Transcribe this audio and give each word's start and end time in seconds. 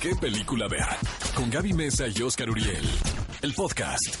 ¿Qué 0.00 0.14
película 0.14 0.68
ver? 0.68 0.84
Con 1.34 1.50
Gaby 1.50 1.72
Mesa 1.72 2.06
y 2.06 2.22
Oscar 2.22 2.50
Uriel. 2.50 2.84
El 3.42 3.54
podcast. 3.54 4.14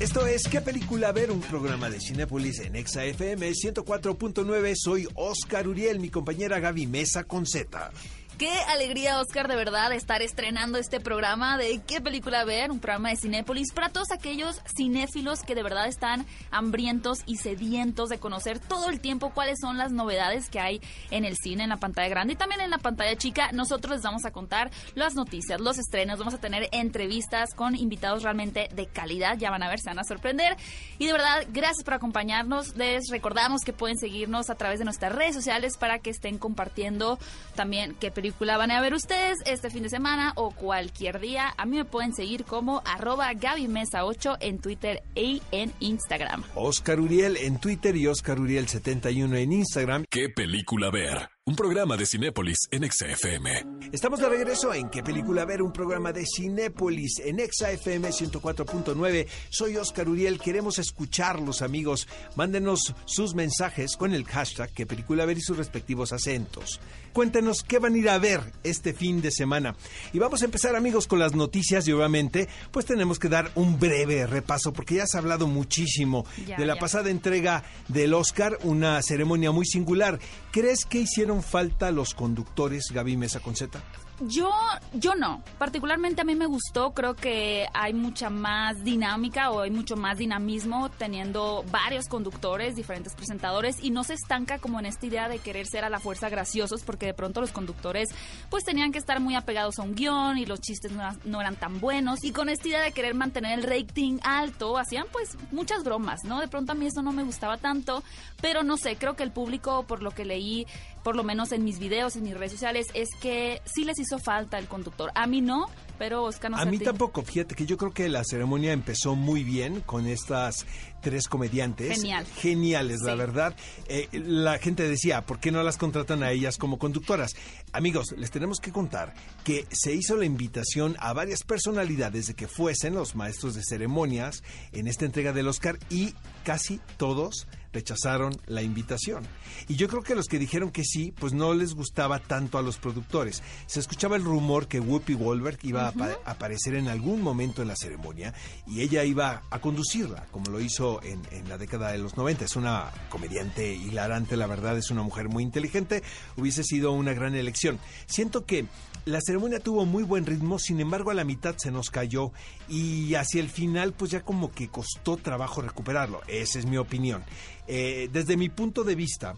Esto 0.00 0.26
es 0.26 0.48
¿Qué 0.48 0.60
película 0.60 1.12
ver? 1.12 1.30
Un 1.30 1.40
programa 1.40 1.90
de 1.90 2.00
Cinépolis 2.00 2.60
en 2.60 2.76
Exa 2.76 3.04
FM 3.04 3.50
104.9. 3.50 4.74
Soy 4.76 5.08
Oscar 5.14 5.68
Uriel, 5.68 6.00
mi 6.00 6.08
compañera 6.08 6.58
Gaby 6.60 6.86
Mesa 6.86 7.24
con 7.24 7.46
Z. 7.46 7.90
Qué 8.38 8.52
alegría, 8.68 9.18
Oscar, 9.20 9.48
de 9.48 9.56
verdad, 9.56 9.92
estar 9.92 10.22
estrenando 10.22 10.78
este 10.78 11.00
programa 11.00 11.58
de 11.58 11.80
qué 11.84 12.00
película 12.00 12.44
ver, 12.44 12.70
un 12.70 12.78
programa 12.78 13.08
de 13.08 13.16
Cinépolis 13.16 13.72
para 13.72 13.88
todos 13.88 14.12
aquellos 14.12 14.60
cinéfilos 14.76 15.42
que 15.42 15.56
de 15.56 15.64
verdad 15.64 15.88
están 15.88 16.24
hambrientos 16.52 17.18
y 17.26 17.38
sedientos 17.38 18.10
de 18.10 18.20
conocer 18.20 18.60
todo 18.60 18.90
el 18.90 19.00
tiempo 19.00 19.30
cuáles 19.30 19.58
son 19.60 19.76
las 19.76 19.90
novedades 19.90 20.50
que 20.50 20.60
hay 20.60 20.80
en 21.10 21.24
el 21.24 21.36
cine, 21.36 21.64
en 21.64 21.70
la 21.70 21.78
pantalla 21.78 22.08
grande 22.08 22.34
y 22.34 22.36
también 22.36 22.60
en 22.60 22.70
la 22.70 22.78
pantalla 22.78 23.16
chica. 23.16 23.50
Nosotros 23.50 23.96
les 23.96 24.02
vamos 24.02 24.24
a 24.24 24.30
contar 24.30 24.70
las 24.94 25.16
noticias, 25.16 25.60
los 25.60 25.76
estrenos, 25.76 26.20
vamos 26.20 26.34
a 26.34 26.38
tener 26.38 26.68
entrevistas 26.70 27.54
con 27.54 27.74
invitados 27.74 28.22
realmente 28.22 28.68
de 28.72 28.86
calidad, 28.86 29.36
ya 29.36 29.50
van 29.50 29.64
a 29.64 29.68
ver, 29.68 29.80
se 29.80 29.90
van 29.90 29.98
a 29.98 30.04
sorprender. 30.04 30.56
Y 31.00 31.06
de 31.06 31.12
verdad, 31.12 31.44
gracias 31.48 31.82
por 31.82 31.94
acompañarnos. 31.94 32.76
Les 32.76 33.10
recordamos 33.10 33.62
que 33.62 33.72
pueden 33.72 33.98
seguirnos 33.98 34.48
a 34.48 34.54
través 34.54 34.78
de 34.78 34.84
nuestras 34.84 35.12
redes 35.12 35.34
sociales 35.34 35.76
para 35.76 35.98
que 35.98 36.10
estén 36.10 36.38
compartiendo 36.38 37.18
también 37.56 37.96
qué 37.98 38.12
película 38.12 38.27
película 38.28 38.58
van 38.58 38.70
a 38.70 38.82
ver 38.82 38.92
ustedes 38.92 39.38
este 39.46 39.70
fin 39.70 39.84
de 39.84 39.88
semana 39.88 40.34
o 40.36 40.50
cualquier 40.50 41.18
día. 41.18 41.54
A 41.56 41.64
mí 41.64 41.78
me 41.78 41.86
pueden 41.86 42.12
seguir 42.12 42.44
como 42.44 42.82
arroba 42.84 43.32
Mesa 43.70 44.04
8 44.04 44.36
en 44.40 44.58
Twitter 44.58 45.02
y 45.14 45.40
en 45.50 45.72
Instagram. 45.80 46.44
Oscar 46.54 47.00
Uriel 47.00 47.38
en 47.38 47.58
Twitter 47.58 47.96
y 47.96 48.06
Oscar 48.06 48.38
Uriel 48.38 48.68
71 48.68 49.34
en 49.34 49.52
Instagram. 49.52 50.04
¿Qué 50.10 50.28
película 50.28 50.90
ver? 50.90 51.30
Un 51.48 51.56
programa 51.56 51.96
de 51.96 52.04
Cinépolis 52.04 52.58
en 52.70 52.84
XFM. 52.92 53.64
Estamos 53.90 54.20
de 54.20 54.28
regreso 54.28 54.74
en 54.74 54.90
¿Qué 54.90 55.02
película 55.02 55.46
ver? 55.46 55.62
Un 55.62 55.72
programa 55.72 56.12
de 56.12 56.26
Cinépolis 56.26 57.20
en 57.24 57.38
XFM 57.38 58.10
104.9. 58.10 59.26
Soy 59.48 59.78
Oscar 59.78 60.10
Uriel. 60.10 60.38
Queremos 60.38 60.78
escucharlos, 60.78 61.62
amigos. 61.62 62.06
Mándenos 62.36 62.94
sus 63.06 63.34
mensajes 63.34 63.96
con 63.96 64.12
el 64.12 64.26
hashtag 64.26 64.70
¿Qué 64.74 64.84
película 64.84 65.24
ver? 65.24 65.38
y 65.38 65.40
sus 65.40 65.56
respectivos 65.56 66.12
acentos. 66.12 66.80
Cuéntenos 67.14 67.62
qué 67.62 67.78
van 67.78 67.94
a 67.94 67.98
ir 67.98 68.10
a 68.10 68.18
ver 68.18 68.52
este 68.62 68.92
fin 68.92 69.22
de 69.22 69.30
semana. 69.30 69.74
Y 70.12 70.18
vamos 70.18 70.42
a 70.42 70.44
empezar, 70.44 70.76
amigos, 70.76 71.06
con 71.06 71.18
las 71.18 71.34
noticias 71.34 71.88
y 71.88 71.92
obviamente, 71.92 72.46
pues 72.70 72.84
tenemos 72.84 73.18
que 73.18 73.30
dar 73.30 73.50
un 73.54 73.80
breve 73.80 74.26
repaso 74.26 74.74
porque 74.74 74.96
ya 74.96 75.06
se 75.06 75.16
ha 75.16 75.20
hablado 75.20 75.46
muchísimo 75.46 76.26
Ya, 76.46 76.58
de 76.58 76.66
la 76.66 76.74
ya. 76.74 76.80
pasada 76.80 77.08
entrega 77.08 77.64
del 77.88 78.12
Oscar, 78.12 78.58
una 78.64 79.00
ceremonia 79.00 79.50
muy 79.50 79.64
singular. 79.64 80.20
¿Crees 80.52 80.84
que 80.84 80.98
hicieron 80.98 81.37
falta 81.42 81.90
los 81.90 82.14
conductores, 82.14 82.90
Gaby 82.92 83.16
Mesa 83.16 83.40
Conceta? 83.40 83.82
Yo, 84.20 84.50
yo 84.94 85.14
no. 85.14 85.42
Particularmente 85.58 86.22
a 86.22 86.24
mí 86.24 86.34
me 86.34 86.46
gustó. 86.46 86.92
Creo 86.92 87.14
que 87.14 87.66
hay 87.72 87.94
mucha 87.94 88.30
más 88.30 88.82
dinámica 88.82 89.50
o 89.50 89.60
hay 89.60 89.70
mucho 89.70 89.96
más 89.96 90.18
dinamismo 90.18 90.90
teniendo 90.90 91.64
varios 91.70 92.06
conductores, 92.08 92.74
diferentes 92.74 93.14
presentadores 93.14 93.76
y 93.80 93.90
no 93.90 94.02
se 94.02 94.14
estanca 94.14 94.58
como 94.58 94.80
en 94.80 94.86
esta 94.86 95.06
idea 95.06 95.28
de 95.28 95.38
querer 95.38 95.66
ser 95.66 95.84
a 95.84 95.90
la 95.90 96.00
fuerza 96.00 96.28
graciosos 96.28 96.82
porque 96.82 97.06
de 97.06 97.14
pronto 97.14 97.40
los 97.40 97.52
conductores 97.52 98.08
pues 98.50 98.64
tenían 98.64 98.90
que 98.90 98.98
estar 98.98 99.20
muy 99.20 99.36
apegados 99.36 99.78
a 99.78 99.82
un 99.82 99.94
guion 99.94 100.38
y 100.38 100.46
los 100.46 100.60
chistes 100.60 100.92
no 100.92 101.08
no 101.24 101.40
eran 101.40 101.56
tan 101.56 101.80
buenos 101.80 102.24
y 102.24 102.32
con 102.32 102.48
esta 102.48 102.68
idea 102.68 102.82
de 102.82 102.92
querer 102.92 103.14
mantener 103.14 103.58
el 103.58 103.64
rating 103.64 104.18
alto 104.22 104.78
hacían 104.78 105.06
pues 105.12 105.36
muchas 105.52 105.84
bromas, 105.84 106.24
¿no? 106.24 106.40
De 106.40 106.48
pronto 106.48 106.72
a 106.72 106.74
mí 106.74 106.86
eso 106.86 107.02
no 107.02 107.12
me 107.12 107.22
gustaba 107.22 107.56
tanto, 107.56 108.02
pero 108.40 108.62
no 108.62 108.76
sé, 108.76 108.96
creo 108.96 109.14
que 109.14 109.22
el 109.22 109.30
público 109.30 109.84
por 109.86 110.02
lo 110.02 110.10
que 110.10 110.24
leí 110.24 110.66
por 111.02 111.16
lo 111.16 111.24
menos 111.24 111.52
en 111.52 111.64
mis 111.64 111.78
videos, 111.78 112.16
en 112.16 112.24
mis 112.24 112.34
redes 112.34 112.52
sociales, 112.52 112.86
es 112.94 113.08
que 113.20 113.62
sí 113.64 113.84
les 113.84 113.98
hizo 113.98 114.07
falta 114.18 114.58
el 114.58 114.66
conductor. 114.66 115.10
A 115.14 115.26
mí 115.26 115.42
no, 115.42 115.66
pero 115.98 116.22
Oscar 116.22 116.52
no 116.52 116.56
A 116.56 116.64
mí 116.64 116.78
ti. 116.78 116.84
tampoco, 116.84 117.22
fíjate 117.22 117.54
que 117.54 117.66
yo 117.66 117.76
creo 117.76 117.92
que 117.92 118.08
la 118.08 118.22
ceremonia 118.24 118.72
empezó 118.72 119.16
muy 119.16 119.44
bien 119.44 119.82
con 119.82 120.06
estas 120.06 120.64
tres 121.00 121.28
comediantes. 121.28 121.96
Genial. 121.96 122.26
Geniales, 122.36 123.00
la 123.02 123.14
verdad. 123.14 123.54
Eh, 123.88 124.08
la 124.12 124.58
gente 124.58 124.88
decía, 124.88 125.22
¿por 125.22 125.40
qué 125.40 125.50
no 125.50 125.62
las 125.62 125.76
contratan 125.76 126.22
a 126.22 126.30
ellas 126.30 126.58
como 126.58 126.78
conductoras? 126.78 127.34
Amigos, 127.72 128.14
les 128.16 128.30
tenemos 128.30 128.60
que 128.60 128.72
contar 128.72 129.14
que 129.44 129.66
se 129.70 129.94
hizo 129.94 130.16
la 130.16 130.24
invitación 130.24 130.96
a 130.98 131.12
varias 131.12 131.42
personalidades 131.42 132.26
de 132.26 132.34
que 132.34 132.48
fuesen 132.48 132.94
los 132.94 133.14
maestros 133.14 133.54
de 133.54 133.62
ceremonias 133.62 134.42
en 134.72 134.88
esta 134.88 135.04
entrega 135.04 135.32
del 135.32 135.48
Oscar 135.48 135.78
y 135.90 136.14
casi 136.44 136.80
todos 136.96 137.46
rechazaron 137.72 138.32
la 138.46 138.62
invitación. 138.62 139.26
Y 139.68 139.76
yo 139.76 139.88
creo 139.88 140.02
que 140.02 140.14
los 140.14 140.26
que 140.26 140.38
dijeron 140.38 140.70
que 140.70 140.84
sí, 140.84 141.12
pues 141.12 141.32
no 141.32 141.54
les 141.54 141.74
gustaba 141.74 142.18
tanto 142.18 142.58
a 142.58 142.62
los 142.62 142.78
productores. 142.78 143.42
Se 143.66 143.80
escuchaba 143.80 144.16
el 144.16 144.24
rumor 144.24 144.68
que 144.68 144.80
Whoopi 144.80 145.14
Goldberg 145.14 145.58
iba 145.62 145.88
a 145.88 145.92
aparecer 146.24 146.74
en 146.74 146.88
algún 146.88 147.22
momento 147.22 147.62
en 147.62 147.68
la 147.68 147.76
ceremonia 147.76 148.34
y 148.66 148.80
ella 148.80 149.04
iba 149.04 149.42
a 149.50 149.60
conducirla, 149.60 150.26
como 150.30 150.50
lo 150.50 150.60
hizo 150.60 150.87
en, 151.02 151.48
la 151.48 151.58
década 151.58 151.92
de 151.92 151.98
los 151.98 152.16
90. 152.16 152.44
Es 152.44 152.56
una 152.56 152.90
comediante 153.08 153.72
hilarante, 153.72 154.36
la 154.36 154.46
verdad, 154.46 154.76
es 154.76 154.90
una 154.90 155.02
mujer 155.02 155.28
muy 155.28 155.42
inteligente. 155.42 156.02
Hubiese 156.36 156.64
sido 156.64 156.92
una 156.92 157.12
gran 157.12 157.34
elección. 157.34 157.78
Siento 158.06 158.44
que 158.44 158.66
la 159.04 159.20
ceremonia 159.20 159.60
tuvo 159.60 159.86
muy 159.86 160.02
buen 160.02 160.26
ritmo, 160.26 160.58
sin 160.58 160.80
embargo 160.80 161.10
a 161.10 161.14
la 161.14 161.24
mitad 161.24 161.56
se 161.56 161.70
nos 161.70 161.90
cayó 161.90 162.32
y 162.68 163.14
hacia 163.14 163.40
el 163.40 163.48
final 163.48 163.92
pues 163.92 164.10
ya 164.10 164.20
como 164.22 164.52
que 164.52 164.68
costó 164.68 165.16
trabajo 165.16 165.62
recuperarlo. 165.62 166.20
Esa 166.26 166.58
es 166.58 166.66
mi 166.66 166.76
opinión. 166.76 167.24
Eh, 167.66 168.08
desde 168.12 168.36
mi 168.36 168.48
punto 168.48 168.84
de 168.84 168.94
vista, 168.94 169.34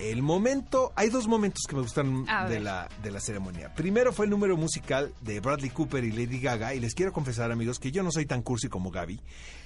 el 0.00 0.22
momento, 0.22 0.92
hay 0.96 1.10
dos 1.10 1.28
momentos 1.28 1.64
que 1.68 1.76
me 1.76 1.82
gustan 1.82 2.24
de 2.48 2.60
la, 2.60 2.88
de 3.02 3.10
la 3.10 3.20
ceremonia. 3.20 3.74
Primero 3.74 4.12
fue 4.12 4.24
el 4.24 4.30
número 4.30 4.56
musical 4.56 5.12
de 5.20 5.40
Bradley 5.40 5.70
Cooper 5.70 6.02
y 6.04 6.12
Lady 6.12 6.40
Gaga 6.40 6.74
y 6.74 6.80
les 6.80 6.94
quiero 6.94 7.12
confesar 7.12 7.52
amigos 7.52 7.78
que 7.78 7.92
yo 7.92 8.02
no 8.02 8.10
soy 8.10 8.26
tan 8.26 8.42
cursi 8.42 8.68
como 8.68 8.90
Gaby, 8.90 9.20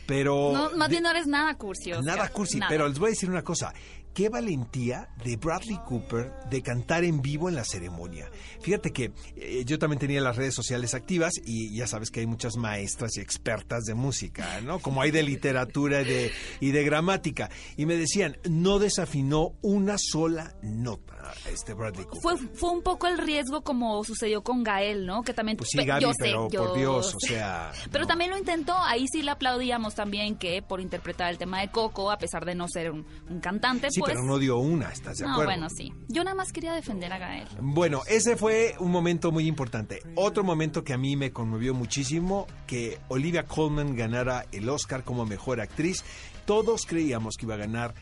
pero... 0.07 0.53
No, 0.53 0.77
más 0.77 0.89
bien 0.89 1.05
no 1.05 1.11
eres 1.11 1.27
nada 1.27 1.55
cursi, 1.57 1.93
Oscar. 1.93 2.17
Nada 2.17 2.29
cursi, 2.31 2.59
Nada. 2.59 2.69
pero 2.69 2.89
les 2.89 2.99
voy 2.99 3.09
a 3.09 3.11
decir 3.11 3.31
una 3.31 3.43
cosa. 3.43 3.73
Qué 4.15 4.29
valentía 4.29 5.09
de 5.25 5.37
Bradley 5.37 5.77
Cooper 5.85 6.33
de 6.49 6.63
cantar 6.63 7.03
en 7.03 7.21
vivo 7.21 7.49
en 7.49 7.57
la 7.57 7.65
ceremonia. 7.65 8.31
Fíjate 8.61 8.93
que 8.93 9.13
eh, 9.35 9.65
yo 9.67 9.77
también 9.81 9.99
tenía 9.99 10.21
las 10.21 10.37
redes 10.37 10.55
sociales 10.55 10.95
activas 10.95 11.33
y 11.45 11.77
ya 11.77 11.89
sabes 11.89 12.13
que 12.13 12.21
hay 12.21 12.27
muchas 12.27 12.57
maestras 12.57 13.17
y 13.17 13.21
expertas 13.21 13.83
de 13.83 13.95
música, 13.95 14.61
¿no? 14.61 14.79
Como 14.79 15.03
hay 15.03 15.11
de 15.11 15.25
literatura 15.25 16.03
y 16.03 16.05
de, 16.05 16.33
y 16.61 16.71
de 16.71 16.85
gramática. 16.85 17.51
Y 17.77 17.87
me 17.87 17.97
decían, 17.97 18.39
no 18.49 18.79
desafinó 18.79 19.57
una 19.63 19.97
sola 19.99 20.55
nota 20.63 21.35
este 21.51 21.75
Bradley 21.75 22.05
Cooper. 22.05 22.23
Fue, 22.23 22.37
fue 22.55 22.71
un 22.71 22.83
poco 22.83 23.09
el 23.09 23.19
riesgo 23.19 23.63
como 23.63 24.05
sucedió 24.05 24.43
con 24.45 24.63
Gael, 24.63 25.07
¿no? 25.07 25.23
Que 25.23 25.35
también... 25.35 25.57
Pues 25.57 25.71
sí, 25.71 25.85
Gaby, 25.85 26.03
yo 26.03 26.13
sé, 26.13 26.19
pero 26.21 26.49
yo 26.51 26.67
por 26.67 26.79
Dios, 26.79 27.15
o 27.15 27.19
sé. 27.19 27.29
sea... 27.29 27.73
Pero 27.91 28.05
no. 28.05 28.09
también 28.09 28.31
lo 28.31 28.39
intentó, 28.39 28.77
ahí 28.79 29.07
sí 29.11 29.23
le 29.23 29.31
aplaudíamos 29.31 29.95
también 29.95 30.37
que 30.37 30.63
por 30.63 30.81
interpretar 30.81 31.31
el 31.31 31.39
tema 31.39 31.61
de 31.61 31.71
Coco, 31.71 32.11
a 32.11 32.19
pesar 32.19 32.45
de 32.45 32.55
no 32.55 32.69
ser 32.69 32.91
un, 32.91 33.05
un 33.29 33.41
cantante, 33.41 33.89
Sí, 33.91 34.01
pues... 34.05 34.15
pero 34.15 34.25
no 34.25 34.39
dio 34.39 34.59
una, 34.59 34.91
¿estás 34.91 35.19
de 35.19 35.25
no, 35.25 35.33
acuerdo? 35.33 35.51
bueno, 35.51 35.69
sí. 35.71 35.93
Yo 36.09 36.25
nada 36.25 36.35
más 36.35 36.53
quería 36.53 36.73
defender 36.75 37.13
a 37.13 37.19
Gael. 37.19 37.49
Bueno, 37.61 38.03
ese 38.07 38.37
fue 38.37 38.75
un 38.79 38.91
momento 38.91 39.33
muy 39.33 39.47
importante. 39.47 40.03
Otro 40.15 40.45
momento 40.45 40.85
que 40.85 40.93
a 40.93 40.99
mí 40.99 41.17
me 41.17 41.33
conmovió 41.33 41.75
muchísimo, 41.75 42.47
que 42.67 42.99
Olivia 43.09 43.45
Colman 43.45 43.97
ganara 43.97 44.47
el 44.53 44.69
Oscar 44.69 45.05
como 45.05 45.27
mejor 45.27 45.61
actriz. 45.61 46.05
Todos 46.47 46.87
creíamos 46.87 47.37
que 47.37 47.47
iba 47.47 47.55
a 47.55 47.59
ganar 47.59 47.95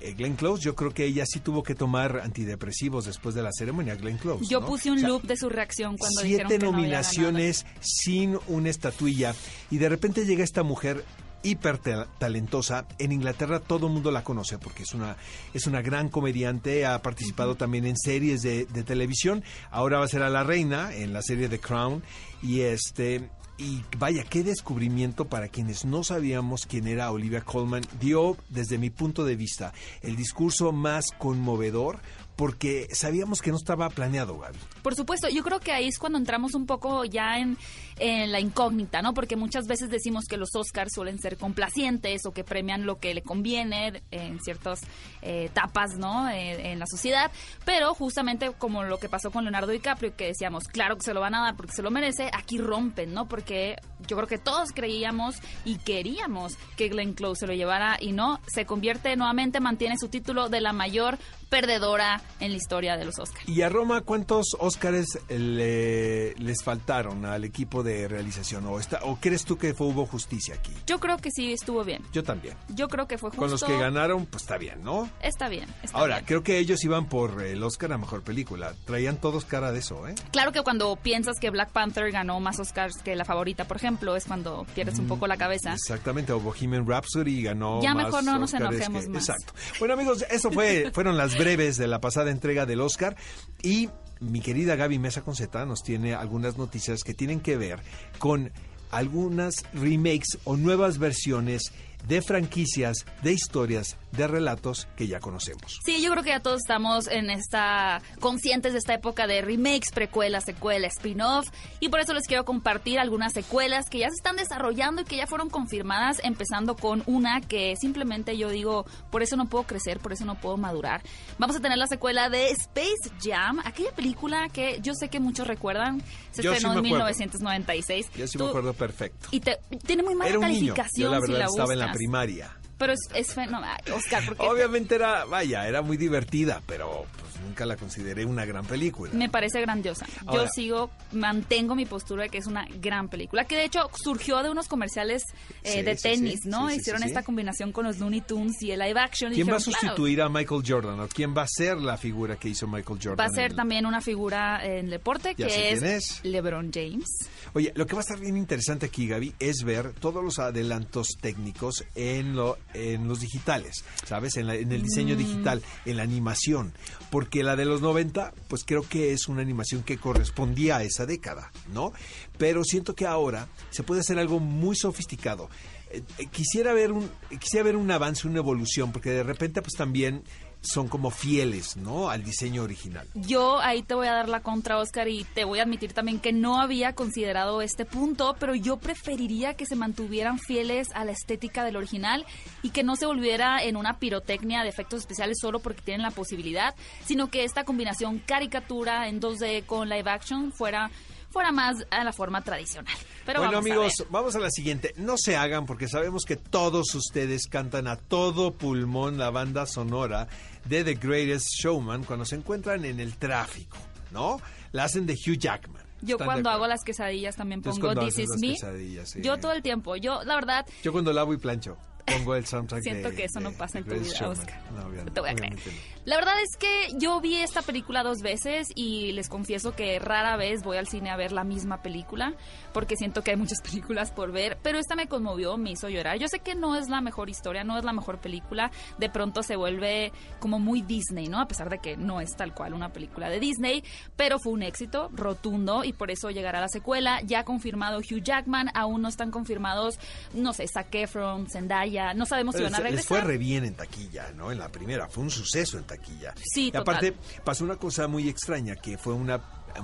eh, 0.00 0.14
Glenn 0.14 0.36
Close. 0.36 0.62
Yo 0.62 0.74
creo 0.74 0.92
que 0.92 1.04
ella 1.04 1.24
sí 1.26 1.40
tuvo 1.40 1.62
que 1.62 1.74
tomar 1.74 2.20
antidepresivos 2.20 3.04
después 3.04 3.34
de 3.34 3.42
la 3.42 3.50
ceremonia, 3.52 3.94
Glenn 3.96 4.18
Close. 4.18 4.46
Yo 4.46 4.60
¿no? 4.60 4.66
puse 4.66 4.90
un 4.90 4.96
O 4.96 5.00
sea, 5.00 5.08
loop 5.08 5.22
de 5.24 5.36
su 5.36 5.48
reacción 5.48 5.96
cuando 5.98 6.22
dijeron 6.22 6.48
siete 6.48 6.58
que 6.58 6.64
no 6.64 6.72
había 6.72 6.82
nominaciones 6.82 7.66
sin 7.80 8.38
una 8.48 8.70
estatuilla 8.70 9.34
y 9.70 9.78
de 9.78 9.88
repente 9.88 10.24
llega 10.24 10.42
esta 10.42 10.62
mujer 10.62 11.04
hiper 11.42 11.78
ta- 11.78 12.06
talentosa 12.18 12.86
en 12.98 13.12
Inglaterra 13.12 13.60
todo 13.60 13.86
el 13.86 13.92
mundo 13.92 14.10
la 14.10 14.24
conoce 14.24 14.58
porque 14.58 14.82
es 14.82 14.94
una 14.94 15.16
es 15.54 15.66
una 15.66 15.82
gran 15.82 16.08
comediante. 16.08 16.86
Ha 16.86 17.00
participado 17.02 17.54
también 17.56 17.86
en 17.86 17.96
series 17.96 18.42
de, 18.42 18.66
de 18.66 18.82
televisión. 18.82 19.42
Ahora 19.70 19.98
va 19.98 20.04
a 20.04 20.08
ser 20.08 20.22
a 20.22 20.30
la 20.30 20.44
reina 20.44 20.94
en 20.94 21.12
la 21.12 21.22
serie 21.22 21.48
The 21.48 21.58
Crown. 21.60 22.02
Y 22.42 22.60
este 22.60 23.28
y 23.58 23.82
vaya, 23.98 24.24
qué 24.24 24.42
descubrimiento 24.42 25.26
para 25.26 25.48
quienes 25.48 25.84
no 25.84 26.02
sabíamos 26.02 26.64
quién 26.64 26.86
era 26.86 27.10
Olivia 27.10 27.42
Colman. 27.42 27.82
Dio, 28.00 28.38
desde 28.48 28.78
mi 28.78 28.88
punto 28.88 29.26
de 29.26 29.36
vista, 29.36 29.74
el 30.00 30.16
discurso 30.16 30.72
más 30.72 31.04
conmovedor 31.18 32.00
porque 32.40 32.88
sabíamos 32.94 33.42
que 33.42 33.50
no 33.50 33.58
estaba 33.58 33.90
planeado, 33.90 34.38
Gaby. 34.38 34.56
Por 34.80 34.94
supuesto, 34.94 35.28
yo 35.28 35.42
creo 35.42 35.60
que 35.60 35.72
ahí 35.72 35.88
es 35.88 35.98
cuando 35.98 36.16
entramos 36.16 36.54
un 36.54 36.64
poco 36.64 37.04
ya 37.04 37.36
en, 37.36 37.58
en, 37.98 38.32
la 38.32 38.40
incógnita, 38.40 39.02
¿no? 39.02 39.12
Porque 39.12 39.36
muchas 39.36 39.66
veces 39.66 39.90
decimos 39.90 40.24
que 40.24 40.38
los 40.38 40.48
Oscars 40.54 40.90
suelen 40.94 41.18
ser 41.18 41.36
complacientes 41.36 42.24
o 42.24 42.32
que 42.32 42.42
premian 42.42 42.86
lo 42.86 42.98
que 42.98 43.12
le 43.12 43.20
conviene 43.20 44.02
en 44.10 44.40
ciertas 44.40 44.80
eh, 45.20 45.48
etapas, 45.50 45.98
¿no? 45.98 46.30
Eh, 46.30 46.72
en 46.72 46.78
la 46.78 46.86
sociedad, 46.86 47.30
pero 47.66 47.92
justamente 47.92 48.50
como 48.56 48.84
lo 48.84 48.96
que 48.96 49.10
pasó 49.10 49.30
con 49.30 49.44
Leonardo 49.44 49.72
DiCaprio, 49.72 50.16
que 50.16 50.28
decíamos, 50.28 50.64
claro 50.64 50.96
que 50.96 51.04
se 51.04 51.12
lo 51.12 51.20
van 51.20 51.34
a 51.34 51.42
dar 51.42 51.56
porque 51.56 51.74
se 51.74 51.82
lo 51.82 51.90
merece, 51.90 52.30
aquí 52.32 52.56
rompen, 52.56 53.12
¿no? 53.12 53.28
Porque 53.28 53.76
yo 54.08 54.16
creo 54.16 54.28
que 54.28 54.38
todos 54.38 54.70
creíamos 54.72 55.34
y 55.66 55.76
queríamos 55.76 56.56
que 56.78 56.88
Glenn 56.88 57.12
Close 57.12 57.40
se 57.40 57.46
lo 57.46 57.52
llevara 57.52 57.98
y 58.00 58.12
no, 58.12 58.40
se 58.46 58.64
convierte 58.64 59.14
nuevamente, 59.14 59.60
mantiene 59.60 59.96
su 59.98 60.08
título 60.08 60.48
de 60.48 60.62
la 60.62 60.72
mayor 60.72 61.18
perdedora 61.50 62.22
en 62.38 62.52
la 62.52 62.56
historia 62.56 62.96
de 62.96 63.04
los 63.04 63.18
Oscars. 63.18 63.46
¿Y 63.48 63.60
a 63.62 63.68
Roma 63.68 64.00
cuántos 64.02 64.56
Oscars 64.58 65.18
le, 65.28 66.34
les 66.36 66.62
faltaron 66.62 67.24
al 67.26 67.44
equipo 67.44 67.82
de 67.82 68.08
realización? 68.08 68.64
¿O, 68.66 68.78
está, 68.80 69.00
¿O 69.02 69.16
crees 69.16 69.44
tú 69.44 69.58
que 69.58 69.74
fue, 69.74 69.88
hubo 69.88 70.06
justicia 70.06 70.54
aquí? 70.54 70.72
Yo 70.86 70.98
creo 71.00 71.18
que 71.18 71.30
sí 71.30 71.52
estuvo 71.52 71.84
bien. 71.84 72.02
Yo 72.12 72.22
también. 72.22 72.56
Yo 72.68 72.88
creo 72.88 73.06
que 73.06 73.18
fue 73.18 73.30
justo. 73.30 73.40
Con 73.42 73.50
los 73.50 73.62
que 73.62 73.76
ganaron, 73.78 74.26
pues 74.26 74.44
está 74.44 74.56
bien, 74.56 74.82
¿no? 74.82 75.10
Está 75.20 75.48
bien. 75.48 75.68
Está 75.82 75.98
Ahora, 75.98 76.16
bien. 76.16 76.26
creo 76.26 76.42
que 76.42 76.58
ellos 76.58 76.82
iban 76.84 77.08
por 77.08 77.42
el 77.42 77.62
Oscar 77.62 77.92
a 77.92 77.98
Mejor 77.98 78.22
Película. 78.22 78.72
Traían 78.84 79.16
todos 79.20 79.44
cara 79.44 79.72
de 79.72 79.80
eso, 79.80 80.06
¿eh? 80.08 80.14
Claro 80.30 80.52
que 80.52 80.62
cuando 80.62 80.94
piensas 80.96 81.36
que 81.40 81.50
Black 81.50 81.70
Panther 81.72 82.10
ganó 82.12 82.38
más 82.40 82.58
Oscars 82.60 82.96
que 83.02 83.16
la 83.16 83.24
favorita, 83.24 83.64
por 83.66 83.76
ejemplo, 83.76 84.16
es 84.16 84.24
cuando 84.24 84.64
pierdes 84.74 84.98
un 84.98 85.08
poco 85.08 85.26
la 85.26 85.36
cabeza. 85.36 85.72
Exactamente, 85.74 86.32
o 86.32 86.40
Bohemian 86.40 86.86
Rhapsody 86.86 87.42
ganó 87.42 87.82
Ya 87.82 87.94
más 87.94 88.06
mejor 88.06 88.24
no 88.24 88.38
nos 88.38 88.54
enojemos 88.54 89.04
que- 89.04 89.10
más. 89.10 89.28
Exacto. 89.28 89.52
Bueno, 89.78 89.94
amigos, 89.94 90.24
eso 90.30 90.50
fue 90.52 90.90
fueron 90.92 91.16
las 91.16 91.34
breves 91.40 91.78
de 91.78 91.88
la 91.88 92.02
pasada 92.02 92.30
entrega 92.30 92.66
del 92.66 92.82
Oscar. 92.82 93.16
Y 93.62 93.88
mi 94.20 94.40
querida 94.40 94.76
Gaby 94.76 94.98
Mesa 94.98 95.22
Conceta 95.22 95.64
nos 95.64 95.82
tiene 95.82 96.14
algunas 96.14 96.58
noticias 96.58 97.02
que 97.02 97.14
tienen 97.14 97.40
que 97.40 97.56
ver 97.56 97.80
con 98.18 98.52
algunas 98.90 99.64
remakes 99.72 100.38
o 100.44 100.58
nuevas 100.58 100.98
versiones 100.98 101.72
de 102.06 102.20
franquicias, 102.20 103.06
de 103.22 103.32
historias, 103.32 103.96
de 104.12 104.26
relatos 104.26 104.88
que 104.96 105.06
ya 105.06 105.20
conocemos. 105.20 105.78
Sí, 105.84 106.02
yo 106.02 106.10
creo 106.10 106.22
que 106.24 106.30
ya 106.30 106.40
todos 106.40 106.58
estamos 106.60 107.06
en 107.08 107.30
esta 107.30 108.02
conscientes 108.20 108.72
de 108.72 108.78
esta 108.78 108.94
época 108.94 109.26
de 109.26 109.40
remakes, 109.42 109.90
precuelas, 109.94 110.44
secuelas, 110.44 110.94
spin-off 110.96 111.46
y 111.80 111.88
por 111.88 112.00
eso 112.00 112.12
les 112.12 112.26
quiero 112.26 112.44
compartir 112.44 112.98
algunas 112.98 113.32
secuelas 113.32 113.86
que 113.88 113.98
ya 113.98 114.08
se 114.08 114.16
están 114.16 114.36
desarrollando 114.36 115.02
y 115.02 115.04
que 115.04 115.16
ya 115.16 115.26
fueron 115.26 115.48
confirmadas, 115.50 116.20
empezando 116.24 116.76
con 116.76 117.02
una 117.06 117.40
que 117.40 117.74
simplemente 117.80 118.36
yo 118.36 118.48
digo, 118.50 118.84
por 119.10 119.22
eso 119.22 119.36
no 119.36 119.46
puedo 119.46 119.64
crecer, 119.64 120.00
por 120.00 120.12
eso 120.12 120.24
no 120.24 120.34
puedo 120.34 120.56
madurar. 120.56 121.02
Vamos 121.38 121.56
a 121.56 121.60
tener 121.60 121.78
la 121.78 121.86
secuela 121.86 122.28
de 122.28 122.50
Space 122.50 123.10
Jam, 123.22 123.60
aquella 123.64 123.92
película 123.92 124.48
que 124.52 124.80
yo 124.82 124.94
sé 124.94 125.08
que 125.08 125.20
muchos 125.20 125.46
recuerdan, 125.46 126.02
se 126.32 126.42
Yo 126.42 126.50
sí 126.52 126.56
estrenó 126.56 126.74
me 126.74 126.80
en 126.80 126.94
acuerdo. 126.94 127.06
1996. 127.06 128.10
Yo 128.16 128.26
sí 128.26 128.38
Tú- 128.38 128.44
me 128.44 128.50
acuerdo 128.50 128.74
perfecto. 128.74 129.28
Y 129.30 129.40
te- 129.40 129.58
tiene 129.86 130.02
muy 130.02 130.14
mala 130.14 130.30
Era 130.30 130.38
un 130.40 130.46
niño. 130.46 130.74
calificación 130.74 131.08
Yo 131.08 131.10
la 131.10 131.16
si 131.20 131.32
verdad 131.32 131.38
la 131.38 131.50
estaba 131.50 131.72
en 131.72 131.78
la 131.78 131.92
primaria. 131.92 132.56
Pero 132.80 132.94
es, 132.94 132.98
es 133.14 133.32
fenomenal, 133.34 133.78
Oscar, 133.94 134.24
porque 134.26 134.42
Obviamente 134.42 134.96
era, 134.96 135.24
vaya, 135.26 135.68
era 135.68 135.82
muy 135.82 135.96
divertida, 135.96 136.60
pero 136.66 137.04
pues 137.20 137.40
nunca 137.46 137.64
la 137.66 137.76
consideré 137.76 138.24
una 138.24 138.44
gran 138.44 138.64
película. 138.66 139.12
Me 139.14 139.28
parece 139.28 139.60
grandiosa. 139.60 140.06
Yo 140.24 140.30
Ahora- 140.40 140.48
sigo, 140.50 140.90
mantengo 141.12 141.74
mi 141.76 141.84
postura 141.86 142.24
de 142.24 142.30
que 142.30 142.38
es 142.38 142.46
una 142.46 142.66
gran 142.80 143.08
película, 143.08 143.44
que 143.44 143.54
de 143.56 143.64
hecho 143.66 143.88
surgió 144.02 144.42
de 144.42 144.50
unos 144.50 144.66
comerciales 144.66 145.22
eh, 145.62 145.72
Sí, 145.74 145.82
de 145.82 145.96
sí, 145.96 146.02
tenis, 146.02 146.40
sí, 146.42 146.48
¿no? 146.48 146.70
Hicieron 146.70 147.02
esta 147.02 147.22
combinación 147.22 147.70
con 147.72 147.84
los 147.84 147.98
Looney 147.98 148.22
Tunes 148.22 148.60
y 148.62 148.70
el 148.72 148.80
live 148.80 148.98
action. 148.98 149.32
y 149.32 149.36
¿Quién 149.36 149.48
va 149.48 149.56
a 149.56 149.58
dijeron, 149.58 149.78
claro, 149.78 149.88
sustituir 149.96 150.22
a 150.22 150.28
Michael 150.30 150.62
Jordan? 150.66 151.00
¿O 151.00 151.08
quién 151.08 151.34
va 151.36 151.42
a 151.42 151.48
ser 151.48 151.76
la 151.76 151.96
figura 151.98 152.36
que 152.36 152.48
hizo 152.48 152.66
Michael 152.66 152.98
Jordan? 153.02 153.18
Va 153.18 153.24
a 153.26 153.34
ser 153.34 153.50
en- 153.50 153.56
también 153.56 153.84
una 153.86 154.00
figura 154.00 154.64
en 154.64 154.86
el 154.86 154.90
deporte 154.90 155.34
Ya 155.36 155.46
que 155.46 155.52
quién 155.52 155.84
es, 155.84 156.10
es. 156.12 156.24
LeBron 156.24 156.70
James. 156.72 157.04
Oye, 157.52 157.72
lo 157.76 157.86
que 157.86 157.92
va 157.94 158.00
a 158.00 158.04
estar 158.04 158.18
bien 158.18 158.38
interesante 158.38 158.86
aquí, 158.86 159.06
Gaby, 159.06 159.34
es 159.38 159.64
ver 159.64 159.92
todos 159.92 160.24
los 160.24 160.38
adelantos 160.38 161.08
técnicos 161.20 161.84
en, 161.94 162.34
lo, 162.36 162.56
en 162.74 163.08
los 163.08 163.20
digitales, 163.20 163.84
¿sabes? 164.06 164.36
En, 164.36 164.46
la- 164.46 164.54
en 164.56 164.70
el 164.72 164.80
Mm. 164.80 164.84
diseño 164.84 165.16
digital, 165.16 165.62
en 165.84 165.96
la 165.96 166.02
animación. 166.02 166.72
Porque 167.10 167.42
la 167.42 167.56
de 167.56 167.64
los 167.64 167.80
90, 167.80 168.32
pues 168.48 168.64
creo 168.64 168.82
que 168.82 169.12
es 169.12 169.28
una 169.28 169.42
animación 169.42 169.82
que 169.82 169.98
correspondía 169.98 170.76
a 170.78 170.82
esa 170.84 171.06
década, 171.06 171.50
¿no? 171.72 171.92
Pero 172.38 172.64
siento 172.64 172.94
que 172.94 173.06
ahora 173.06 173.48
se 173.70 173.82
puede 173.82 174.00
hacer 174.00 174.18
algo 174.18 174.40
muy 174.40 174.76
sofisticado. 174.76 175.48
Eh, 175.90 176.02
eh, 176.18 176.26
quisiera 176.26 176.72
ver 176.72 176.92
un 176.92 177.10
quisiera 177.40 177.64
ver 177.64 177.76
un 177.76 177.90
avance, 177.90 178.28
una 178.28 178.38
evolución, 178.38 178.92
porque 178.92 179.10
de 179.10 179.22
repente 179.24 179.60
pues 179.60 179.74
también 179.76 180.22
son 180.62 180.88
como 180.88 181.10
fieles, 181.10 181.76
¿no? 181.76 182.10
Al 182.10 182.22
diseño 182.22 182.62
original. 182.62 183.06
Yo 183.14 183.60
ahí 183.60 183.82
te 183.82 183.94
voy 183.94 184.08
a 184.08 184.12
dar 184.12 184.28
la 184.28 184.40
contra, 184.40 184.78
Oscar, 184.78 185.08
y 185.08 185.24
te 185.24 185.44
voy 185.44 185.58
a 185.58 185.62
admitir 185.62 185.92
también 185.92 186.20
que 186.20 186.32
no 186.32 186.60
había 186.60 186.94
considerado 186.94 187.62
este 187.62 187.84
punto, 187.84 188.36
pero 188.38 188.54
yo 188.54 188.76
preferiría 188.76 189.54
que 189.54 189.66
se 189.66 189.76
mantuvieran 189.76 190.38
fieles 190.38 190.88
a 190.94 191.04
la 191.04 191.12
estética 191.12 191.64
del 191.64 191.76
original 191.76 192.26
y 192.62 192.70
que 192.70 192.82
no 192.82 192.96
se 192.96 193.06
volviera 193.06 193.62
en 193.62 193.76
una 193.76 193.98
pirotecnia 193.98 194.62
de 194.62 194.68
efectos 194.68 195.00
especiales 195.00 195.38
solo 195.40 195.60
porque 195.60 195.82
tienen 195.82 196.02
la 196.02 196.10
posibilidad, 196.10 196.74
sino 197.04 197.30
que 197.30 197.44
esta 197.44 197.64
combinación 197.64 198.18
caricatura 198.18 199.08
en 199.08 199.20
2D 199.20 199.64
con 199.64 199.88
live 199.88 200.10
action 200.10 200.52
fuera 200.52 200.90
fuera 201.30 201.52
más 201.52 201.84
a 201.90 202.04
la 202.04 202.12
forma 202.12 202.42
tradicional. 202.42 202.94
Pero 203.24 203.40
bueno 203.40 203.52
vamos 203.52 203.70
a 203.70 203.72
amigos, 203.72 203.92
ver. 203.98 204.08
vamos 204.10 204.36
a 204.36 204.38
la 204.40 204.50
siguiente. 204.50 204.92
No 204.96 205.16
se 205.16 205.36
hagan 205.36 205.66
porque 205.66 205.88
sabemos 205.88 206.24
que 206.24 206.36
todos 206.36 206.94
ustedes 206.94 207.46
cantan 207.46 207.86
a 207.86 207.96
todo 207.96 208.52
pulmón 208.52 209.18
la 209.18 209.30
banda 209.30 209.66
sonora 209.66 210.28
de 210.64 210.84
The 210.84 210.94
Greatest 210.94 211.46
Showman 211.62 212.04
cuando 212.04 212.24
se 212.24 212.36
encuentran 212.36 212.84
en 212.84 213.00
el 213.00 213.16
tráfico, 213.16 213.78
¿no? 214.10 214.40
La 214.72 214.84
hacen 214.84 215.06
de 215.06 215.14
Hugh 215.14 215.38
Jackman. 215.38 215.82
Yo 216.02 216.14
¿Están 216.16 216.18
de 216.18 216.32
cuando 216.32 216.50
hago 216.50 216.66
las 216.66 216.82
quesadillas 216.82 217.36
también 217.36 217.60
pongo 217.60 217.94
This 217.94 218.18
Is 218.20 218.28
Me. 218.38 218.56
sí. 219.04 219.20
Yo 219.22 219.38
todo 219.38 219.52
el 219.52 219.62
tiempo. 219.62 219.96
Yo, 219.96 220.22
la 220.24 220.34
verdad, 220.36 220.66
Yo 220.82 220.92
cuando 220.92 221.12
lavo 221.12 221.34
y 221.34 221.36
plancho 221.36 221.76
pongo 222.06 222.34
el 222.34 222.46
soundtrack 222.46 222.82
Siento 222.82 223.10
de- 223.10 223.16
que 223.16 223.24
eso 223.24 223.40
no 223.40 223.50
de 223.50 223.56
pasa 223.56 223.78
en 223.78 223.84
tu 223.84 223.94
vida. 223.94 224.28
Oscar. 224.28 224.62
No, 224.72 224.80
obviamente- 224.86 225.04
No 225.04 225.12
te 225.12 225.20
voy 225.20 225.30
a 225.30 225.34
creer. 225.34 225.54
no. 225.54 225.60
La 226.06 226.16
verdad 226.16 226.34
es 226.42 226.56
que 226.56 226.88
yo 226.98 227.20
vi 227.20 227.36
esta 227.36 227.62
película 227.62 228.02
dos 228.02 228.22
veces 228.22 228.68
y 228.74 229.12
les 229.12 229.28
confieso 229.28 229.74
que 229.76 229.98
rara 229.98 230.36
vez 230.36 230.62
voy 230.62 230.78
al 230.78 230.86
cine 230.88 231.10
a 231.10 231.16
ver 231.16 231.30
la 231.32 231.44
misma 231.44 231.82
película 231.82 232.34
porque 232.72 232.96
siento 232.96 233.22
que 233.22 233.32
hay 233.32 233.36
muchas 233.36 233.60
películas 233.62 234.10
por 234.10 234.32
ver, 234.32 234.58
pero 234.62 234.78
esta 234.78 234.94
me 234.96 235.06
conmovió, 235.08 235.56
me 235.58 235.72
hizo 235.72 235.88
llorar. 235.88 236.18
Yo 236.18 236.28
sé 236.28 236.38
que 236.38 236.54
no 236.54 236.74
es 236.76 236.88
la 236.88 237.00
mejor 237.00 237.28
historia, 237.28 237.64
no 237.64 237.76
es 237.78 237.84
la 237.84 237.92
mejor 237.92 238.18
película, 238.18 238.70
de 238.98 239.10
pronto 239.10 239.42
se 239.42 239.56
vuelve 239.56 240.12
como 240.38 240.58
muy 240.58 240.82
Disney, 240.82 241.28
¿no? 241.28 241.38
A 241.40 241.46
pesar 241.48 241.68
de 241.68 241.78
que 241.78 241.96
no 241.96 242.20
es 242.20 242.34
tal 242.36 242.54
cual 242.54 242.72
una 242.74 242.92
película 242.92 243.28
de 243.28 243.38
Disney, 243.40 243.84
pero 244.16 244.38
fue 244.38 244.52
un 244.52 244.62
éxito 244.62 245.10
rotundo 245.12 245.84
y 245.84 245.92
por 245.92 246.10
eso 246.10 246.30
llegará 246.30 246.60
la 246.60 246.68
secuela. 246.68 247.20
Ya 247.22 247.44
confirmado 247.44 247.98
Hugh 247.98 248.22
Jackman, 248.22 248.70
aún 248.74 249.02
no 249.02 249.08
están 249.08 249.30
confirmados, 249.30 249.98
no 250.32 250.52
sé, 250.54 250.66
Zac 250.66 250.94
Efron, 250.94 251.46
Zendaya, 251.50 251.89
no 252.14 252.26
sabemos 252.26 252.54
si 252.56 252.62
van 252.62 252.74
a 252.74 252.80
les 252.80 253.06
fue 253.06 253.20
re 253.20 253.38
bien 253.38 253.64
en 253.64 253.74
taquilla, 253.74 254.32
¿no? 254.32 254.52
En 254.52 254.58
la 254.58 254.68
primera, 254.70 255.08
fue 255.08 255.22
un 255.24 255.30
suceso 255.30 255.78
en 255.78 255.84
taquilla. 255.84 256.34
Sí, 256.42 256.70
y 256.72 256.76
aparte 256.76 257.14
pasó 257.44 257.64
una 257.64 257.76
cosa 257.76 258.08
muy 258.08 258.28
extraña, 258.28 258.76
que 258.76 258.98
fue 258.98 259.12
una, 259.14 259.40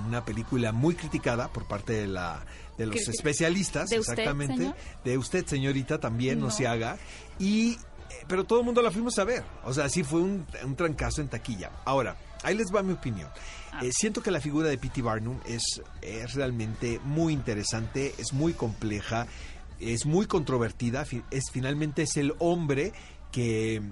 una 0.07 0.25
película 0.25 0.73
muy 0.73 0.95
criticada 0.95 1.49
por 1.49 1.67
parte 1.67 1.93
de 1.93 2.07
la 2.07 2.45
de 2.79 2.87
los 2.87 3.09
especialistas, 3.09 3.89
¿De 3.89 3.99
usted, 3.99 4.13
exactamente, 4.13 4.57
señor? 4.57 4.77
de 5.05 5.19
usted, 5.19 5.47
señorita, 5.47 5.99
también, 5.99 6.39
no, 6.39 6.47
No. 6.47 6.51
se 6.51 6.67
haga. 6.67 6.99
Y 7.39 7.73
eh, 7.73 7.79
pero 8.29 8.45
todo 8.45 8.61
el 8.61 8.65
mundo 8.67 8.83
la 8.83 8.91
fuimos 8.91 9.19
a 9.19 9.25
ver. 9.25 9.45
O 9.65 9.73
sea, 9.73 9.89
sí 9.89 10.03
fue 10.03 10.21
un, 10.21 10.47
un 10.65 10.77
trancazo 10.77 11.23
en 11.23 11.29
taquilla. 11.29 11.71
Ahora, 11.85 12.17
ahí 12.43 12.55
les 12.55 12.67
va 12.75 12.83
mi 12.83 12.93
opinión. 12.93 13.31
Ah. 13.73 13.81
Eh, 13.83 13.91
siento 13.93 14.23
que 14.23 14.31
la 14.31 14.41
figura 14.41 14.69
de 14.69 14.79
P.T. 14.79 15.01
Barnum 15.03 15.41
es, 15.47 15.63
es 16.03 16.35
realmente 16.35 17.01
muy 17.05 17.33
interesante, 17.33 18.15
es 18.19 18.33
muy 18.33 18.53
compleja, 18.53 19.27
es 19.81 20.07
muy 20.07 20.27
controvertida. 20.27 21.05
Es, 21.31 21.51
finalmente 21.53 22.03
es 22.03 22.17
el 22.17 22.35
hombre 22.39 22.93
que, 23.33 23.83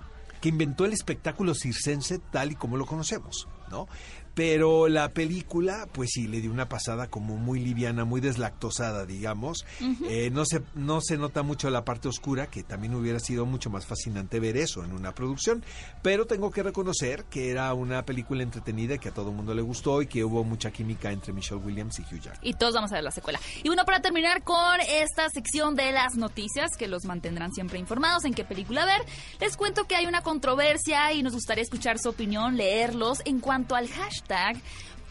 que 0.40 0.48
inventó 0.48 0.84
el 0.84 0.92
espectáculo 0.92 1.54
circense 1.54 2.18
tal 2.18 2.52
y 2.52 2.54
como 2.54 2.76
lo 2.76 2.86
conocemos, 2.86 3.48
¿no? 3.70 3.88
Pero 4.34 4.88
la 4.88 5.10
película, 5.10 5.86
pues 5.92 6.10
sí, 6.12 6.26
le 6.26 6.40
dio 6.40 6.50
una 6.50 6.68
pasada 6.68 7.06
como 7.06 7.36
muy 7.36 7.60
liviana, 7.60 8.04
muy 8.04 8.20
deslactosada, 8.20 9.06
digamos. 9.06 9.64
Eh, 10.08 10.30
no, 10.32 10.44
se, 10.44 10.60
no 10.74 11.00
se 11.00 11.16
nota 11.16 11.42
mucho 11.42 11.70
la 11.70 11.84
parte 11.84 12.08
oscura, 12.08 12.48
que 12.48 12.64
también 12.64 12.94
hubiera 12.94 13.20
sido 13.20 13.46
mucho 13.46 13.70
más 13.70 13.86
fascinante 13.86 14.40
ver 14.40 14.56
eso 14.56 14.84
en 14.84 14.92
una 14.92 15.14
producción. 15.14 15.64
Pero 16.02 16.26
tengo 16.26 16.50
que 16.50 16.64
reconocer 16.64 17.24
que 17.26 17.50
era 17.50 17.72
una 17.74 18.04
película 18.04 18.42
entretenida, 18.42 18.98
que 18.98 19.10
a 19.10 19.14
todo 19.14 19.30
el 19.30 19.36
mundo 19.36 19.54
le 19.54 19.62
gustó 19.62 20.02
y 20.02 20.08
que 20.08 20.24
hubo 20.24 20.42
mucha 20.42 20.72
química 20.72 21.12
entre 21.12 21.32
Michelle 21.32 21.60
Williams 21.60 22.00
y 22.00 22.02
Hugh 22.02 22.20
Jackman. 22.20 22.40
y 22.42 22.54
todos 22.54 22.74
vamos 22.74 22.90
a 22.90 22.96
ver 22.96 23.04
la 23.04 23.12
secuela. 23.12 23.38
Y 23.62 23.68
bueno, 23.68 23.84
para 23.84 24.00
terminar 24.00 24.42
con 24.42 24.80
esta 24.80 25.28
sección 25.30 25.76
de 25.76 25.92
las 25.92 26.16
noticias 26.16 26.72
que 26.76 26.88
los 26.88 27.04
mantendrán 27.04 27.52
siempre 27.52 27.78
informados 27.78 28.24
en 28.24 28.34
qué 28.34 28.44
película 28.44 28.84
ver, 28.84 29.02
les 29.40 29.56
cuento 29.56 29.84
que 29.84 29.94
hay 29.94 30.06
una 30.06 30.22
controversia 30.22 31.12
y 31.12 31.22
nos 31.22 31.34
gustaría 31.34 31.62
escuchar 31.62 31.98
su 32.00 32.08
opinión, 32.08 32.56
leerlos 32.56 33.18
en 33.24 33.38
cuanto 33.38 33.76
al 33.76 33.88
hashtag 33.88 34.23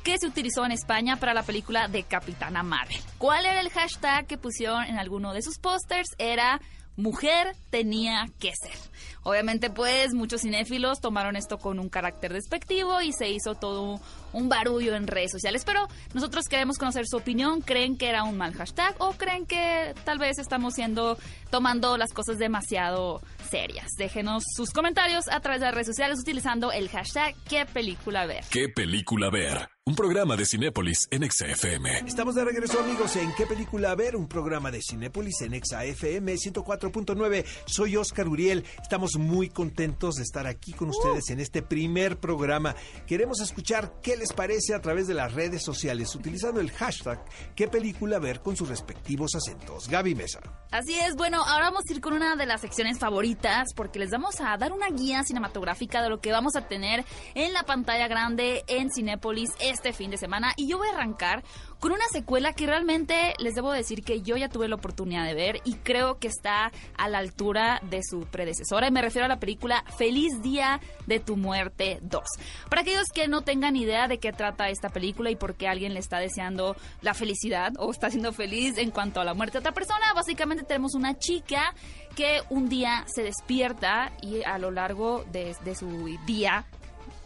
que 0.03 0.17
se 0.17 0.27
utilizó 0.27 0.65
en 0.65 0.71
España 0.71 1.15
para 1.17 1.33
la 1.33 1.43
película 1.43 1.87
de 1.87 2.03
Capitana 2.03 2.61
Marvel. 2.61 2.97
¿Cuál 3.17 3.45
era 3.45 3.61
el 3.61 3.69
hashtag 3.69 4.27
que 4.27 4.37
pusieron 4.37 4.83
en 4.83 4.99
alguno 4.99 5.33
de 5.33 5.41
sus 5.41 5.57
pósters? 5.59 6.09
Era 6.17 6.59
mujer 6.95 7.55
tenía 7.69 8.27
que 8.39 8.51
ser. 8.55 8.77
Obviamente, 9.23 9.69
pues 9.69 10.13
muchos 10.13 10.41
cinéfilos 10.41 10.99
tomaron 10.99 11.35
esto 11.35 11.57
con 11.57 11.79
un 11.79 11.89
carácter 11.89 12.33
despectivo 12.33 13.01
y 13.01 13.13
se 13.13 13.29
hizo 13.29 13.55
todo 13.55 14.01
un 14.33 14.49
barullo 14.49 14.95
en 14.95 15.07
redes 15.07 15.31
sociales. 15.31 15.63
Pero 15.65 15.87
nosotros 16.13 16.47
queremos 16.47 16.77
conocer 16.77 17.07
su 17.07 17.17
opinión. 17.17 17.61
¿Creen 17.61 17.97
que 17.97 18.09
era 18.09 18.23
un 18.23 18.37
mal 18.37 18.53
hashtag 18.53 18.95
o 18.99 19.13
creen 19.13 19.45
que 19.45 19.93
tal 20.03 20.19
vez 20.19 20.39
estamos 20.39 20.73
siendo 20.73 21.17
tomando 21.49 21.97
las 21.97 22.13
cosas 22.13 22.37
demasiado 22.37 23.21
serias? 23.49 23.87
Déjenos 23.97 24.43
sus 24.55 24.71
comentarios 24.71 25.27
a 25.29 25.39
través 25.39 25.61
de 25.61 25.67
las 25.67 25.75
redes 25.75 25.87
sociales 25.87 26.19
utilizando 26.19 26.71
el 26.71 26.89
hashtag 26.89 27.35
qué 27.47 27.65
película 27.65 28.25
ver. 28.25 28.43
¿Qué 28.51 28.67
película 28.67 29.29
ver? 29.29 29.72
Un 29.85 29.95
programa 29.95 30.37
de 30.37 30.45
Cinépolis 30.45 31.09
en 31.11 31.29
XFM. 31.29 32.07
Estamos 32.07 32.35
de 32.35 32.45
regreso, 32.45 32.79
amigos, 32.79 33.17
en 33.17 33.33
¿Qué 33.35 33.45
película 33.45 33.93
ver? 33.95 34.15
Un 34.15 34.29
programa 34.29 34.71
de 34.71 34.79
Cinépolis 34.81 35.41
en 35.41 35.61
XFM 35.61 36.35
104.9. 36.35 37.45
Soy 37.65 37.97
Oscar 37.97 38.29
Uriel. 38.29 38.63
Estamos 38.81 39.17
muy 39.17 39.49
contentos 39.49 40.15
de 40.15 40.23
estar 40.23 40.47
aquí 40.47 40.71
con 40.71 40.87
ustedes 40.87 41.31
en 41.31 41.41
este 41.41 41.61
primer 41.61 42.17
programa. 42.17 42.77
Queremos 43.05 43.41
escuchar 43.41 43.99
qué 44.01 44.15
les 44.15 44.31
parece 44.31 44.73
a 44.73 44.79
través 44.79 45.05
de 45.07 45.15
las 45.15 45.33
redes 45.33 45.61
sociales 45.63 46.15
utilizando 46.15 46.61
el 46.61 46.71
hashtag 46.71 47.21
¿Qué 47.53 47.67
película 47.67 48.19
ver? 48.19 48.39
con 48.39 48.55
sus 48.55 48.69
respectivos 48.69 49.35
acentos. 49.35 49.89
Gaby 49.89 50.15
Mesa. 50.15 50.39
Así 50.71 50.97
es, 50.97 51.15
bueno, 51.17 51.43
ahora 51.43 51.65
vamos 51.65 51.83
a 51.89 51.93
ir 51.93 51.99
con 51.99 52.13
una 52.13 52.37
de 52.37 52.45
las 52.45 52.61
secciones 52.61 52.99
favoritas 52.99 53.73
porque 53.75 53.99
les 53.99 54.11
vamos 54.11 54.39
a 54.39 54.55
dar 54.55 54.71
una 54.71 54.87
guía 54.87 55.23
cinematográfica 55.25 56.01
de 56.01 56.09
lo 56.09 56.21
que 56.21 56.31
vamos 56.31 56.55
a 56.55 56.69
tener 56.69 57.03
en 57.35 57.51
la 57.51 57.63
pantalla 57.63 58.07
grande 58.07 58.63
en 58.67 58.89
Cinépolis 58.89 59.49
este 59.73 59.93
fin 59.93 60.11
de 60.11 60.17
semana 60.17 60.53
y 60.55 60.67
yo 60.67 60.77
voy 60.77 60.87
a 60.87 60.93
arrancar 60.93 61.43
con 61.79 61.91
una 61.91 62.05
secuela 62.11 62.53
que 62.53 62.65
realmente 62.65 63.33
les 63.39 63.55
debo 63.55 63.71
decir 63.71 64.03
que 64.03 64.21
yo 64.21 64.37
ya 64.37 64.47
tuve 64.47 64.67
la 64.67 64.75
oportunidad 64.75 65.25
de 65.25 65.33
ver 65.33 65.61
y 65.65 65.75
creo 65.75 66.19
que 66.19 66.27
está 66.27 66.71
a 66.97 67.09
la 67.09 67.17
altura 67.17 67.81
de 67.89 68.01
su 68.03 68.21
predecesora 68.21 68.87
y 68.87 68.91
me 68.91 69.01
refiero 69.01 69.25
a 69.25 69.27
la 69.27 69.39
película 69.39 69.83
Feliz 69.97 70.41
Día 70.41 70.79
de 71.07 71.19
tu 71.19 71.35
Muerte 71.35 71.99
2. 72.03 72.23
Para 72.69 72.81
aquellos 72.81 73.09
que 73.13 73.27
no 73.27 73.41
tengan 73.41 73.75
idea 73.75 74.07
de 74.07 74.19
qué 74.19 74.31
trata 74.31 74.69
esta 74.69 74.89
película 74.89 75.29
y 75.29 75.35
por 75.35 75.55
qué 75.55 75.67
alguien 75.67 75.93
le 75.93 75.99
está 75.99 76.19
deseando 76.19 76.75
la 77.01 77.13
felicidad 77.13 77.73
o 77.79 77.91
está 77.91 78.09
siendo 78.09 78.31
feliz 78.31 78.77
en 78.77 78.91
cuanto 78.91 79.19
a 79.19 79.25
la 79.25 79.33
muerte 79.33 79.53
de 79.53 79.59
otra 79.59 79.73
persona, 79.73 80.13
básicamente 80.13 80.63
tenemos 80.63 80.93
una 80.95 81.17
chica 81.17 81.73
que 82.15 82.41
un 82.49 82.69
día 82.69 83.05
se 83.13 83.23
despierta 83.23 84.13
y 84.21 84.43
a 84.43 84.57
lo 84.57 84.71
largo 84.71 85.25
de, 85.31 85.55
de 85.63 85.75
su 85.75 86.17
día 86.25 86.65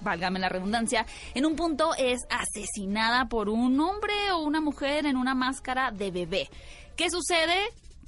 válgame 0.01 0.39
la 0.39 0.49
redundancia, 0.49 1.05
en 1.33 1.45
un 1.45 1.55
punto 1.55 1.93
es 1.97 2.25
asesinada 2.29 3.25
por 3.25 3.49
un 3.49 3.79
hombre 3.79 4.13
o 4.33 4.39
una 4.39 4.61
mujer 4.61 5.05
en 5.05 5.17
una 5.17 5.35
máscara 5.35 5.91
de 5.91 6.11
bebé. 6.11 6.49
¿Qué 6.95 7.09
sucede? 7.09 7.57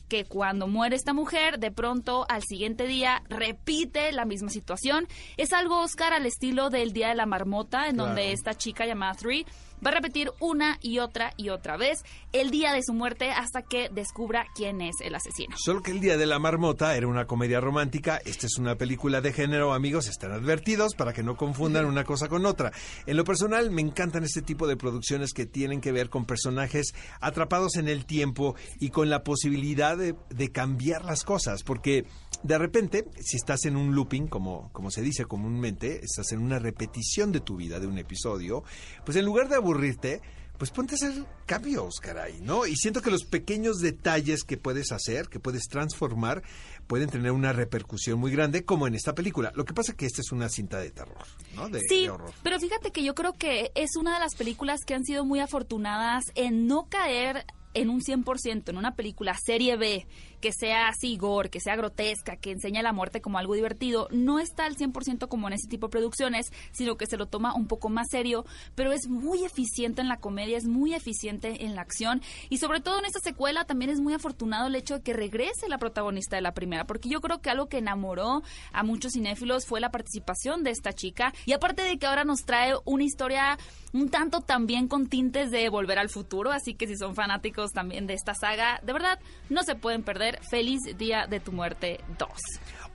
que 0.10 0.26
cuando 0.26 0.68
muere 0.68 0.96
esta 0.96 1.14
mujer, 1.14 1.60
de 1.60 1.72
pronto 1.72 2.26
al 2.28 2.42
siguiente 2.42 2.88
día 2.88 3.22
repite 3.30 4.12
la 4.12 4.26
misma 4.26 4.50
situación. 4.50 5.08
Es 5.38 5.54
algo, 5.54 5.82
Oscar, 5.82 6.14
al 6.14 6.26
estilo 6.26 6.70
del 6.72 6.92
Día 6.92 7.10
de 7.10 7.16
la 7.16 7.28
Marmota, 7.28 7.88
en 7.88 7.98
donde 7.98 8.32
esta 8.34 8.56
chica 8.56 8.88
llamada 8.88 9.14
Three 9.14 9.46
va 9.86 9.92
a 9.92 9.96
repetir 9.96 10.32
una 10.40 10.78
y 10.82 11.00
otra 11.00 11.34
y 11.38 11.50
otra 11.50 11.78
vez 11.78 12.04
el 12.34 12.52
día 12.52 12.74
de 12.74 12.84
su 12.84 12.94
muerte 12.94 13.32
hasta 13.32 13.62
que 13.62 13.90
descubra 13.90 14.46
quién 14.56 14.82
es 14.82 14.96
el 15.02 15.16
asesino. 15.16 15.56
Solo 15.58 15.82
que 15.82 15.92
el 15.92 16.00
Día 16.00 16.18
de 16.18 16.26
la 16.26 16.40
Marmota 16.40 16.96
era 16.96 17.08
una 17.08 17.26
comedia 17.26 17.60
romántica, 17.60 18.20
esta 18.26 18.46
es 18.46 18.58
una 18.58 18.76
película 18.76 19.22
de 19.22 19.34
género, 19.34 19.74
amigos, 19.74 20.08
están 20.08 20.32
advertidos 20.32 20.96
para 20.96 21.14
que 21.14 21.24
no 21.24 21.36
confundan 21.38 21.86
una 21.86 22.04
cosa 22.04 22.28
con 22.28 22.46
otra. 22.46 22.72
En 23.06 23.18
lo 23.18 23.24
personal 23.24 23.72
me 23.72 23.82
encantan 23.82 24.24
este 24.24 24.42
tipo 24.42 24.68
de 24.68 24.78
producciones 24.78 25.34
que 25.34 25.46
tienen 25.46 25.82
que 25.82 25.92
ver 25.92 26.10
con 26.10 26.26
personajes 26.26 26.94
atrapados 27.20 27.76
en 27.76 27.88
el 27.88 28.06
tiempo 28.06 28.56
y 28.80 28.90
con 28.90 29.10
la 29.10 29.24
posibilidad 29.24 29.98
de, 29.98 30.16
cambiar 30.52 31.06
las 31.06 31.24
cosas, 31.24 31.64
porque 31.64 32.06
de 32.44 32.58
repente, 32.58 33.06
si 33.20 33.38
estás 33.38 33.66
en 33.66 33.76
un 33.76 33.94
looping, 33.94 34.28
como, 34.28 34.72
como 34.72 34.90
se 34.90 35.02
dice 35.02 35.26
comúnmente, 35.26 36.04
estás 36.04 36.32
en 36.32 36.40
una 36.40 36.58
repetición 36.58 37.32
de 37.32 37.40
tu 37.40 37.56
vida, 37.56 37.80
de 37.80 37.88
un 37.88 37.98
episodio, 37.98 38.64
pues 39.06 39.18
en 39.18 39.26
lugar 39.26 39.48
de 39.48 39.56
aburrirte, 39.70 40.22
pues 40.58 40.72
ponte 40.72 40.94
a 40.94 40.96
hacer 40.96 41.26
cambios, 41.46 41.96
caray, 42.02 42.42
¿no? 42.42 42.66
Y 42.66 42.76
siento 42.76 43.02
que 43.02 43.12
los 43.12 43.24
pequeños 43.24 43.78
detalles 43.80 44.44
que 44.44 44.58
puedes 44.58 44.92
hacer, 44.92 45.30
que 45.30 45.40
puedes 45.40 45.68
transformar, 45.70 46.44
pueden 46.88 47.10
tener 47.10 47.32
una 47.32 47.54
repercusión 47.54 48.20
muy 48.20 48.32
grande, 48.32 48.66
como 48.66 48.86
en 48.86 48.96
esta 48.96 49.16
película. 49.16 49.54
Lo 49.56 49.64
que 49.64 49.74
pasa 49.74 49.94
es 49.94 49.98
que 49.98 50.06
esta 50.06 50.22
es 50.22 50.32
una 50.32 50.50
cinta 50.50 50.80
de 50.80 50.92
terror, 50.92 51.26
¿no? 51.56 51.70
De, 51.70 51.80
sí, 51.88 52.04
de 52.04 52.10
horror. 52.10 52.34
pero 52.44 52.60
fíjate 52.60 52.92
que 52.92 53.04
yo 53.04 53.16
creo 53.16 53.34
que 53.34 53.72
es 53.76 53.96
una 53.96 54.16
de 54.16 54.20
las 54.20 54.36
películas 54.36 54.82
que 54.86 54.96
han 54.96 55.06
sido 55.06 55.24
muy 55.24 55.40
afortunadas 55.40 56.26
en 56.36 56.68
no 56.68 56.88
caer 56.90 57.46
en 57.74 57.90
un 57.90 58.02
100% 58.02 58.70
en 58.70 58.78
una 58.78 58.96
película 58.96 59.36
serie 59.38 59.78
B 59.78 60.08
que 60.40 60.52
sea 60.52 60.88
así 60.88 61.18
gore, 61.18 61.50
que 61.50 61.60
sea 61.60 61.76
grotesca, 61.76 62.38
que 62.38 62.52
enseña 62.52 62.82
la 62.82 62.94
muerte 62.94 63.22
como 63.22 63.38
algo 63.38 63.54
divertido, 63.54 64.08
no 64.12 64.40
está 64.40 64.66
al 64.66 64.76
100% 64.76 65.28
como 65.28 65.48
en 65.48 65.54
ese 65.54 65.68
tipo 65.68 65.88
de 65.88 65.92
producciones, 65.92 66.52
sino 66.72 66.98
que 66.98 67.06
se 67.06 67.18
lo 67.18 67.28
toma 67.28 67.56
un 67.56 67.68
poco 67.68 67.90
más 67.90 68.08
serio, 68.10 68.46
pero 68.76 68.92
es 68.92 69.08
muy 69.08 69.44
eficiente 69.44 70.02
en 70.02 70.08
la 70.08 70.18
comedia, 70.18 70.58
es 70.58 70.66
muy 70.66 70.94
eficiente 70.94 71.66
en 71.66 71.76
la 71.76 71.82
acción 71.82 72.22
y 72.50 72.58
sobre 72.58 72.82
todo 72.82 73.00
en 73.00 73.06
esta 73.06 73.20
secuela 73.20 73.66
también 73.66 73.92
es 73.92 74.00
muy 74.00 74.14
afortunado 74.14 74.68
el 74.68 74.76
hecho 74.76 74.96
de 74.96 75.02
que 75.02 75.14
regrese 75.14 75.68
la 75.68 75.78
protagonista 75.78 76.36
de 76.36 76.42
la 76.42 76.54
primera, 76.54 76.86
porque 76.86 77.10
yo 77.10 77.22
creo 77.22 77.42
que 77.42 77.50
algo 77.50 77.68
que 77.68 77.78
enamoró 77.78 78.44
a 78.72 78.84
muchos 78.84 79.14
cinéfilos 79.14 79.66
fue 79.66 79.80
la 79.80 79.92
participación 79.92 80.64
de 80.64 80.72
esta 80.72 80.94
chica 80.94 81.34
y 81.46 81.54
aparte 81.54 81.82
de 81.84 81.98
que 81.98 82.06
ahora 82.06 82.24
nos 82.24 82.46
trae 82.46 82.74
una 82.86 83.04
historia 83.04 83.58
un 83.92 84.10
tanto 84.10 84.42
también 84.42 84.88
con 84.88 85.08
tintes 85.08 85.52
de 85.52 85.68
volver 85.70 85.98
al 85.98 86.10
futuro, 86.10 86.52
así 86.52 86.76
que 86.76 86.88
si 86.88 86.96
son 86.96 87.16
fanáticos 87.16 87.72
también 87.72 88.08
de 88.08 88.14
esta 88.14 88.36
saga, 88.36 88.80
de 88.84 88.94
verdad 88.94 89.20
no 89.50 89.64
se 89.64 89.76
pueden 89.76 90.04
perder 90.04 90.29
Feliz 90.50 90.82
Día 90.98 91.26
de 91.28 91.40
tu 91.40 91.52
Muerte 91.52 92.02
2. 92.20 92.30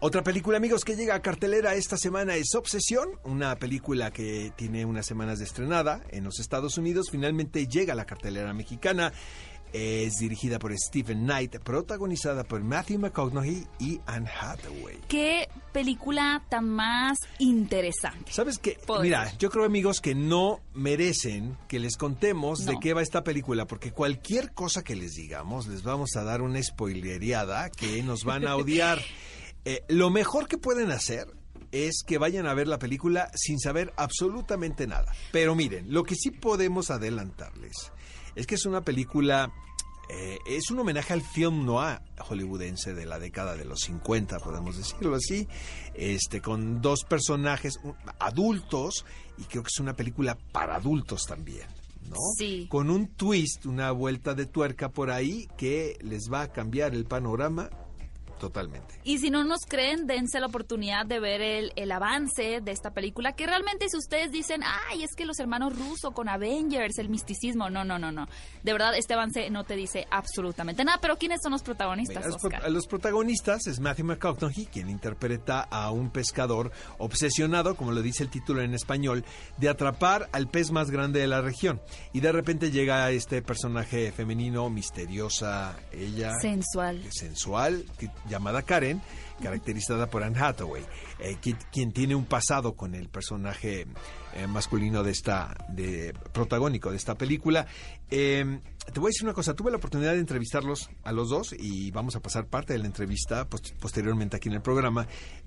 Otra 0.01 0.23
película, 0.23 0.59
amigos, 0.59 0.85
que 0.85 0.97
llega 0.97 1.15
a 1.15 1.23
cartelera 1.23 1.75
esta 1.75 1.97
semana 1.97 2.37
es 2.37 2.55
Obsesión, 2.55 3.19
una 3.25 3.57
película 3.57 4.11
que 4.11 4.53
tiene 4.55 4.85
unas 4.85 5.07
semanas 5.07 5.39
de 5.39 5.47
estrenada 5.47 6.03
en 6.11 6.25
los 6.25 6.41
Estados 6.41 6.77
Unidos. 6.77 7.07
Finalmente 7.11 7.67
llega 7.67 7.95
a 7.95 7.97
la 7.97 8.05
cartelera 8.05 8.53
mexicana. 8.53 9.13
Es 9.75 10.19
dirigida 10.21 10.61
por 10.61 10.73
Stephen 10.79 11.25
Knight, 11.25 11.57
protagonizada 11.59 12.45
por 12.45 12.63
Matthew 12.63 13.01
McConaughey 13.01 13.67
y 13.81 14.01
Anne 14.07 14.31
Hathaway. 14.31 15.01
Qué 15.09 15.49
película 15.73 16.45
tan 16.49 16.69
más 16.69 17.19
interesante. 17.41 18.31
¿Sabes 18.31 18.61
qué? 18.61 18.79
Mira, 19.03 19.37
yo 19.37 19.51
creo, 19.51 19.65
amigos, 19.65 20.01
que 20.01 20.15
no 20.15 20.61
merecen 20.75 21.59
que 21.67 21.81
les 21.81 21.97
contemos 21.97 22.65
de 22.65 22.77
qué 22.81 22.95
va 22.95 23.03
esta 23.03 23.25
película, 23.25 23.67
porque 23.67 23.91
cualquier 23.91 24.53
cosa 24.53 24.85
que 24.85 24.95
les 24.95 25.15
digamos, 25.15 25.67
les 25.67 25.83
vamos 25.83 26.15
a 26.15 26.23
dar 26.23 26.41
una 26.41 26.63
spoilereada 26.63 27.69
que 27.71 28.01
nos 28.05 28.23
van 28.23 28.47
a 28.47 28.55
odiar. 28.55 29.01
Eh, 29.67 29.83
lo 29.89 30.11
mejor 30.11 30.47
que 30.47 30.59
pueden 30.59 30.91
hacer 30.91 31.27
es 31.73 32.03
que 32.07 32.19
vayan 32.19 32.47
a 32.47 32.53
ver 32.53 32.69
la 32.69 32.79
película 32.79 33.31
sin 33.35 33.59
saber 33.59 33.95
absolutamente 33.97 34.87
nada. 34.87 35.11
Pero 35.33 35.55
miren, 35.55 35.91
lo 35.91 36.05
que 36.05 36.17
sí 36.17 36.31
podemos 36.31 36.91
adelantarles 36.91 37.91
es 38.35 38.47
que 38.47 38.55
es 38.55 38.67
una 38.67 38.83
película, 38.83 39.53
eh, 40.09 40.39
es 40.47 40.71
un 40.71 40.81
homenaje 40.81 41.13
al 41.13 41.23
film 41.23 41.65
noir 41.65 42.01
hollywoodense 42.19 42.95
de 42.95 43.07
la 43.07 43.19
década 43.19 43.57
de 43.57 43.65
los 43.65 43.81
50, 43.81 44.39
podemos 44.41 44.77
decirlo 44.77 45.17
así, 45.17 45.49
este, 45.95 46.41
con 46.41 46.81
dos 46.81 47.05
personajes 47.05 47.79
adultos 48.19 49.05
y 49.39 49.45
creo 49.45 49.63
que 49.63 49.71
es 49.73 49.81
una 49.81 49.95
película 49.95 50.37
para 50.53 50.77
adultos 50.77 51.25
también. 51.27 51.67
¿no? 52.09 52.17
Sí. 52.37 52.67
Con 52.69 52.91
un 52.91 53.09
twist, 53.09 53.67
una 53.67 53.91
vuelta 53.91 54.35
de 54.35 54.47
tuerca 54.47 54.91
por 54.91 55.11
ahí 55.11 55.49
que 55.57 55.97
les 56.03 56.31
va 56.31 56.43
a 56.43 56.53
cambiar 56.53 56.95
el 56.95 57.07
panorama 57.07 57.71
totalmente. 58.49 58.95
Y 59.05 59.19
si 59.19 59.31
no 59.31 59.43
nos 59.45 59.61
creen, 59.67 60.07
dense 60.07 60.39
la 60.41 60.47
oportunidad 60.47 61.07
de 61.07 61.19
ver 61.21 61.41
el, 61.41 61.73
el 61.77 61.91
avance 61.93 62.61
de 62.63 62.71
esta 62.73 62.91
película, 62.93 63.33
que 63.33 63.47
realmente 63.47 63.89
si 63.89 63.97
ustedes 63.97 64.31
dicen, 64.33 64.63
ay, 64.91 65.03
es 65.03 65.15
que 65.15 65.25
los 65.25 65.39
hermanos 65.39 65.77
rusos 65.79 66.13
con 66.13 66.29
Avengers, 66.29 66.99
el 66.99 67.09
misticismo, 67.09 67.71
no, 67.71 67.85
no, 67.85 67.99
no, 67.99 68.13
no. 68.13 68.27
De 68.63 68.73
verdad, 68.73 68.95
este 68.97 69.15
avance 69.15 69.49
no 69.51 69.65
te 69.65 69.77
dice 69.77 70.07
absolutamente 70.11 70.85
nada. 70.85 70.99
Pero 71.01 71.17
¿quiénes 71.17 71.41
son 71.43 71.53
los 71.53 71.63
protagonistas, 71.63 72.17
Mira, 72.17 72.29
los, 72.29 72.37
pro- 72.41 72.49
Oscar? 72.57 72.71
los 72.71 72.87
protagonistas 72.87 73.67
es 73.67 73.81
Matthew 73.81 74.07
McConaughey, 74.07 74.67
quien 74.67 74.91
interpreta 74.91 75.61
a 75.63 75.91
un 75.91 76.11
pescador 76.11 76.71
obsesionado, 76.99 77.75
como 77.77 77.93
lo 77.93 78.03
dice 78.03 78.23
el 78.23 78.31
título 78.31 78.63
en 78.63 78.75
español, 78.75 79.25
de 79.59 79.69
atrapar 79.69 80.29
al 80.33 80.49
pez 80.49 80.71
más 80.71 80.91
grande 80.91 81.21
de 81.21 81.27
la 81.27 81.41
región. 81.41 81.81
Y 82.13 82.21
de 82.21 82.33
repente 82.33 82.71
llega 82.71 83.11
este 83.11 83.43
personaje 83.43 84.13
femenino, 84.13 84.69
misteriosa, 84.71 85.77
ella 85.93 86.33
Sensual. 86.41 87.03
sensual, 87.13 87.85
que- 87.99 88.11
llamada 88.35 88.63
Karen, 88.63 89.01
caracterizada 89.43 90.09
por 90.09 90.23
Anne 90.23 90.39
Hathaway, 90.39 90.85
eh, 91.19 91.37
qui- 91.43 91.57
quien, 91.73 91.93
tiene 91.93 92.15
un 92.15 92.25
pasado 92.27 92.75
con 92.75 92.95
el 92.95 93.09
personaje 93.09 93.87
eh, 94.35 94.47
masculino 94.47 95.03
de 95.03 95.11
esta, 95.13 95.57
de 95.69 96.15
protagónico 96.33 96.91
de 96.91 96.97
esta 96.97 97.17
película. 97.17 97.67
Eh, 98.11 98.61
te 98.93 99.01
voy 99.01 99.09
a 99.09 99.11
decir 99.11 99.25
una 99.25 99.33
cosa, 99.33 99.55
tuve 99.55 99.71
la 99.71 99.79
oportunidad 99.79 100.13
de 100.13 100.19
entrevistarlos 100.21 100.91
a 101.05 101.13
los 101.13 101.31
dos 101.31 101.55
y 101.59 101.91
vamos 101.91 102.17
a 102.17 102.21
pasar 102.21 102.47
parte 102.47 102.75
de 102.75 102.79
la 102.81 102.87
entrevista 102.87 103.49
post- 103.49 103.73
posteriormente 103.81 104.37
aquí 104.37 104.49
en 104.51 104.57
el 104.57 104.63
programa. 104.63 105.07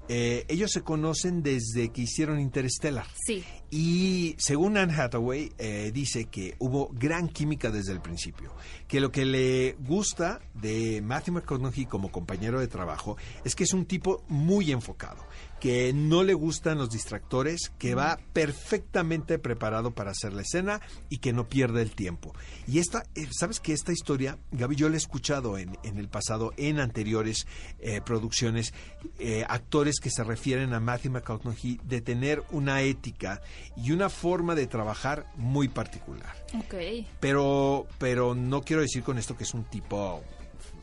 Eh, 0.09 0.45
ellos 0.47 0.71
se 0.71 0.81
conocen 0.81 1.43
desde 1.43 1.89
que 1.89 2.01
hicieron 2.01 2.39
Interstellar. 2.39 3.05
Sí. 3.25 3.43
Y 3.69 4.35
según 4.39 4.77
Anne 4.77 4.93
Hathaway, 4.93 5.51
eh, 5.57 5.91
dice 5.93 6.25
que 6.25 6.55
hubo 6.59 6.89
gran 6.93 7.27
química 7.27 7.69
desde 7.69 7.91
el 7.91 8.01
principio. 8.01 8.55
Que 8.87 8.99
lo 9.01 9.11
que 9.11 9.25
le 9.25 9.75
gusta 9.85 10.39
de 10.53 11.01
Matthew 11.01 11.35
McConaughey 11.35 11.85
como 11.85 12.09
compañero 12.11 12.59
de 12.59 12.67
trabajo 12.67 13.17
es 13.43 13.53
que 13.53 13.65
es 13.65 13.73
un 13.73 13.85
tipo 13.85 14.23
muy 14.29 14.71
enfocado, 14.71 15.23
que 15.59 15.91
no 15.93 16.23
le 16.23 16.33
gustan 16.33 16.77
los 16.77 16.89
distractores, 16.89 17.71
que 17.77 17.95
va 17.95 18.19
perfectamente 18.33 19.39
preparado 19.39 19.91
para 19.91 20.11
hacer 20.11 20.33
la 20.33 20.41
escena 20.41 20.81
y 21.09 21.17
que 21.17 21.33
no 21.33 21.47
pierde 21.47 21.81
el 21.81 21.95
tiempo. 21.95 22.33
Y 22.67 22.79
esta, 22.79 23.03
eh, 23.15 23.27
¿sabes 23.31 23.59
que 23.59 23.73
esta 23.73 23.91
historia, 23.91 24.37
Gaby, 24.51 24.75
yo 24.75 24.89
la 24.89 24.95
he 24.95 24.97
escuchado 24.97 25.57
en, 25.57 25.77
en 25.83 25.97
el 25.97 26.09
pasado, 26.09 26.53
en 26.57 26.79
anteriores 26.79 27.47
eh, 27.79 28.01
producciones, 28.05 28.73
eh, 29.19 29.45
actores 29.47 29.99
que 29.99 30.09
se 30.09 30.23
refieren 30.23 30.73
a 30.73 30.79
Matthew 30.79 31.11
McConaughey 31.13 31.79
de 31.83 32.01
tener 32.01 32.43
una 32.51 32.81
ética 32.81 33.41
y 33.75 33.91
una 33.91 34.09
forma 34.09 34.55
de 34.55 34.67
trabajar 34.67 35.25
muy 35.35 35.67
particular. 35.67 36.35
Ok. 36.57 36.75
Pero, 37.19 37.87
pero 37.97 38.35
no 38.35 38.61
quiero 38.61 38.81
decir 38.81 39.03
con 39.03 39.17
esto 39.17 39.35
que 39.35 39.43
es 39.43 39.53
un 39.53 39.63
tipo 39.65 40.23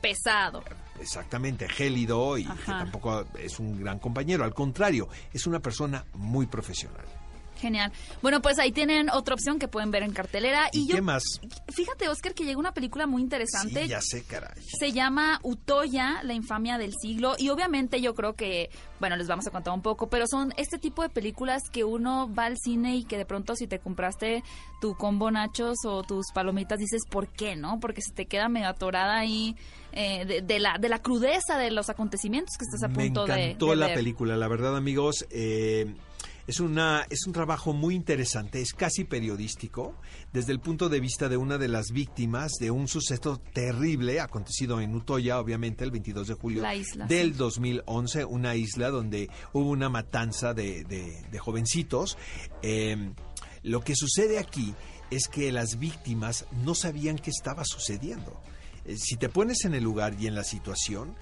Pesado. 0.05 0.63
exactamente 1.01 1.69
gélido 1.69 2.37
y 2.39 2.45
que 2.45 2.67
tampoco 2.67 3.25
es 3.39 3.59
un 3.59 3.81
gran 3.81 3.99
compañero. 3.99 4.45
Al 4.45 4.53
contrario, 4.55 5.09
es 5.33 5.47
una 5.47 5.61
persona 5.61 6.05
muy 6.15 6.47
profesional. 6.47 7.05
Genial. 7.57 7.93
Bueno, 8.21 8.43
pues 8.43 8.59
ahí 8.59 8.73
tienen 8.73 9.09
otra 9.11 9.35
opción 9.35 9.59
que 9.59 9.69
pueden 9.69 9.91
ver 9.91 10.03
en 10.03 10.13
cartelera. 10.13 10.69
¿Y, 10.73 10.81
Y, 10.81 10.89
yo, 10.89 10.97
qué 10.97 11.03
más? 11.03 11.23
fíjate, 11.73 12.09
Oscar, 12.09 12.35
que 12.35 12.45
llegó 12.45 12.59
una 12.61 12.75
película 12.75 13.07
muy 13.07 13.23
interesante. 13.23 13.85
Sí, 13.85 13.89
ya 13.89 14.01
sé, 14.03 14.25
caray. 14.25 14.61
Se 14.79 14.93
llama 14.93 15.39
Utoya, 15.43 16.23
la 16.25 16.35
infamia 16.35 16.77
del 16.79 16.93
siglo. 17.01 17.35
Y 17.39 17.49
obviamente 17.51 18.01
yo 18.03 18.15
creo 18.15 18.35
que, 18.35 18.71
bueno, 19.01 19.17
les 19.17 19.29
vamos 19.29 19.47
a 19.47 19.51
contar 19.51 19.73
un 19.73 19.83
poco, 19.83 20.09
pero 20.11 20.27
son 20.27 20.53
este 20.57 20.79
tipo 20.79 21.03
de 21.03 21.09
películas 21.09 21.63
que 21.73 21.85
uno 21.85 22.29
va 22.35 22.47
al 22.47 22.59
cine 22.59 22.97
y 22.97 23.05
que 23.05 23.17
de 23.17 23.25
pronto 23.25 23.55
si 23.55 23.67
te 23.69 23.79
compraste 23.79 24.43
tu 24.81 24.95
combo 24.97 25.31
nachos 25.31 25.79
o 25.87 26.03
tus 26.03 26.27
palomitas 26.35 26.79
dices, 26.79 27.03
¿por 27.09 27.29
qué, 27.29 27.55
no? 27.57 27.79
Porque 27.81 28.03
se 28.03 28.13
te 28.13 28.27
queda 28.27 28.49
medio 28.49 28.69
atorada 28.69 29.17
ahí 29.17 29.57
eh, 29.95 30.25
de, 30.27 30.43
de 30.43 30.59
la, 30.59 30.79
de 30.79 30.89
la 30.89 31.01
crudeza 31.01 31.57
de 31.59 31.71
los 31.71 31.89
acontecimientos 31.91 32.57
que 32.59 32.65
estás 32.65 32.83
a 32.83 32.89
Me 32.89 33.05
punto 33.07 33.27
de- 33.27 33.45
encantó 33.45 33.71
de, 33.71 33.77
la 33.77 33.87
ver. 33.87 33.95
película, 33.97 34.37
la 34.37 34.49
verdad, 34.49 34.77
amigos. 34.77 35.27
eh, 35.31 35.95
es, 36.47 36.61
una, 36.61 37.07
es 37.09 37.27
un 37.27 37.33
trabajo 37.33 37.73
muy 37.73 37.95
interesante, 37.95 38.61
es 38.61 38.75
casi 38.75 39.05
periodístico, 39.05 39.95
desde 40.35 40.53
el 40.53 40.61
punto 40.61 40.91
de 40.91 41.01
vista 41.01 41.31
de 41.31 41.39
una 41.39 41.57
de 41.57 41.69
las 41.69 41.87
víctimas 41.91 42.53
de 42.61 42.71
un 42.71 42.87
suceso 42.87 43.41
terrible 43.55 44.21
acontecido 44.21 44.81
en 44.83 44.95
Utoya, 44.95 45.39
obviamente, 45.41 45.85
el 45.85 45.91
22 45.91 46.29
de 46.29 46.35
julio 46.35 46.61
La 46.61 46.75
isla, 46.75 47.07
del 47.07 47.33
sí. 47.33 47.39
2011, 47.39 48.25
una 48.27 48.57
isla 48.57 48.91
donde 48.91 49.31
hubo 49.55 49.71
una 49.71 49.89
matanza 49.89 50.53
de, 50.53 50.85
de- 50.85 51.25
de 51.31 51.39
jovencitos. 51.39 52.19
Eh, 52.61 53.13
lo 53.63 53.81
que 53.81 53.95
sucede 53.97 54.39
aquí 54.39 54.75
es 55.11 55.29
que 55.29 55.51
las 55.51 55.79
víctimas 55.79 56.45
no 56.63 56.75
sabían 56.75 57.17
qué 57.17 57.31
estaba 57.31 57.65
sucediendo. 57.65 58.39
Eh, 58.85 58.97
Si 58.97 59.17
te 59.17 59.29
pones 59.29 59.65
en 59.65 59.75
el 59.75 59.85
lugar 59.85 60.15
y 60.19 60.27
en 60.27 60.35
la 60.35 60.45
situación, 60.45 61.15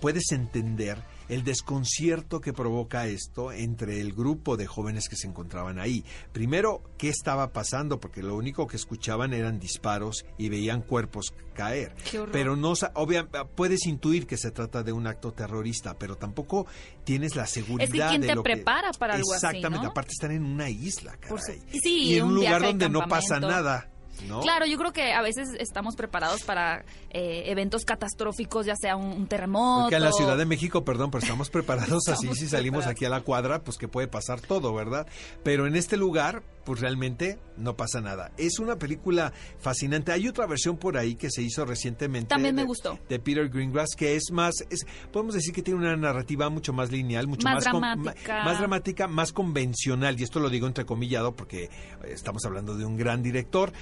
puedes 0.00 0.30
entender 0.32 0.98
el 1.28 1.42
desconcierto 1.42 2.40
que 2.40 2.52
provoca 2.52 3.08
esto 3.08 3.50
entre 3.50 4.00
el 4.00 4.12
grupo 4.12 4.56
de 4.56 4.66
jóvenes 4.66 5.08
que 5.08 5.16
se 5.16 5.26
encontraban 5.26 5.80
ahí. 5.80 6.04
Primero, 6.32 6.82
¿qué 6.98 7.08
estaba 7.08 7.52
pasando? 7.52 7.98
Porque 7.98 8.22
lo 8.22 8.36
único 8.36 8.68
que 8.68 8.76
escuchaban 8.76 9.32
eran 9.32 9.58
disparos 9.58 10.24
y 10.38 10.50
veían 10.50 10.82
cuerpos 10.82 11.34
caer. 11.54 11.96
Pero 12.30 12.54
no 12.54 12.76
sa- 12.76 12.92
obvia- 12.94 13.26
puedes 13.56 13.86
intuir 13.86 14.26
que 14.28 14.36
se 14.36 14.52
trata 14.52 14.84
de 14.84 14.92
un 14.92 15.08
acto 15.08 15.32
terrorista, 15.32 15.94
pero 15.98 16.16
tampoco 16.16 16.66
tienes 17.02 17.34
la 17.34 17.46
seguridad 17.46 18.10
¿quién 18.10 18.20
de 18.20 18.34
lo 18.36 18.44
que- 18.44 18.52
prepara 18.52 18.92
para 18.92 19.14
algo 19.14 19.32
así, 19.32 19.46
Exactamente, 19.46 19.84
no? 19.84 19.90
aparte 19.90 20.12
están 20.12 20.30
en 20.30 20.44
una 20.44 20.70
isla, 20.70 21.18
Por 21.28 21.40
su- 21.40 21.46
caray. 21.46 21.62
sí, 21.82 22.02
y 22.04 22.16
en 22.18 22.22
un, 22.24 22.28
un 22.28 22.34
lugar 22.36 22.62
donde 22.62 22.88
no 22.88 23.08
pasa 23.08 23.40
nada. 23.40 23.90
¿No? 24.28 24.40
Claro, 24.40 24.66
yo 24.66 24.78
creo 24.78 24.92
que 24.92 25.12
a 25.12 25.22
veces 25.22 25.48
estamos 25.58 25.96
preparados 25.96 26.42
para 26.44 26.84
eh, 27.10 27.44
eventos 27.46 27.84
catastróficos, 27.84 28.66
ya 28.66 28.76
sea 28.76 28.96
un, 28.96 29.06
un 29.06 29.26
terremoto. 29.26 29.82
Porque 29.84 29.96
en 29.96 30.02
la 30.04 30.12
Ciudad 30.12 30.36
de 30.36 30.46
México, 30.46 30.84
perdón, 30.84 31.10
pero 31.10 31.22
estamos 31.22 31.50
preparados 31.50 32.08
así, 32.08 32.28
si 32.34 32.48
salimos 32.48 32.78
preparados. 32.84 32.90
aquí 32.90 33.04
a 33.04 33.08
la 33.10 33.20
cuadra, 33.20 33.62
pues 33.62 33.78
que 33.78 33.88
puede 33.88 34.08
pasar 34.08 34.40
todo, 34.40 34.74
¿verdad? 34.74 35.06
Pero 35.42 35.66
en 35.66 35.76
este 35.76 35.96
lugar, 35.96 36.42
pues 36.64 36.80
realmente 36.80 37.38
no 37.56 37.76
pasa 37.76 38.00
nada. 38.00 38.32
Es 38.36 38.58
una 38.58 38.76
película 38.76 39.32
fascinante. 39.58 40.12
Hay 40.12 40.26
otra 40.28 40.46
versión 40.46 40.76
por 40.76 40.96
ahí 40.98 41.14
que 41.14 41.30
se 41.30 41.42
hizo 41.42 41.64
recientemente. 41.64 42.28
También 42.28 42.54
me 42.54 42.62
de- 42.62 42.66
gustó. 42.66 42.98
De 43.08 43.18
Peter 43.18 43.48
Greengrass, 43.48 43.90
que 43.96 44.16
es 44.16 44.30
más, 44.32 44.54
es, 44.70 44.84
podemos 45.12 45.34
decir 45.34 45.54
que 45.54 45.62
tiene 45.62 45.78
una 45.80 45.96
narrativa 45.96 46.48
mucho 46.50 46.72
más 46.72 46.90
lineal, 46.90 47.26
mucho 47.28 47.44
Más 47.44 47.56
más, 47.56 47.64
dramática. 47.64 48.44
más 48.44 48.58
dramática, 48.58 49.06
más 49.08 49.32
convencional. 49.32 50.18
Y 50.20 50.24
esto 50.24 50.40
lo 50.40 50.50
digo 50.50 50.66
entrecomillado 50.66 51.34
porque 51.36 51.70
estamos 52.04 52.44
hablando 52.44 52.76
de 52.76 52.84
un 52.84 52.96
gran 52.96 53.22
director. 53.22 53.72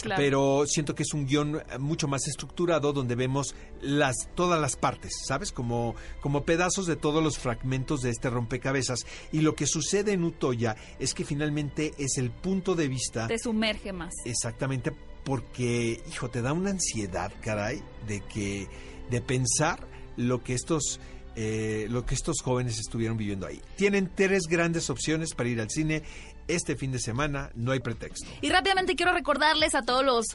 Claro. 0.00 0.20
Pero 0.20 0.64
siento 0.66 0.94
que 0.94 1.02
es 1.02 1.14
un 1.14 1.26
guion 1.26 1.56
eh, 1.56 1.78
mucho 1.78 2.08
más 2.08 2.26
estructurado 2.26 2.92
donde 2.92 3.14
vemos 3.14 3.54
las 3.80 4.28
todas 4.34 4.60
las 4.60 4.76
partes, 4.76 5.12
¿sabes? 5.26 5.52
Como, 5.52 5.94
como 6.20 6.44
pedazos 6.44 6.86
de 6.86 6.96
todos 6.96 7.22
los 7.22 7.38
fragmentos 7.38 8.02
de 8.02 8.10
este 8.10 8.30
rompecabezas. 8.30 9.06
Y 9.32 9.40
lo 9.40 9.54
que 9.54 9.66
sucede 9.66 10.12
en 10.12 10.24
Utoya 10.24 10.76
es 10.98 11.14
que 11.14 11.24
finalmente 11.24 11.94
es 11.98 12.18
el 12.18 12.30
punto 12.30 12.74
de 12.74 12.88
vista 12.88 13.26
Te 13.28 13.38
sumerge 13.38 13.92
más. 13.92 14.12
exactamente 14.24 14.92
porque, 15.24 16.02
hijo, 16.10 16.28
te 16.28 16.42
da 16.42 16.52
una 16.52 16.70
ansiedad, 16.70 17.32
caray, 17.40 17.82
de 18.06 18.20
que 18.20 18.68
de 19.10 19.20
pensar 19.20 19.86
lo 20.16 20.42
que 20.42 20.54
estos 20.54 21.00
eh, 21.36 21.86
lo 21.90 22.06
que 22.06 22.14
estos 22.14 22.40
jóvenes 22.42 22.78
estuvieron 22.78 23.16
viviendo 23.16 23.46
ahí. 23.46 23.60
Tienen 23.76 24.08
tres 24.14 24.42
grandes 24.48 24.88
opciones 24.88 25.34
para 25.34 25.48
ir 25.48 25.60
al 25.60 25.68
cine 25.68 26.04
este 26.48 26.76
fin 26.76 26.92
de 26.92 26.98
semana, 26.98 27.50
no 27.54 27.72
hay 27.72 27.80
pretexto. 27.80 28.28
Y 28.40 28.50
rápidamente 28.50 28.96
quiero 28.96 29.12
recordarles 29.12 29.74
a 29.74 29.82
todos 29.82 30.04
los 30.04 30.26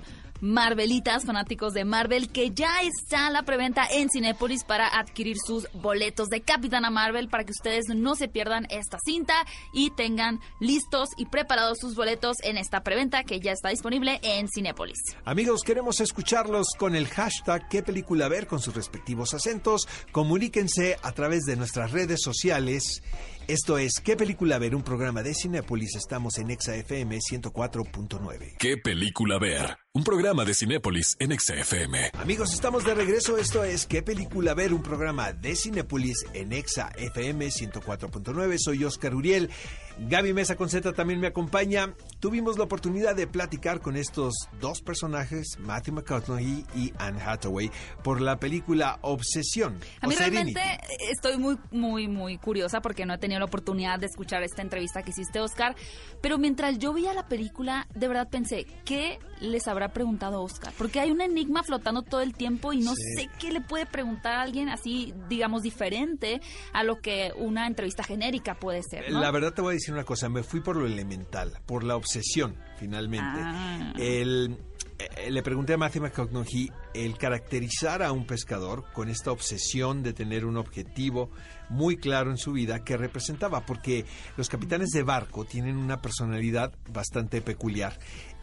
Marvelitas, 0.42 1.26
fanáticos 1.26 1.74
de 1.74 1.86
Marvel, 1.86 2.30
que 2.32 2.52
ya 2.52 2.82
está 2.82 3.30
la 3.30 3.44
preventa 3.44 3.86
en 3.92 4.10
Cinépolis 4.10 4.64
para 4.64 4.88
adquirir 4.88 5.38
sus 5.46 5.68
boletos 5.74 6.30
de 6.30 6.42
Capitana 6.42 6.90
Marvel 6.90 7.30
para 7.30 7.44
que 7.44 7.52
ustedes 7.52 7.86
no 7.90 8.16
se 8.16 8.28
pierdan 8.28 8.66
esta 8.70 8.98
cinta 9.04 9.46
y 9.74 9.92
tengan 9.92 10.40
listos 10.60 11.10
y 11.18 11.26
preparados 11.26 11.80
sus 11.80 11.96
boletos 11.96 12.38
en 12.44 12.58
esta 12.58 12.84
preventa 12.84 13.24
que 13.24 13.40
ya 13.40 13.52
está 13.52 13.70
disponible 13.70 14.20
en 14.24 14.48
Cinépolis. 14.48 15.00
Amigos, 15.26 15.62
queremos 15.64 16.00
escucharlos 16.00 16.68
con 16.78 16.96
el 16.96 17.08
hashtag 17.08 17.68
qué 17.70 17.84
película 17.84 18.28
ver 18.28 18.48
con 18.48 18.60
sus 18.60 18.76
respectivos 18.76 19.34
acentos. 19.34 19.88
Comuníquense 20.12 20.98
a 21.02 21.12
través 21.12 21.44
de 21.44 21.56
nuestras 21.56 21.92
redes 21.92 22.22
sociales. 22.22 23.02
Esto 23.48 23.80
es 23.80 24.00
¿Qué 24.00 24.16
película 24.16 24.60
ver? 24.60 24.76
Un 24.76 24.84
programa 24.84 25.24
de 25.24 25.34
Cinépolis. 25.34 25.96
Estamos 25.96 26.38
en 26.38 26.52
Exa 26.52 26.76
FM 26.76 27.18
104.9. 27.18 28.58
¿Qué 28.60 28.78
película 28.78 29.40
ver? 29.40 29.76
Un 30.00 30.06
programa 30.06 30.46
de 30.46 30.54
Cinépolis 30.54 31.18
en 31.20 31.38
XFM. 31.38 32.12
Amigos, 32.22 32.54
estamos 32.54 32.86
de 32.86 32.96
regreso. 32.96 33.36
Esto 33.36 33.66
es 33.66 33.86
¿Qué 33.86 34.02
película 34.02 34.54
ver? 34.54 34.74
Un 34.74 34.82
programa 34.82 35.34
de 35.34 35.58
Cinépolis 35.58 36.26
en 36.32 36.54
Exa 36.54 36.90
FM 36.96 37.46
104.9. 37.48 38.56
Soy 38.60 38.86
Oscar 38.86 39.14
Uriel. 39.14 39.50
Gaby 40.08 40.34
Mesa 40.34 40.56
con 40.56 40.70
Z 40.70 40.94
también 40.94 41.20
me 41.20 41.28
acompaña. 41.28 41.94
Tuvimos 42.20 42.58
la 42.58 42.64
oportunidad 42.64 43.16
de 43.16 43.28
platicar 43.28 43.82
con 43.82 43.96
estos 43.98 44.34
dos 44.60 44.82
personajes, 44.82 45.58
Matthew 45.60 45.96
McConaughey 45.96 46.66
y 46.76 46.94
Anne 46.98 47.22
Hathaway, 47.22 47.70
por 48.04 48.22
la 48.22 48.38
película 48.40 48.98
Obsesión. 49.02 49.78
A 50.02 50.08
mí 50.08 50.16
Serenity. 50.16 50.54
realmente 50.54 50.86
estoy 51.12 51.38
muy, 51.38 51.58
muy, 51.72 52.08
muy 52.08 52.38
curiosa 52.38 52.82
porque 52.82 53.06
no 53.06 53.14
he 53.14 53.18
tenido 53.18 53.40
la 53.40 53.46
oportunidad 53.46 54.00
de 54.00 54.06
escuchar 54.06 54.42
esta 54.44 54.62
entrevista 54.62 55.04
que 55.04 55.12
hiciste, 55.12 55.40
Oscar. 55.42 55.76
Pero 56.22 56.38
mientras 56.38 56.78
yo 56.78 56.94
veía 56.94 57.14
la 57.14 57.28
película, 57.28 57.88
de 57.94 58.08
verdad 58.08 58.30
pensé, 58.30 58.66
¿qué 58.86 59.20
les 59.42 59.68
habrá 59.68 59.90
preguntado 59.94 60.42
Oscar? 60.42 60.74
Porque 60.78 61.00
hay 61.00 61.12
un 61.12 61.22
enigma 61.22 61.62
flotando 61.64 62.02
todo 62.04 62.22
el 62.22 62.34
tiempo 62.34 62.74
y 62.74 62.80
no 62.80 62.94
Sí. 62.96 63.04
sé 63.16 63.30
qué 63.40 63.52
le 63.52 63.62
puede 63.62 63.86
preguntar 63.86 64.34
a 64.34 64.42
alguien 64.42 64.70
así, 64.70 65.14
digamos, 65.30 65.62
diferente 65.62 66.42
a 66.74 66.84
lo 66.84 67.00
que 67.00 67.32
una 67.38 67.68
entrevista 67.68 68.04
genérica 68.04 68.56
puede 68.56 68.82
ser. 68.84 69.12
¿no? 69.12 69.20
La 69.20 69.32
verdad 69.32 69.54
te 69.54 69.62
voy 69.62 69.72
a 69.72 69.74
decir 69.74 69.89
una 69.90 70.04
cosa, 70.04 70.30
me 70.30 70.44
fui 70.44 70.62
por 70.62 70.76
lo 70.76 70.86
elemental, 70.86 71.60
por 71.66 71.84
la 71.84 71.96
obsesión, 71.96 72.56
finalmente. 72.78 73.40
Ah. 73.42 73.94
El, 73.98 74.58
eh, 75.00 75.32
le 75.32 75.42
pregunté 75.42 75.74
a 75.74 75.78
Matthew 75.78 76.04
McConaughey 76.04 76.70
el 76.94 77.18
caracterizar 77.18 78.04
a 78.04 78.12
un 78.12 78.26
pescador 78.26 78.84
con 78.92 79.08
esta 79.08 79.32
obsesión 79.32 80.04
de 80.04 80.12
tener 80.12 80.46
un 80.46 80.58
objetivo 80.58 81.32
muy 81.70 81.96
claro 81.98 82.32
en 82.32 82.38
su 82.38 82.52
vida 82.52 82.84
que 82.84 82.98
representaba, 82.98 83.66
porque 83.66 84.06
los 84.36 84.50
capitanes 84.50 84.90
de 84.90 85.04
barco 85.04 85.46
tienen 85.46 85.78
una 85.78 86.02
personalidad 86.02 86.74
bastante 86.92 87.42
peculiar. 87.42 87.98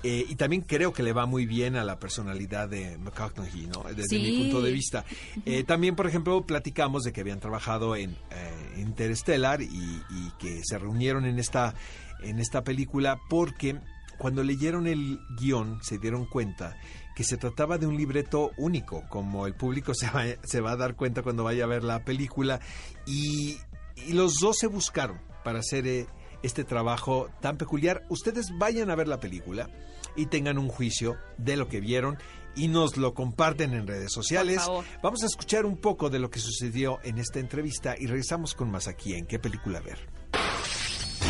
Eh, 0.08 0.24
y 0.28 0.36
también 0.36 0.62
creo 0.62 0.92
que 0.92 1.02
le 1.02 1.12
va 1.12 1.26
muy 1.26 1.46
bien 1.46 1.74
a 1.74 1.82
la 1.82 1.98
personalidad 1.98 2.68
de 2.68 2.96
McConaughey, 2.96 3.66
¿no? 3.66 3.82
Desde 3.92 4.20
mi 4.20 4.38
punto 4.38 4.62
de 4.62 4.70
vista. 4.70 5.04
Eh, 5.44 5.64
también, 5.64 5.96
por 5.96 6.06
ejemplo, 6.06 6.46
platicamos 6.46 7.02
de 7.02 7.12
que 7.12 7.22
habían 7.22 7.40
trabajado 7.40 7.96
en 7.96 8.12
eh, 8.30 8.76
Interstellar 8.76 9.62
y, 9.62 9.66
y, 9.66 10.30
que 10.38 10.60
se 10.64 10.78
reunieron 10.78 11.24
en 11.24 11.40
esta, 11.40 11.74
en 12.22 12.38
esta 12.38 12.62
película 12.62 13.18
porque 13.28 13.80
cuando 14.16 14.44
leyeron 14.44 14.86
el 14.86 15.18
guion 15.40 15.80
se 15.82 15.98
dieron 15.98 16.24
cuenta 16.26 16.76
que 17.16 17.24
se 17.24 17.36
trataba 17.36 17.76
de 17.76 17.88
un 17.88 17.96
libreto 17.96 18.52
único, 18.58 19.02
como 19.08 19.48
el 19.48 19.54
público 19.54 19.92
se 19.96 20.08
va, 20.08 20.22
se 20.44 20.60
va 20.60 20.70
a 20.70 20.76
dar 20.76 20.94
cuenta 20.94 21.24
cuando 21.24 21.42
vaya 21.42 21.64
a 21.64 21.66
ver 21.66 21.82
la 21.82 22.04
película, 22.04 22.60
y, 23.08 23.56
y 23.96 24.12
los 24.12 24.34
dos 24.40 24.56
se 24.56 24.68
buscaron 24.68 25.18
para 25.42 25.58
hacer 25.58 25.84
eh, 25.88 26.06
este 26.46 26.64
trabajo 26.64 27.28
tan 27.40 27.58
peculiar. 27.58 28.04
Ustedes 28.08 28.52
vayan 28.56 28.90
a 28.90 28.94
ver 28.94 29.08
la 29.08 29.20
película 29.20 29.68
y 30.16 30.26
tengan 30.26 30.58
un 30.58 30.68
juicio 30.68 31.16
de 31.36 31.56
lo 31.56 31.68
que 31.68 31.80
vieron 31.80 32.18
y 32.54 32.68
nos 32.68 32.96
lo 32.96 33.12
comparten 33.12 33.74
en 33.74 33.86
redes 33.86 34.12
sociales. 34.12 34.62
Vamos 35.02 35.22
a 35.22 35.26
escuchar 35.26 35.66
un 35.66 35.76
poco 35.76 36.08
de 36.08 36.18
lo 36.18 36.30
que 36.30 36.40
sucedió 36.40 36.98
en 37.04 37.18
esta 37.18 37.38
entrevista 37.38 37.94
y 37.98 38.06
regresamos 38.06 38.54
con 38.54 38.70
más 38.70 38.88
aquí 38.88 39.14
en 39.14 39.26
qué 39.26 39.38
película 39.38 39.80
ver. 39.80 39.98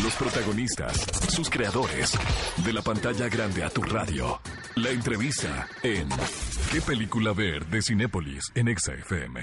Los 0.03 0.13
protagonistas, 0.15 1.05
sus 1.33 1.49
creadores, 1.49 2.17
de 2.63 2.71
la 2.71 2.81
pantalla 2.81 3.27
grande 3.27 3.63
a 3.63 3.69
tu 3.69 3.81
radio. 3.81 4.39
La 4.75 4.91
entrevista 4.91 5.67
en 5.81 6.07
¿Qué 6.71 6.81
película 6.81 7.31
ver 7.31 7.65
de 7.67 7.81
Cinépolis 7.81 8.51
en 8.53 8.67
Exa 8.67 8.93
FM? 8.93 9.39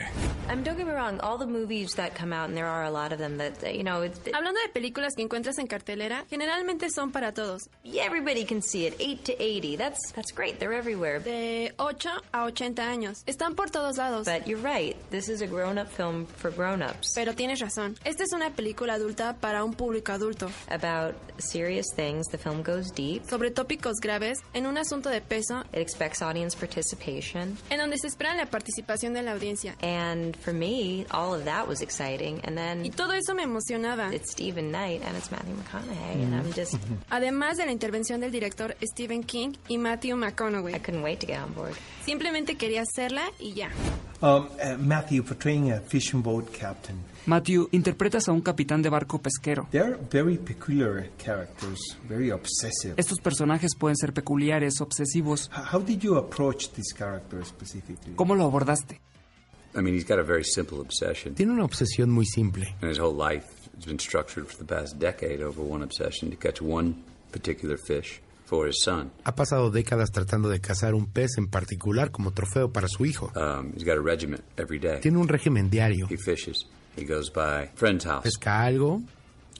Don't 0.62 0.76
get 0.76 0.86
me 0.86 0.92
wrong, 0.92 1.18
all 1.22 1.38
the 1.38 1.46
movies 1.46 1.94
that 1.94 2.14
come 2.14 2.34
out, 2.34 2.48
and 2.48 2.54
there 2.56 2.66
are 2.66 2.84
a 2.84 2.90
lot 2.90 3.12
of 3.12 3.18
them 3.18 3.38
that, 3.38 3.74
you 3.74 3.82
know... 3.82 4.02
It's, 4.02 4.20
Hablando 4.32 4.60
de 4.60 4.68
películas 4.72 5.14
que 5.16 5.22
encuentras 5.22 5.58
en 5.58 5.66
cartelera, 5.66 6.26
generalmente 6.28 6.90
son 6.90 7.12
para 7.12 7.32
todos. 7.32 7.62
Yeah, 7.82 8.04
everybody 8.04 8.44
can 8.44 8.60
see 8.60 8.86
it, 8.86 8.94
8 9.00 9.24
to 9.24 9.42
80, 9.42 9.76
that's, 9.76 10.12
that's 10.12 10.32
great, 10.32 10.58
they're 10.58 10.74
everywhere. 10.74 11.18
De 11.18 11.72
8 11.78 12.10
a 12.32 12.44
80 12.44 12.82
años, 12.82 13.22
están 13.26 13.56
por 13.56 13.70
todos 13.70 13.96
lados. 13.96 14.26
But 14.26 14.46
you're 14.46 14.62
right, 14.62 14.94
this 15.10 15.30
is 15.30 15.40
a 15.40 15.46
grown-up 15.46 15.88
film 15.88 16.26
for 16.26 16.50
grown-ups. 16.50 17.14
Pero 17.14 17.32
tienes 17.32 17.60
razón, 17.60 17.96
esta 18.04 18.24
es 18.24 18.32
una 18.34 18.50
película 18.50 18.94
adulta 18.94 19.34
para 19.40 19.64
un 19.64 19.72
público 19.72 20.12
adulto. 20.12 20.50
About 20.68 21.14
serious 21.38 21.86
things, 21.96 22.26
the 22.28 22.38
film 22.38 22.62
goes 22.62 22.92
deep. 22.92 23.24
Sobre 23.28 23.50
tópicos 23.50 23.94
graves, 24.00 24.38
en 24.52 24.66
un 24.66 24.76
asunto 24.76 25.08
de 25.08 25.22
peso. 25.22 25.64
It 25.72 25.80
expects 25.80 26.20
audience 26.20 26.54
participation. 26.54 27.13
En 27.70 27.78
donde 27.78 27.96
se 27.98 28.08
espera 28.08 28.34
la 28.34 28.46
participación 28.46 29.14
de 29.14 29.22
la 29.22 29.32
audiencia. 29.32 29.76
And 29.82 30.36
for 30.36 30.52
me, 30.52 31.06
all 31.10 31.34
of 31.34 31.44
that 31.44 31.66
was 31.68 31.80
exciting. 31.80 32.40
And 32.44 32.56
then 32.56 32.84
y 32.84 32.90
todo 32.90 33.12
eso 33.12 33.34
me 33.34 33.42
emocionaba. 33.42 34.12
It's 34.12 34.32
Stephen 34.32 34.70
Knight 34.70 35.02
and 35.04 35.16
it's 35.16 35.30
Matthew 35.30 35.54
McConaughey, 35.54 36.16
mm 36.16 36.24
and 36.24 36.34
I'm 36.34 36.52
just. 36.52 36.76
Además 37.10 37.56
de 37.56 37.66
la 37.66 37.72
intervención 37.72 38.20
del 38.20 38.32
director 38.32 38.76
Stephen 38.82 39.22
King 39.22 39.52
y 39.68 39.78
Matthew 39.78 40.16
McConaughey. 40.16 40.74
I 40.74 40.78
couldn't 40.78 41.02
wait 41.02 41.20
to 41.20 41.26
get 41.26 41.40
on 41.40 41.52
board. 41.54 41.74
Simplemente 42.04 42.56
quería 42.56 42.82
hacerla 42.82 43.30
y 43.38 43.52
ya. 43.54 43.70
Um, 44.24 44.48
uh, 44.58 44.78
Matthew 44.78 45.22
portraying 45.22 45.70
a 45.70 45.80
fishing 45.80 46.22
boat 46.22 46.50
captain. 46.50 46.96
Matthew, 47.26 47.68
interpretas 47.72 48.26
a 48.26 48.32
un 48.32 48.40
capitán 48.40 48.80
de 48.80 48.88
barco 48.88 49.20
pesquero. 49.20 49.68
Very 50.10 50.38
peculiar 50.38 51.10
characters, 51.18 51.78
very 52.08 52.30
obsessive. 52.30 52.94
Estos 52.96 53.20
personajes 53.20 53.72
pueden 53.78 53.96
ser 53.96 54.14
peculiares, 54.14 54.80
obsesivos. 54.80 55.50
How 55.52 55.78
did 55.78 56.02
you 56.02 56.16
approach 56.16 56.70
this 56.72 56.94
character 56.94 57.44
specifically? 57.44 58.14
¿Cómo 58.16 58.34
lo 58.34 58.46
abordaste? 58.46 58.98
I 59.76 59.82
mean, 59.82 59.92
he's 59.92 60.06
got 60.06 60.18
a 60.18 60.24
very 60.24 60.44
simple 60.44 60.80
obsession. 60.80 61.34
Tiene 61.34 61.52
una 61.52 61.64
obsesión 61.64 62.08
muy 62.08 62.24
simple. 62.24 62.64
And 62.80 62.88
his 62.88 62.98
whole 62.98 63.14
life 63.14 63.68
has 63.76 63.84
been 63.84 63.98
structured 63.98 64.46
for 64.46 64.56
the 64.56 64.64
past 64.64 64.98
decade 64.98 65.42
over 65.42 65.60
one 65.60 65.82
obsession 65.82 66.30
to 66.30 66.36
catch 66.36 66.62
one 66.62 66.94
particular 67.30 67.76
fish. 67.76 68.22
For 68.54 68.68
his 68.68 68.80
son. 68.82 69.10
Ha 69.24 69.34
pasado 69.34 69.70
décadas 69.70 70.12
tratando 70.12 70.48
de 70.48 70.60
cazar 70.60 70.94
un 70.94 71.06
pez 71.06 71.38
en 71.38 71.48
particular 71.48 72.10
como 72.10 72.32
trofeo 72.32 72.72
para 72.72 72.88
su 72.88 73.04
hijo. 73.04 73.32
Um, 73.34 73.72
he's 73.74 73.84
got 73.84 73.96
a 73.96 74.00
regiment 74.00 74.42
every 74.56 74.78
day. 74.78 75.00
Tiene 75.00 75.18
un 75.18 75.28
régimen 75.28 75.70
diario. 75.70 76.06
He 76.08 76.16
fishes. 76.16 76.66
He 76.96 77.04
goes 77.04 77.32
by 77.32 77.70
friend's 77.74 78.04
house. 78.04 78.22
Pesca 78.22 78.62
algo. 78.64 79.02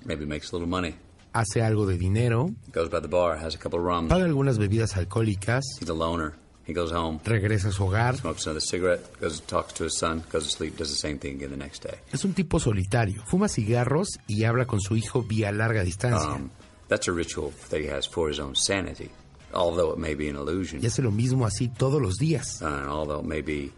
Maybe 0.04 0.26
makes 0.26 0.52
a 0.52 0.56
little 0.56 0.68
money. 0.68 0.94
Hace 1.32 1.62
algo 1.62 1.86
de 1.86 1.98
dinero. 1.98 2.50
Goes 2.72 2.88
by 2.88 3.00
the 3.00 3.08
bar, 3.08 3.36
has 3.36 3.56
a 3.56 3.58
couple 3.58 3.80
of 3.80 3.84
rum. 3.84 4.06
Paga 4.08 4.24
algunas 4.24 4.58
bebidas 4.58 4.96
alcohólicas. 4.96 5.64
He's 5.80 5.88
a 5.88 5.94
loner. 5.94 6.34
He 6.66 6.72
goes 6.72 6.92
home. 6.92 7.18
Regresa 7.24 7.68
a 7.68 7.72
su 7.72 7.84
hogar. 7.84 8.16
Smokes 8.16 8.46
another 8.46 8.60
cigarette. 8.60 9.02
Goes 9.20 9.42
talks 9.42 9.74
to 9.74 9.84
his 9.84 9.98
son. 9.98 10.22
Goes 10.32 10.44
to 10.44 10.50
sleep. 10.50 10.76
Does 10.78 10.90
the 10.90 10.96
same 10.96 11.18
thing 11.18 11.34
again 11.36 11.50
the 11.50 11.56
next 11.56 11.82
day. 11.82 11.98
Es 12.12 12.24
un 12.24 12.32
tipo 12.32 12.60
solitario. 12.60 13.22
Fuma 13.26 13.48
cigarros 13.48 14.20
y 14.28 14.44
habla 14.44 14.66
con 14.66 14.80
su 14.80 14.96
hijo 14.96 15.22
vía 15.22 15.50
larga 15.52 15.82
distancia. 15.82 16.36
Um, 16.36 16.50
that's 16.94 17.08
a 17.08 17.12
ritual 17.12 17.52
that 17.70 17.80
he 17.80 17.86
has 17.86 18.06
for 18.06 18.28
his 18.28 18.38
own 18.38 18.54
sanity, 18.54 19.10
although 19.52 19.90
it 19.90 19.98
may 19.98 20.14
be 20.14 20.28
an 20.28 20.36
illusion. 20.36 20.80
Y 20.80 20.86
hace 20.86 21.02
lo 21.02 21.10
mismo 21.10 21.44
así 21.44 21.68
todos 21.68 22.00
los 22.00 22.18
días. 22.18 22.62
Uh, 22.62 22.66
and 22.66 22.88
although 22.88 23.18
it 23.18 23.26
may 23.26 23.42
be 23.42 23.72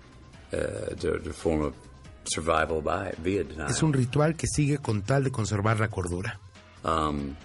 uh, 0.52 0.94
the, 1.00 1.18
the 1.22 1.32
form 1.32 1.62
of 1.62 1.74
survival 2.24 2.82
by 2.82 3.14
via 3.18 3.44
denial. 3.44 3.70
Es 3.70 3.82
un 3.82 3.92
ritual 3.92 4.36
que 4.36 4.46
sigue 4.46 4.78
con 4.78 5.02
tal 5.02 5.24
de 5.24 5.30
conservar 5.30 5.80
la 5.80 5.88
cordura. 5.88 6.38
Um, 6.84 7.36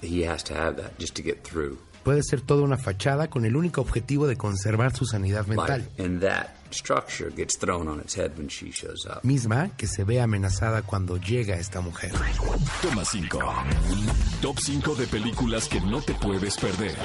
he 0.00 0.22
has 0.26 0.42
to 0.44 0.54
have 0.54 0.76
that 0.76 0.98
just 0.98 1.14
to 1.16 1.22
get 1.22 1.44
through. 1.44 1.78
Puede 2.04 2.22
ser 2.22 2.40
toda 2.40 2.62
una 2.62 2.78
fachada 2.78 3.28
con 3.28 3.44
el 3.44 3.54
único 3.54 3.82
objetivo 3.82 4.26
de 4.26 4.36
conservar 4.36 4.96
su 4.96 5.04
sanidad 5.04 5.46
mental. 5.46 5.80
Life 5.80 6.02
in 6.02 6.20
that 6.20 6.48
structure 6.72 7.30
gets 7.30 7.56
thrown 7.56 7.88
on 7.88 8.00
its 8.00 8.14
head 8.14 8.36
when 8.36 8.48
she 8.48 8.70
shows 8.70 9.06
up. 9.06 9.22
Misma 9.24 9.70
que 9.76 9.86
se 9.86 10.04
ve 10.04 10.20
amenazada 10.20 10.82
cuando 10.82 11.16
llega 11.16 11.56
esta 11.56 11.80
mujer. 11.80 12.12
Toma 12.80 13.04
5. 13.04 13.38
Top 14.40 14.58
5 14.58 14.94
de 14.94 15.06
películas 15.06 15.68
que 15.68 15.80
no 15.80 16.00
te 16.00 16.14
puedes 16.14 16.56
perder. 16.56 16.96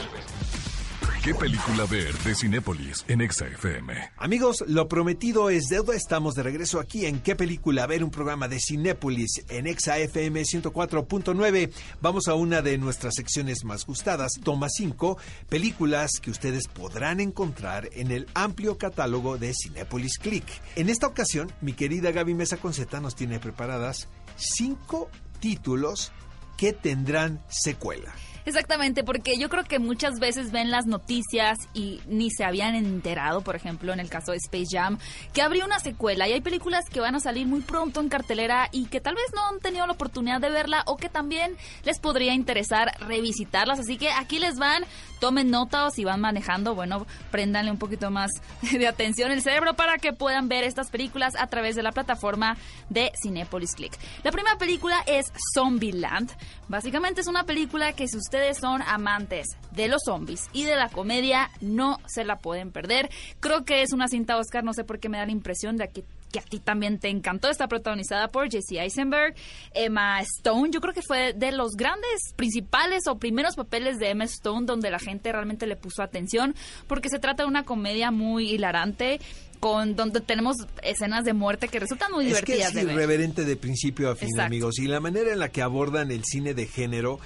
¿Qué 1.27 1.35
película 1.35 1.85
ver 1.87 2.17
de 2.19 2.33
Cinépolis 2.33 3.03
en 3.09 3.19
Exa 3.19 3.47
FM? 3.47 3.93
Amigos, 4.15 4.63
lo 4.65 4.87
prometido 4.87 5.49
es 5.49 5.67
deuda. 5.67 5.93
Estamos 5.93 6.35
de 6.35 6.43
regreso 6.43 6.79
aquí 6.79 7.05
en 7.05 7.19
¿Qué 7.19 7.35
película 7.35 7.85
ver? 7.85 8.01
Un 8.05 8.11
programa 8.11 8.47
de 8.47 8.61
Cinépolis 8.61 9.43
en 9.49 9.67
Exa 9.67 9.97
FM 9.97 10.41
104.9. 10.43 11.73
Vamos 11.99 12.29
a 12.29 12.33
una 12.33 12.61
de 12.61 12.77
nuestras 12.77 13.15
secciones 13.15 13.65
más 13.65 13.85
gustadas, 13.85 14.31
Toma 14.41 14.69
5, 14.69 15.17
películas 15.49 16.11
que 16.21 16.31
ustedes 16.31 16.69
podrán 16.69 17.19
encontrar 17.19 17.89
en 17.91 18.11
el 18.11 18.25
amplio 18.33 18.77
catálogo 18.77 19.37
de 19.37 19.53
Cinépolis 19.53 20.19
Click. 20.19 20.47
En 20.77 20.87
esta 20.87 21.07
ocasión, 21.07 21.51
mi 21.59 21.73
querida 21.73 22.11
Gaby 22.11 22.35
Mesa 22.35 22.55
Conceta 22.55 23.01
nos 23.01 23.17
tiene 23.17 23.39
preparadas 23.39 24.07
cinco 24.37 25.09
títulos 25.41 26.13
que 26.55 26.71
tendrán 26.71 27.43
secuela. 27.49 28.15
Exactamente, 28.47 29.03
porque 29.03 29.37
yo 29.37 29.49
creo 29.49 29.65
que 29.65 29.77
muchas 29.77 30.21
veces 30.21 30.53
ven 30.53 30.71
las 30.71 30.85
noticias 30.85 31.57
y 31.73 31.99
ni 32.07 32.31
se 32.31 32.45
habían 32.45 32.75
enterado, 32.75 33.41
por 33.41 33.57
ejemplo, 33.57 33.91
en 33.91 33.99
el 33.99 34.09
caso 34.09 34.31
de 34.31 34.37
Space 34.37 34.67
Jam, 34.71 34.99
que 35.33 35.41
habría 35.41 35.65
una 35.65 35.79
secuela 35.79 36.29
y 36.29 36.31
hay 36.31 36.39
películas 36.39 36.85
que 36.89 37.01
van 37.01 37.13
a 37.13 37.19
salir 37.19 37.45
muy 37.45 37.59
pronto 37.59 37.99
en 37.99 38.07
cartelera 38.07 38.69
y 38.71 38.85
que 38.85 39.01
tal 39.01 39.15
vez 39.15 39.25
no 39.35 39.45
han 39.45 39.59
tenido 39.59 39.85
la 39.85 39.91
oportunidad 39.91 40.39
de 40.39 40.49
verla 40.49 40.83
o 40.85 40.95
que 40.95 41.09
también 41.09 41.57
les 41.83 41.99
podría 41.99 42.33
interesar 42.33 42.93
revisitarlas. 43.01 43.81
Así 43.81 43.97
que 43.97 44.11
aquí 44.11 44.39
les 44.39 44.55
van, 44.55 44.85
tomen 45.19 45.49
nota 45.49 45.85
o 45.85 45.91
si 45.91 46.03
van 46.03 46.21
manejando, 46.21 46.75
bueno, 46.75 47.05
préndanle 47.31 47.71
un 47.71 47.77
poquito 47.77 48.11
más 48.11 48.31
de 48.61 48.87
atención 48.87 49.31
el 49.31 49.41
cerebro 49.41 49.75
para 49.75 49.97
que 49.97 50.13
puedan 50.13 50.47
ver 50.47 50.63
estas 50.63 50.89
películas 50.89 51.35
a 51.37 51.47
través 51.47 51.75
de 51.75 51.83
la 51.83 51.91
plataforma 51.91 52.57
de 52.89 53.11
Cinepolis 53.21 53.75
Click. 53.75 53.97
La 54.23 54.31
primera 54.31 54.57
película 54.57 55.03
es 55.05 55.31
Zombieland. 55.53 56.31
Básicamente 56.67 57.21
es 57.21 57.27
una 57.27 57.45
película 57.45 57.93
que 57.93 58.07
si 58.07 58.17
usted 58.17 58.53
son 58.53 58.81
amantes 58.81 59.47
de 59.71 59.87
los 59.87 60.01
zombies 60.05 60.49
y 60.53 60.63
de 60.63 60.75
la 60.75 60.89
comedia, 60.89 61.49
no 61.61 61.99
se 62.07 62.23
la 62.23 62.37
pueden 62.39 62.71
perder. 62.71 63.09
Creo 63.39 63.63
que 63.63 63.81
es 63.81 63.93
una 63.93 64.07
cinta 64.07 64.37
Oscar, 64.37 64.63
no 64.63 64.73
sé 64.73 64.83
por 64.83 64.99
qué 64.99 65.09
me 65.09 65.17
da 65.17 65.25
la 65.25 65.31
impresión 65.31 65.77
de 65.77 65.89
que 65.89 66.03
que 66.37 66.45
a 66.45 66.49
ti 66.49 66.59
también 66.59 66.99
te 66.99 67.09
encantó. 67.09 67.49
Está 67.49 67.67
protagonizada 67.67 68.27
por 68.27 68.49
Jesse 68.49 68.73
Eisenberg, 68.73 69.35
Emma 69.73 70.21
Stone. 70.21 70.69
Yo 70.71 70.81
creo 70.81 70.93
que 70.93 71.01
fue 71.01 71.33
de 71.33 71.51
los 71.51 71.75
grandes, 71.75 72.33
principales 72.35 73.07
o 73.07 73.17
primeros 73.17 73.55
papeles 73.55 73.97
de 73.97 74.11
Emma 74.11 74.25
Stone 74.25 74.65
donde 74.65 74.91
la 74.91 74.99
gente 74.99 75.31
realmente 75.31 75.65
le 75.65 75.75
puso 75.75 76.03
atención, 76.03 76.55
porque 76.87 77.09
se 77.09 77.19
trata 77.19 77.43
de 77.43 77.49
una 77.49 77.63
comedia 77.63 78.11
muy 78.11 78.49
hilarante 78.51 79.19
con 79.59 79.95
donde 79.95 80.21
tenemos 80.21 80.57
escenas 80.83 81.25
de 81.25 81.33
muerte 81.33 81.67
que 81.67 81.79
resultan 81.79 82.11
muy 82.11 82.25
divertidas. 82.25 82.71
Que 82.71 82.79
es 82.79 82.85
irreverente 82.85 83.43
de 83.43 83.55
principio 83.55 84.11
a 84.11 84.15
fin, 84.15 84.39
amigos, 84.39 84.77
y 84.79 84.87
la 84.87 84.99
manera 84.99 85.31
en 85.31 85.39
la 85.39 85.49
que 85.49 85.63
abordan 85.63 86.11
el 86.11 86.23
cine 86.23 86.53
de 86.53 86.67
género 86.67 87.19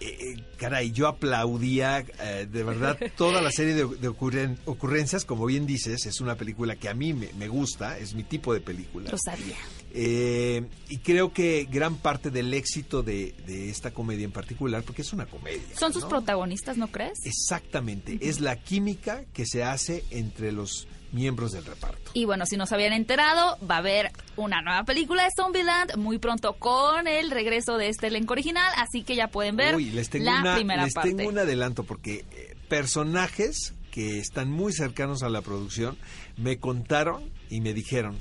eh, 0.00 0.36
caray, 0.56 0.92
yo 0.92 1.08
aplaudía 1.08 2.04
eh, 2.20 2.46
de 2.50 2.62
verdad 2.64 2.98
toda 3.16 3.40
la 3.42 3.50
serie 3.50 3.74
de, 3.74 3.84
de 3.86 4.08
ocurren- 4.10 4.56
ocurrencias, 4.64 5.24
como 5.24 5.46
bien 5.46 5.66
dices, 5.66 6.06
es 6.06 6.20
una 6.20 6.36
película 6.36 6.76
que 6.76 6.88
a 6.88 6.94
mí 6.94 7.12
me, 7.12 7.32
me 7.34 7.48
gusta, 7.48 7.98
es 7.98 8.14
mi 8.14 8.22
tipo 8.24 8.54
de 8.54 8.60
película. 8.60 9.10
Lo 9.10 9.18
sabía. 9.18 9.56
Eh, 9.94 10.64
y 10.88 10.98
creo 10.98 11.32
que 11.32 11.66
gran 11.70 11.96
parte 11.96 12.30
del 12.30 12.52
éxito 12.54 13.02
de, 13.02 13.34
de 13.46 13.70
esta 13.70 13.90
comedia 13.92 14.24
en 14.24 14.32
particular, 14.32 14.82
porque 14.82 15.02
es 15.02 15.12
una 15.12 15.26
comedia. 15.26 15.62
Son 15.78 15.92
sus 15.92 16.02
¿no? 16.02 16.08
protagonistas, 16.10 16.76
¿no 16.76 16.88
crees? 16.88 17.18
Exactamente, 17.24 18.18
es 18.20 18.40
la 18.40 18.56
química 18.56 19.24
que 19.32 19.46
se 19.46 19.64
hace 19.64 20.04
entre 20.10 20.52
los 20.52 20.86
miembros 21.12 21.52
del 21.52 21.64
reparto. 21.64 22.10
Y 22.14 22.24
bueno, 22.24 22.44
si 22.46 22.56
no 22.56 22.66
se 22.66 22.74
habían 22.74 22.92
enterado, 22.92 23.56
va 23.68 23.76
a 23.76 23.78
haber 23.78 24.10
una 24.36 24.60
nueva 24.62 24.84
película 24.84 25.24
de 25.24 25.30
Zombieland 25.36 25.96
muy 25.96 26.18
pronto 26.18 26.54
con 26.54 27.06
el 27.08 27.30
regreso 27.30 27.76
de 27.78 27.88
este 27.88 28.08
elenco 28.08 28.32
original, 28.34 28.72
así 28.76 29.02
que 29.02 29.16
ya 29.16 29.28
pueden 29.28 29.56
ver 29.56 29.74
Uy, 29.76 29.90
les 29.90 30.10
tengo, 30.10 30.26
la 30.26 30.40
una- 30.40 30.54
primera 30.54 30.84
les 30.84 30.94
parte. 30.94 31.14
tengo 31.14 31.28
un 31.30 31.38
adelanto 31.38 31.84
porque 31.84 32.24
eh, 32.32 32.56
personajes 32.68 33.74
que 33.90 34.18
están 34.18 34.50
muy 34.50 34.72
cercanos 34.72 35.22
a 35.22 35.28
la 35.28 35.40
producción 35.42 35.96
me 36.36 36.58
contaron 36.58 37.30
y 37.50 37.60
me 37.60 37.72
dijeron, 37.74 38.18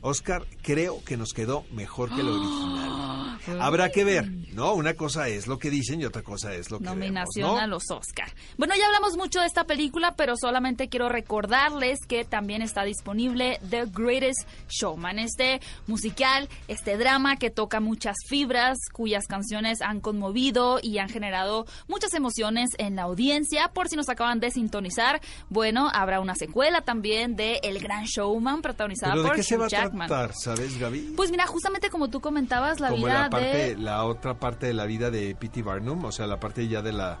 Oscar, 0.00 0.44
creo 0.62 1.02
que 1.04 1.16
nos 1.16 1.32
quedó 1.32 1.64
mejor 1.72 2.14
que 2.14 2.20
el 2.20 2.28
original. 2.28 3.13
Habrá 3.60 3.90
que 3.90 4.04
ver, 4.04 4.30
¿no? 4.52 4.74
Una 4.74 4.94
cosa 4.94 5.28
es 5.28 5.46
lo 5.46 5.58
que 5.58 5.70
dicen 5.70 6.00
y 6.00 6.04
otra 6.04 6.22
cosa 6.22 6.54
es 6.54 6.70
lo 6.70 6.78
que 6.78 6.84
Nominación 6.84 7.46
vemos, 7.46 7.56
¿no? 7.56 7.58
a 7.58 7.66
los 7.66 7.90
Oscar. 7.90 8.32
Bueno, 8.56 8.74
ya 8.76 8.86
hablamos 8.86 9.16
mucho 9.16 9.40
de 9.40 9.46
esta 9.46 9.64
película, 9.64 10.14
pero 10.16 10.34
solamente 10.36 10.88
quiero 10.88 11.08
recordarles 11.08 11.98
que 12.06 12.24
también 12.24 12.62
está 12.62 12.84
disponible 12.84 13.58
The 13.68 13.86
Greatest 13.86 14.46
Showman, 14.68 15.18
este 15.18 15.60
musical, 15.86 16.48
este 16.68 16.96
drama 16.96 17.36
que 17.36 17.50
toca 17.50 17.80
muchas 17.80 18.16
fibras, 18.26 18.78
cuyas 18.92 19.26
canciones 19.26 19.82
han 19.82 20.00
conmovido 20.00 20.78
y 20.82 20.98
han 20.98 21.08
generado 21.08 21.66
muchas 21.88 22.14
emociones 22.14 22.70
en 22.78 22.96
la 22.96 23.02
audiencia. 23.02 23.68
Por 23.68 23.88
si 23.88 23.96
nos 23.96 24.08
acaban 24.08 24.40
de 24.40 24.50
sintonizar, 24.50 25.20
bueno, 25.48 25.90
habrá 25.92 26.20
una 26.20 26.34
secuela 26.34 26.82
también 26.82 27.36
de 27.36 27.60
El 27.62 27.78
Gran 27.80 28.04
Showman, 28.04 28.62
protagonizada 28.62 29.12
¿Pero 29.12 29.24
de 29.24 29.28
por 29.30 29.42
se 29.42 29.56
Hugh 29.56 29.62
a 29.64 29.68
Jackman. 29.68 30.08
tratar, 30.08 30.34
sabes, 30.34 30.78
Gaby? 30.78 31.14
Pues 31.16 31.30
mira, 31.30 31.46
justamente 31.46 31.90
como 31.90 32.08
tú 32.08 32.20
comentabas, 32.20 32.80
la 32.80 32.90
Como 32.90 33.06
vida 33.06 33.23
la 33.24 33.30
parte, 33.30 33.74
de 33.74 33.76
la 33.76 34.04
otra 34.04 34.34
parte 34.34 34.66
de 34.66 34.74
la 34.74 34.86
vida 34.86 35.10
de 35.10 35.34
P.T. 35.34 35.62
Barnum, 35.62 36.04
o 36.04 36.12
sea, 36.12 36.26
la 36.26 36.40
parte 36.40 36.66
ya 36.68 36.82
de 36.82 36.92
la 36.92 37.18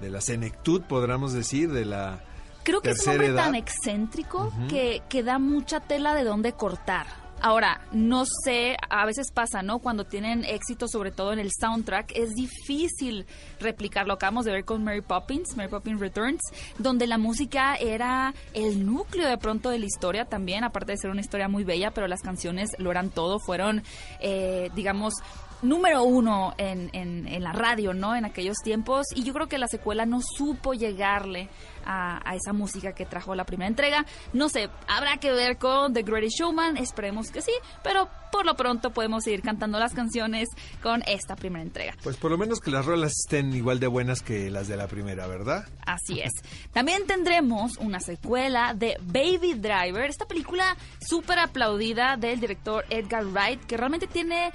de 0.00 0.10
la 0.10 0.20
senectud, 0.20 0.82
podríamos 0.82 1.32
decir, 1.32 1.70
de 1.70 1.84
la 1.84 2.20
Creo 2.64 2.80
que 2.80 2.90
es 2.90 3.06
un 3.06 3.12
hombre 3.12 3.26
edad. 3.28 3.44
tan 3.44 3.54
excéntrico 3.54 4.52
que, 4.68 5.02
que 5.08 5.22
da 5.22 5.38
mucha 5.38 5.80
tela 5.80 6.14
de 6.14 6.24
dónde 6.24 6.52
cortar. 6.52 7.06
Ahora, 7.46 7.82
no 7.92 8.24
sé, 8.24 8.74
a 8.88 9.04
veces 9.04 9.30
pasa, 9.30 9.60
¿no? 9.60 9.78
Cuando 9.78 10.06
tienen 10.06 10.46
éxito, 10.46 10.88
sobre 10.88 11.10
todo 11.10 11.34
en 11.34 11.38
el 11.38 11.50
soundtrack, 11.52 12.12
es 12.16 12.30
difícil 12.34 13.26
replicar. 13.60 14.06
Lo 14.06 14.14
acabamos 14.14 14.46
de 14.46 14.52
ver 14.52 14.64
con 14.64 14.82
Mary 14.82 15.02
Poppins, 15.02 15.54
Mary 15.54 15.68
Poppins 15.68 16.00
Returns, 16.00 16.40
donde 16.78 17.06
la 17.06 17.18
música 17.18 17.74
era 17.74 18.32
el 18.54 18.86
núcleo 18.86 19.28
de 19.28 19.36
pronto 19.36 19.68
de 19.68 19.78
la 19.78 19.84
historia 19.84 20.24
también, 20.24 20.64
aparte 20.64 20.92
de 20.92 20.96
ser 20.96 21.10
una 21.10 21.20
historia 21.20 21.46
muy 21.46 21.64
bella, 21.64 21.90
pero 21.90 22.08
las 22.08 22.22
canciones 22.22 22.70
lo 22.78 22.90
eran 22.90 23.10
todo, 23.10 23.38
fueron, 23.38 23.82
eh, 24.20 24.70
digamos, 24.74 25.12
número 25.62 26.02
uno 26.02 26.54
en, 26.58 26.90
en, 26.92 27.26
en 27.26 27.42
la 27.42 27.52
radio, 27.52 27.94
¿no? 27.94 28.14
En 28.14 28.24
aquellos 28.24 28.58
tiempos. 28.62 29.06
Y 29.14 29.22
yo 29.24 29.32
creo 29.32 29.48
que 29.48 29.58
la 29.58 29.68
secuela 29.68 30.06
no 30.06 30.20
supo 30.20 30.74
llegarle 30.74 31.48
a, 31.84 32.20
a 32.28 32.34
esa 32.34 32.52
música 32.52 32.92
que 32.92 33.06
trajo 33.06 33.34
la 33.34 33.44
primera 33.44 33.68
entrega. 33.68 34.06
No 34.32 34.48
sé, 34.48 34.70
habrá 34.88 35.18
que 35.18 35.32
ver 35.32 35.58
con 35.58 35.92
The 35.92 36.02
Greatest 36.02 36.38
Showman, 36.38 36.76
esperemos 36.76 37.30
que 37.30 37.42
sí, 37.42 37.52
pero 37.82 38.08
por 38.32 38.46
lo 38.46 38.56
pronto 38.56 38.90
podemos 38.90 39.24
seguir 39.24 39.42
cantando 39.42 39.78
las 39.78 39.94
canciones 39.94 40.48
con 40.82 41.02
esta 41.06 41.36
primera 41.36 41.62
entrega. 41.62 41.94
Pues 42.02 42.16
por 42.16 42.30
lo 42.30 42.38
menos 42.38 42.60
que 42.60 42.70
las 42.70 42.84
rolas 42.84 43.12
estén 43.24 43.54
igual 43.54 43.78
de 43.78 43.86
buenas 43.86 44.22
que 44.22 44.50
las 44.50 44.66
de 44.66 44.76
la 44.76 44.88
primera, 44.88 45.26
¿verdad? 45.26 45.66
Así 45.86 46.20
es. 46.20 46.32
También 46.72 47.06
tendremos 47.06 47.76
una 47.78 48.00
secuela 48.00 48.74
de 48.74 48.96
Baby 49.02 49.54
Driver, 49.54 50.10
esta 50.10 50.26
película 50.26 50.76
súper 51.00 51.38
aplaudida 51.38 52.16
del 52.16 52.40
director 52.40 52.84
Edgar 52.90 53.24
Wright, 53.26 53.64
que 53.66 53.76
realmente 53.76 54.06
tiene 54.06 54.52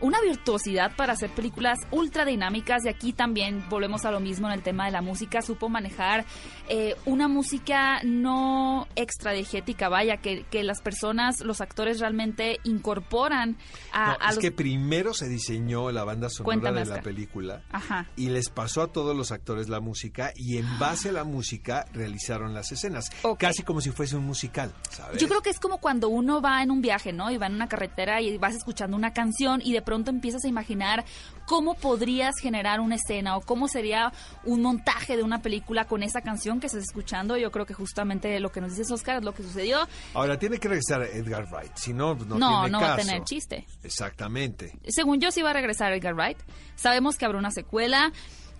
una 0.00 0.20
virtuosidad 0.20 0.94
para 0.96 1.14
hacer 1.14 1.30
películas 1.30 1.78
ultra 1.90 2.24
dinámicas 2.24 2.84
y 2.84 2.88
aquí 2.88 3.12
también 3.12 3.64
volvemos 3.68 4.04
a 4.04 4.10
lo 4.10 4.20
mismo 4.20 4.46
en 4.48 4.54
el 4.54 4.62
tema 4.62 4.86
de 4.86 4.92
la 4.92 5.02
música, 5.02 5.42
supo 5.42 5.68
manejar 5.68 6.24
eh, 6.68 6.96
una 7.04 7.28
música 7.28 8.00
no 8.04 8.88
extradigética, 8.96 9.88
vaya, 9.88 10.18
que, 10.18 10.44
que 10.50 10.62
las 10.64 10.80
personas, 10.80 11.40
los 11.40 11.60
actores 11.60 12.00
realmente 12.00 12.58
incorporan 12.64 13.56
a, 13.92 14.06
No, 14.06 14.12
a 14.20 14.28
es 14.30 14.36
los... 14.36 14.42
que 14.42 14.52
primero 14.52 15.14
se 15.14 15.28
diseñó 15.28 15.90
la 15.92 16.04
banda 16.04 16.28
sonora 16.28 16.44
Cuéntame, 16.44 16.80
de 16.80 16.86
la 16.86 17.02
película 17.02 17.62
Ajá. 17.70 18.08
y 18.16 18.28
les 18.28 18.48
pasó 18.48 18.82
a 18.82 18.92
todos 18.92 19.16
los 19.16 19.32
actores 19.32 19.68
la 19.68 19.80
música 19.80 20.32
y 20.34 20.58
en 20.58 20.78
base 20.78 21.10
a 21.10 21.12
la 21.12 21.24
música 21.24 21.86
realizaron 21.92 22.54
las 22.54 22.72
escenas, 22.72 23.10
casi 23.38 23.62
como 23.62 23.80
si 23.80 23.90
fuese 23.90 24.16
un 24.16 24.26
musical, 24.26 24.72
¿sabes? 24.90 25.20
Yo 25.20 25.28
creo 25.28 25.42
que 25.42 25.50
es 25.50 25.60
como 25.60 25.78
cuando 25.78 26.08
uno 26.08 26.40
va 26.40 26.62
en 26.62 26.70
un 26.70 26.80
viaje, 26.80 27.12
¿no? 27.12 27.30
Y 27.30 27.36
va 27.36 27.46
en 27.46 27.54
una 27.54 27.68
carretera 27.68 28.20
y 28.20 28.36
vas 28.38 28.54
escuchando 28.54 28.96
una 28.96 29.12
canción 29.12 29.60
y 29.64 29.72
de 29.72 29.82
pronto 29.82 30.10
empiezas 30.10 30.44
a 30.44 30.48
imaginar 30.48 31.04
cómo 31.46 31.74
podrías 31.74 32.34
generar 32.40 32.80
una 32.80 32.96
escena 32.96 33.36
o 33.36 33.40
cómo 33.40 33.68
sería 33.68 34.12
un 34.44 34.62
montaje 34.62 35.16
de 35.16 35.22
una 35.22 35.42
película 35.42 35.86
con 35.86 36.02
esa 36.02 36.20
canción 36.20 36.55
que 36.60 36.66
estás 36.66 36.82
escuchando. 36.84 37.36
Yo 37.36 37.50
creo 37.50 37.66
que 37.66 37.74
justamente 37.74 38.38
lo 38.40 38.50
que 38.50 38.60
nos 38.60 38.70
dices, 38.70 38.90
Oscar, 38.90 39.18
es 39.18 39.24
lo 39.24 39.32
que 39.34 39.42
sucedió. 39.42 39.86
Ahora 40.14 40.38
tiene 40.38 40.58
que 40.58 40.68
regresar 40.68 41.02
Edgar 41.02 41.46
Wright, 41.50 41.76
si 41.76 41.92
no, 41.92 42.14
no, 42.14 42.38
No, 42.38 42.60
tiene 42.62 42.70
no 42.70 42.80
va 42.80 42.94
a 42.94 42.96
tener 42.96 43.22
chiste. 43.24 43.66
Exactamente. 43.82 44.72
Según 44.88 45.20
yo, 45.20 45.30
sí 45.30 45.42
va 45.42 45.50
a 45.50 45.54
regresar 45.54 45.92
Edgar 45.92 46.14
Wright. 46.14 46.38
Sabemos 46.76 47.16
que 47.16 47.24
habrá 47.24 47.38
una 47.38 47.50
secuela. 47.50 48.12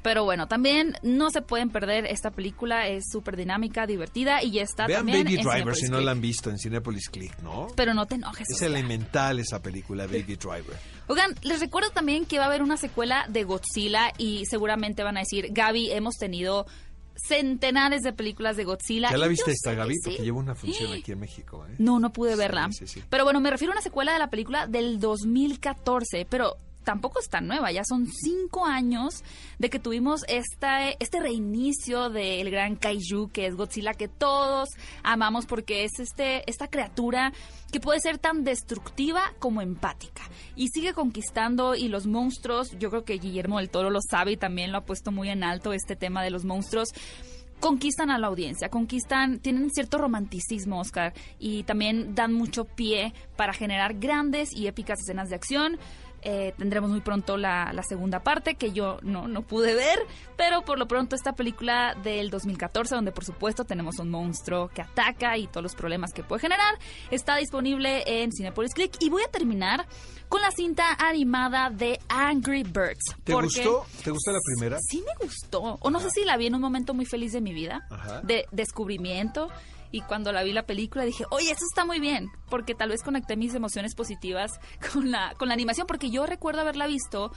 Pero 0.03 0.23
bueno, 0.23 0.47
también 0.47 0.95
no 1.03 1.31
se 1.31 1.43
pueden 1.43 1.69
perder 1.71 2.07
esta 2.07 2.31
película, 2.31 2.87
es 2.87 3.07
súper 3.11 3.35
dinámica, 3.37 3.89
divertida 3.89 4.41
y 4.41 4.53
ya 4.53 4.63
está 4.63 4.87
Vean 4.87 5.01
también 5.01 5.25
Baby 5.25 5.35
en 5.39 5.43
Driver 5.43 5.75
Cinepolis 5.75 5.79
si 5.81 5.87
no 5.91 5.97
Click. 5.97 6.05
la 6.07 6.13
han 6.13 6.21
visto 6.21 6.51
en 6.51 6.59
Cinepolis 6.59 7.09
Click, 7.09 7.39
¿no? 7.43 7.67
Pero 7.75 7.93
no 7.93 8.07
te 8.07 8.15
enojes. 8.15 8.47
Es 8.49 8.63
elemental 8.63 9.41
esa 9.41 9.61
película, 9.61 10.07
Baby 10.07 10.37
Driver. 10.37 10.77
Oigan, 11.09 11.35
les 11.43 11.59
recuerdo 11.59 11.91
también 11.91 12.25
que 12.25 12.39
va 12.39 12.45
a 12.45 12.47
haber 12.47 12.63
una 12.63 12.77
secuela 12.77 13.27
de 13.29 13.43
Godzilla 13.43 14.13
y 14.17 14.45
seguramente 14.47 15.03
van 15.03 15.17
a 15.17 15.21
decir, 15.21 15.49
Gaby, 15.51 15.91
hemos 15.91 16.15
tenido 16.15 16.67
centenares 17.17 18.03
de 18.03 18.13
películas 18.13 18.57
de 18.57 18.65
Godzilla. 18.65 19.11
¿Ya 19.11 19.17
la 19.17 19.29
viste 19.29 19.51
esta, 19.51 19.75
Gaby? 19.75 19.95
sí. 19.95 20.01
Porque 20.11 20.23
lleva 20.25 20.39
una 20.39 20.55
función 20.55 20.93
aquí 20.93 21.13
en 21.13 21.21
México, 21.21 21.67
¿eh? 21.69 21.75
No, 21.79 21.99
no 21.99 22.13
pude 22.13 22.33
Sí, 22.33 22.39
verla. 22.39 22.69
sí. 22.71 23.03
Pero 23.09 23.25
bueno, 23.25 23.41
me 23.41 23.51
refiero 23.51 23.73
a 23.73 23.77
una 23.77 23.83
secuela 23.83 24.13
de 24.13 24.19
la 24.19 24.31
película 24.31 24.67
del 24.67 25.01
2014, 25.01 26.27
pero 26.29 26.57
tampoco 26.87 27.19
es 27.19 27.29
tan 27.29 27.49
nueva, 27.49 27.73
ya 27.73 27.83
son 27.85 28.07
cinco 28.07 28.65
años 28.65 29.25
de 29.59 29.69
que 29.71 29.81
tuvimos 29.81 30.21
este 30.29 31.21
reinicio 31.21 32.11
del 32.11 32.49
gran 32.49 32.77
kaiju 32.77 33.29
que 33.33 33.47
es 33.47 33.57
Godzilla, 33.57 33.93
que 33.93 34.07
todos 34.07 34.69
amamos 35.03 35.47
porque 35.47 35.83
es 35.83 35.99
este, 35.99 36.49
esta 36.49 36.69
criatura 36.69 37.33
que 37.73 37.81
puede 37.81 37.99
ser 37.99 38.19
tan 38.19 38.45
destructiva 38.45 39.35
como 39.41 39.63
empática 39.63 40.23
y 40.55 40.69
sigue 40.69 40.95
conquistando 40.95 41.75
y 41.75 41.89
los 41.89 42.07
monstruos, 42.07 42.79
yo 42.79 42.89
creo 42.91 43.05
que 43.05 43.15
Guillermo 43.15 43.59
del 43.59 43.69
Toro 43.69 43.91
lo 43.91 43.99
sabe 44.01 44.33
y 44.33 44.37
también 44.37 44.71
lo 44.71 44.79
ha 44.79 44.85
puesto 44.85 45.11
muy 45.11 45.29
en 45.29 45.43
alto 45.43 45.73
este 45.73 45.97
tema 45.97 46.23
de 46.23 46.31
los 46.31 46.45
monstruos 46.45 46.91
conquistan 47.61 48.11
a 48.11 48.19
la 48.19 48.27
audiencia, 48.27 48.69
conquistan, 48.69 49.39
tienen 49.39 49.71
cierto 49.71 49.99
romanticismo, 49.99 50.81
Oscar, 50.81 51.15
y 51.39 51.63
también 51.65 52.15
dan 52.15 52.33
mucho 52.33 52.65
pie 52.65 53.15
para 53.37 53.53
generar 53.53 53.95
grandes 53.95 54.55
y 54.55 54.67
épicas 54.67 55.01
escenas 55.01 55.31
de 55.31 55.37
acción. 55.37 55.79
Eh, 56.29 56.53
tendremos 56.59 56.91
muy 56.91 57.01
pronto 57.03 57.37
la, 57.37 57.73
la 57.73 57.85
segunda 57.85 58.19
parte 58.25 58.57
que 58.57 58.73
yo 58.73 58.99
no, 59.03 59.29
no 59.29 59.43
pude 59.43 59.77
ver, 59.77 60.01
pero 60.37 60.63
por 60.63 60.77
lo 60.77 60.89
pronto 60.89 61.15
esta 61.15 61.35
película 61.35 61.95
del 62.03 62.31
2014, 62.31 62.97
donde 62.97 63.13
por 63.13 63.25
supuesto 63.25 63.65
tenemos 63.65 64.01
un 64.01 64.11
monstruo 64.11 64.67
que 64.67 64.83
ataca 64.83 65.39
y 65.39 65.47
todos 65.47 65.63
los 65.63 65.77
problemas 65.77 66.13
que 66.13 66.25
puede 66.25 66.41
generar, 66.41 66.75
está 67.13 67.37
disponible 67.37 68.03
en 68.07 68.33
Cinepolis 68.33 68.75
Click. 68.75 68.97
Y 68.99 69.09
voy 69.09 69.23
a 69.23 69.31
terminar 69.31 69.87
con 70.29 70.43
la 70.43 70.51
cinta 70.51 70.97
animada 70.99 71.71
de 71.71 72.01
Angry 72.09 72.65
Birds. 72.65 73.15
¿Te 73.23 73.33
gustó? 73.33 73.87
¿Te 74.03 74.11
gustó 74.11 74.33
la 74.33 74.41
primera? 74.45 74.79
Sí 74.81 75.05
me 75.07 75.25
gustó. 75.25 75.79
O 75.81 75.91
no 75.91 76.01
sé 76.01 76.11
si 76.11 76.25
la 76.25 76.37
vi 76.37 76.47
en 76.49 76.57
un 76.57 76.61
momento 76.61 76.93
muy 76.93 77.07
feliz 77.07 77.33
de 77.35 77.41
mi 77.41 77.53
vida, 77.53 77.87
Ajá. 77.89 78.21
de 78.23 78.47
descubrimiento. 78.51 79.49
Y 79.91 80.01
cuando 80.03 80.33
la 80.33 80.43
vi 80.43 80.53
la 80.53 80.67
película 80.67 81.05
dije, 81.05 81.25
oye, 81.31 81.51
esto 81.51 81.65
está 81.71 81.85
muy 81.85 82.01
bien, 82.01 82.29
porque 82.49 82.75
tal 82.75 82.91
vez 82.91 83.03
conecté 83.03 83.37
mis 83.37 83.55
emociones 83.55 83.95
positivas 83.95 84.53
con 84.93 85.11
la, 85.11 85.35
con 85.39 85.49
la 85.49 85.55
animación, 85.55 85.87
porque 85.87 86.11
yo 86.11 86.27
recuerdo 86.27 86.61
haberla 86.61 86.87
visto, 86.87 87.33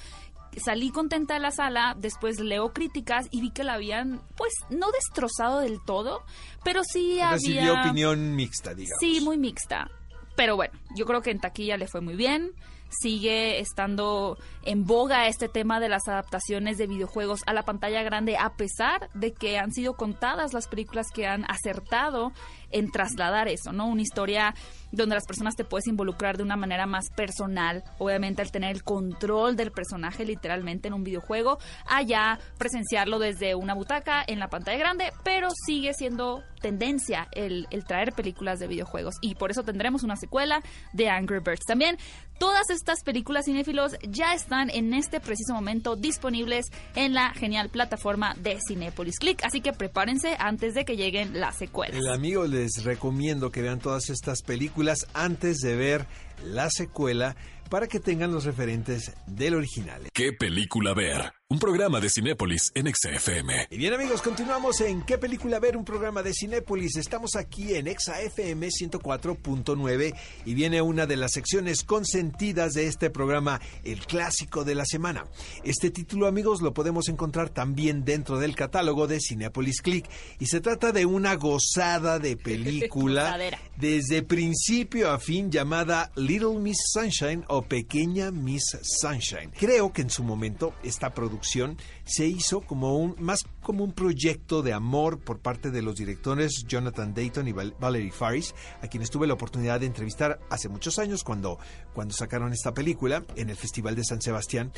salí 0.57 0.91
contenta 0.91 1.35
de 1.35 1.39
la 1.39 1.51
sala, 1.51 1.95
después 1.97 2.39
leo 2.39 2.73
críticas 2.73 3.27
y 3.31 3.41
vi 3.41 3.51
que 3.51 3.63
la 3.63 3.73
habían, 3.73 4.21
pues, 4.35 4.53
no 4.69 4.91
destrozado 4.91 5.59
del 5.59 5.79
todo, 5.85 6.23
pero 6.63 6.81
sí 6.83 7.19
Recibió 7.21 7.73
había... 7.73 7.81
opinión 7.81 8.35
mixta, 8.35 8.73
digamos. 8.73 8.99
Sí, 8.99 9.21
muy 9.21 9.37
mixta. 9.37 9.89
Pero 10.35 10.55
bueno, 10.55 10.73
yo 10.95 11.05
creo 11.05 11.21
que 11.21 11.31
en 11.31 11.39
taquilla 11.39 11.75
le 11.75 11.87
fue 11.87 11.99
muy 12.01 12.15
bien. 12.15 12.53
Sigue 12.89 13.59
estando 13.59 14.37
en 14.63 14.85
boga 14.85 15.27
este 15.27 15.47
tema 15.47 15.79
de 15.79 15.89
las 15.89 16.07
adaptaciones 16.07 16.77
de 16.77 16.87
videojuegos 16.87 17.41
a 17.45 17.53
la 17.53 17.63
pantalla 17.63 18.03
grande, 18.03 18.37
a 18.37 18.53
pesar 18.53 19.09
de 19.13 19.33
que 19.33 19.57
han 19.57 19.71
sido 19.71 19.93
contadas 19.93 20.53
las 20.53 20.67
películas 20.67 21.07
que 21.13 21.27
han 21.27 21.45
acertado 21.49 22.31
en 22.71 22.91
trasladar 22.91 23.47
eso, 23.47 23.71
¿no? 23.71 23.87
Una 23.87 24.01
historia 24.01 24.53
donde 24.91 25.15
las 25.15 25.25
personas 25.25 25.55
te 25.55 25.63
puedes 25.63 25.87
involucrar 25.87 26.37
de 26.37 26.43
una 26.43 26.55
manera 26.55 26.85
más 26.85 27.09
personal, 27.15 27.83
obviamente 27.97 28.41
al 28.41 28.51
tener 28.51 28.71
el 28.71 28.83
control 28.83 29.55
del 29.55 29.71
personaje 29.71 30.25
literalmente 30.25 30.87
en 30.87 30.93
un 30.93 31.03
videojuego, 31.03 31.59
allá 31.85 32.39
presenciarlo 32.57 33.19
desde 33.19 33.55
una 33.55 33.75
butaca 33.75 34.23
en 34.25 34.39
la 34.39 34.49
pantalla 34.49 34.77
grande, 34.77 35.13
pero 35.23 35.49
sigue 35.65 35.93
siendo 35.93 36.43
tendencia 36.61 37.27
el, 37.31 37.67
el 37.71 37.85
traer 37.85 38.13
películas 38.13 38.59
de 38.59 38.67
videojuegos 38.67 39.15
y 39.21 39.35
por 39.35 39.51
eso 39.51 39.63
tendremos 39.63 40.03
una 40.03 40.15
secuela 40.15 40.61
de 40.93 41.09
Angry 41.09 41.39
Birds. 41.39 41.65
También 41.65 41.97
Todas 42.39 42.69
estas 42.69 43.03
películas 43.03 43.45
cinéfilos 43.45 43.97
ya 44.01 44.33
están 44.33 44.69
en 44.69 44.93
este 44.93 45.19
preciso 45.19 45.53
momento 45.53 45.97
disponibles 45.97 46.67
en 46.95 47.13
la 47.13 47.33
genial 47.33 47.67
plataforma 47.67 48.33
de 48.39 48.57
Cinepolis 48.65 49.19
Click, 49.19 49.43
así 49.43 49.59
que 49.59 49.73
prepárense 49.73 50.37
antes 50.39 50.73
de 50.73 50.85
que 50.85 50.95
lleguen 50.95 51.37
las 51.37 51.57
secuelas. 51.57 51.97
El 51.97 52.07
amigo 52.07 52.47
les 52.59 52.83
recomiendo 52.83 53.51
que 53.51 53.61
vean 53.61 53.79
todas 53.79 54.09
estas 54.09 54.41
películas 54.41 55.07
antes 55.13 55.59
de 55.59 55.75
ver 55.75 56.05
la 56.43 56.69
secuela 56.69 57.35
para 57.69 57.87
que 57.87 57.99
tengan 57.99 58.31
los 58.31 58.45
referentes 58.45 59.13
del 59.27 59.53
original. 59.53 60.01
¿Qué 60.13 60.33
película 60.33 60.93
ver? 60.93 61.33
Un 61.51 61.57
programa 61.57 61.99
de 61.99 62.11
Cinépolis 62.11 62.71
en 62.75 62.93
XFM. 62.93 63.69
Y 63.71 63.77
bien 63.77 63.93
amigos, 63.93 64.21
continuamos 64.21 64.81
en 64.81 65.01
¿Qué 65.01 65.17
película 65.17 65.59
ver? 65.59 65.77
Un 65.77 65.85
programa 65.85 66.21
de 66.21 66.31
Cinépolis. 66.31 66.95
Estamos 66.97 67.35
aquí 67.35 67.73
en 67.73 67.87
XFM 67.87 68.67
104.9 68.67 70.15
y 70.45 70.53
viene 70.53 70.83
una 70.83 71.07
de 71.07 71.15
las 71.15 71.31
secciones 71.31 71.83
consentidas 71.83 72.73
de 72.73 72.85
este 72.85 73.09
programa, 73.09 73.59
el 73.83 74.05
clásico 74.05 74.63
de 74.63 74.75
la 74.75 74.85
semana. 74.85 75.25
Este 75.63 75.89
título 75.89 76.27
amigos 76.27 76.61
lo 76.61 76.71
podemos 76.71 77.09
encontrar 77.09 77.49
también 77.49 78.05
dentro 78.05 78.37
del 78.37 78.55
catálogo 78.55 79.07
de 79.07 79.19
Cinépolis 79.19 79.81
Click 79.81 80.07
y 80.39 80.45
se 80.45 80.61
trata 80.61 80.91
de 80.91 81.07
una 81.07 81.33
gozada 81.33 82.19
de 82.19 82.37
película 82.37 83.39
desde 83.77 84.21
principio 84.21 85.09
a 85.09 85.17
fin 85.17 85.49
llamada 85.49 86.11
Little 86.29 86.59
Miss 86.59 86.77
Sunshine 86.93 87.43
o 87.47 87.63
Pequeña 87.63 88.29
Miss 88.29 88.77
Sunshine. 88.83 89.51
Creo 89.59 89.91
que 89.91 90.03
en 90.03 90.11
su 90.11 90.23
momento 90.23 90.75
esta 90.83 91.11
producción 91.11 91.75
se 92.05 92.27
hizo 92.27 92.61
como 92.61 92.99
un 92.99 93.15
más 93.17 93.47
como 93.63 93.83
un 93.83 93.93
proyecto 93.93 94.61
de 94.61 94.71
amor 94.71 95.19
por 95.21 95.39
parte 95.39 95.71
de 95.71 95.81
los 95.81 95.95
directores 95.95 96.65
Jonathan 96.67 97.15
Dayton 97.15 97.47
y 97.47 97.51
Valerie 97.51 98.11
Faris, 98.11 98.53
a 98.83 98.87
quienes 98.87 99.09
tuve 99.09 99.25
la 99.25 99.33
oportunidad 99.33 99.79
de 99.79 99.87
entrevistar 99.87 100.39
hace 100.51 100.69
muchos 100.69 100.99
años 100.99 101.23
cuando, 101.23 101.57
cuando 101.95 102.13
sacaron 102.13 102.53
esta 102.53 102.75
película 102.75 103.25
en 103.35 103.49
el 103.49 103.55
Festival 103.55 103.95
de 103.95 104.03
San 104.03 104.21
Sebastián 104.21 104.71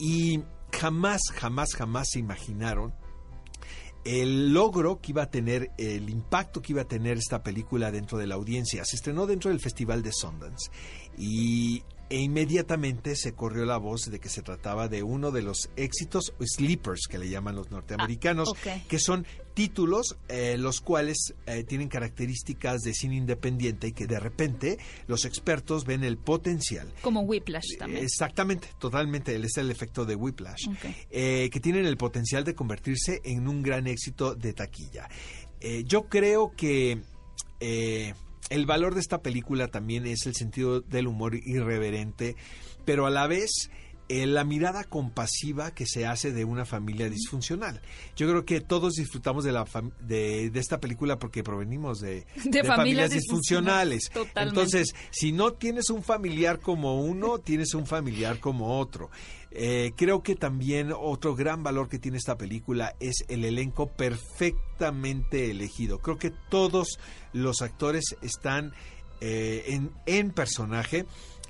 y 0.00 0.42
jamás, 0.72 1.20
jamás, 1.36 1.68
jamás 1.76 2.08
se 2.10 2.18
imaginaron 2.18 2.92
el 4.06 4.52
logro 4.52 5.00
que 5.00 5.10
iba 5.10 5.24
a 5.24 5.30
tener, 5.30 5.72
el 5.78 6.08
impacto 6.08 6.62
que 6.62 6.72
iba 6.72 6.82
a 6.82 6.88
tener 6.88 7.18
esta 7.18 7.42
película 7.42 7.90
dentro 7.90 8.18
de 8.18 8.28
la 8.28 8.36
audiencia. 8.36 8.84
Se 8.84 8.94
estrenó 8.94 9.26
dentro 9.26 9.50
del 9.50 9.58
Festival 9.58 10.02
de 10.02 10.12
Sundance 10.12 10.70
y 11.18 11.82
e 12.08 12.18
inmediatamente 12.20 13.16
se 13.16 13.32
corrió 13.32 13.64
la 13.64 13.78
voz 13.78 14.10
de 14.10 14.20
que 14.20 14.28
se 14.28 14.42
trataba 14.42 14.88
de 14.88 15.02
uno 15.02 15.30
de 15.32 15.42
los 15.42 15.70
éxitos 15.76 16.32
sleepers 16.40 17.06
que 17.08 17.18
le 17.18 17.28
llaman 17.28 17.56
los 17.56 17.70
norteamericanos, 17.70 18.52
Ah, 18.66 18.78
que 18.88 18.98
son 18.98 19.26
títulos 19.54 20.16
eh, 20.28 20.56
los 20.58 20.80
cuales 20.80 21.34
eh, 21.46 21.64
tienen 21.64 21.88
características 21.88 22.82
de 22.82 22.92
cine 22.94 23.16
independiente 23.16 23.88
y 23.88 23.92
que 23.92 24.06
de 24.06 24.20
repente 24.20 24.78
los 25.06 25.24
expertos 25.24 25.84
ven 25.84 26.04
el 26.04 26.16
potencial. 26.18 26.92
Como 27.02 27.22
Whiplash 27.22 27.76
también. 27.78 28.04
Exactamente, 28.04 28.68
totalmente, 28.78 29.34
él 29.34 29.44
es 29.44 29.56
el 29.56 29.70
efecto 29.70 30.04
de 30.04 30.14
Whiplash, 30.14 30.68
Ok. 30.68 30.84
eh, 31.10 31.48
que 31.50 31.60
tienen 31.60 31.86
el 31.86 31.96
potencial 31.96 32.44
de 32.44 32.54
convertirse 32.54 33.20
en 33.24 33.48
un 33.48 33.62
gran 33.62 33.86
éxito 33.86 34.34
de 34.34 34.52
taquilla. 34.52 35.08
Eh, 35.60 35.84
yo 35.86 36.04
creo 36.08 36.52
que 36.54 37.00
el 38.50 38.66
valor 38.66 38.94
de 38.94 39.00
esta 39.00 39.22
película 39.22 39.68
también 39.68 40.06
es 40.06 40.26
el 40.26 40.34
sentido 40.34 40.80
del 40.80 41.06
humor 41.06 41.34
irreverente, 41.34 42.36
pero 42.84 43.06
a 43.06 43.10
la 43.10 43.26
vez 43.26 43.70
eh, 44.08 44.24
la 44.26 44.44
mirada 44.44 44.84
compasiva 44.84 45.72
que 45.72 45.84
se 45.84 46.06
hace 46.06 46.30
de 46.32 46.44
una 46.44 46.64
familia 46.64 47.10
disfuncional. 47.10 47.80
Yo 48.14 48.28
creo 48.28 48.44
que 48.44 48.60
todos 48.60 48.94
disfrutamos 48.94 49.42
de, 49.42 49.50
la 49.50 49.64
de, 50.00 50.50
de 50.50 50.60
esta 50.60 50.78
película 50.78 51.18
porque 51.18 51.42
provenimos 51.42 52.00
de, 52.00 52.24
De 52.44 52.62
familias 52.62 53.10
disfuncionales. 53.10 54.04
disfuncionales, 54.04 54.10
totalmente. 54.10 54.60
Entonces, 54.60 54.94
si 55.10 55.32
no 55.32 55.54
tienes 55.54 55.90
un 55.90 56.04
familiar 56.04 56.60
como 56.60 57.00
uno, 57.00 57.38
tienes 57.40 57.74
un 57.74 57.84
familiar 57.84 58.38
como 58.38 58.78
otro. 58.78 59.10
Eh, 59.58 59.92
creo 59.96 60.22
que 60.22 60.34
también 60.36 60.92
otro 60.94 61.34
gran 61.34 61.62
valor 61.62 61.88
que 61.88 61.98
tiene 61.98 62.18
esta 62.18 62.36
película 62.36 62.94
es 63.00 63.24
el 63.28 63.42
elenco 63.42 63.86
perfectamente 63.86 65.50
elegido. 65.50 65.98
Creo 66.00 66.18
que 66.18 66.30
todos 66.30 66.98
los 67.32 67.62
actores 67.62 68.16
están 68.20 68.74
eh, 69.22 69.64
en, 69.68 69.92
en 70.04 70.30
personaje. 70.32 71.06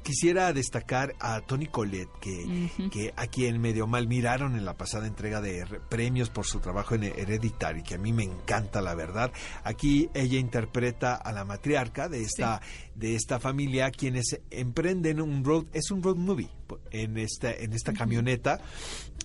Quisiera 0.06 0.52
destacar 0.52 1.16
a 1.18 1.40
Tony 1.40 1.66
Collette, 1.66 2.12
que, 2.20 2.70
que 2.92 3.12
a 3.16 3.26
quien 3.26 3.60
medio 3.60 3.88
mal 3.88 4.06
miraron 4.06 4.54
en 4.54 4.64
la 4.64 4.76
pasada 4.76 5.08
entrega 5.08 5.40
de 5.40 5.64
re- 5.64 5.80
premios 5.80 6.30
por 6.30 6.46
su 6.46 6.60
trabajo 6.60 6.94
en 6.94 7.02
Hereditary, 7.02 7.82
que 7.82 7.96
a 7.96 7.98
mí 7.98 8.12
me 8.12 8.22
encanta 8.22 8.80
la 8.80 8.94
verdad. 8.94 9.32
Aquí 9.64 10.08
ella 10.14 10.38
interpreta 10.38 11.16
a 11.16 11.32
la 11.32 11.44
matriarca 11.44 12.08
de 12.08 12.22
esta, 12.22 12.60
de 12.94 13.16
esta 13.16 13.40
familia, 13.40 13.90
quienes 13.90 14.38
emprenden 14.50 15.20
un 15.20 15.44
road, 15.44 15.64
es 15.72 15.90
un 15.90 16.04
road 16.04 16.16
movie 16.16 16.50
en 16.92 17.18
esta, 17.18 17.52
en 17.52 17.72
esta 17.72 17.92
camioneta. 17.92 18.60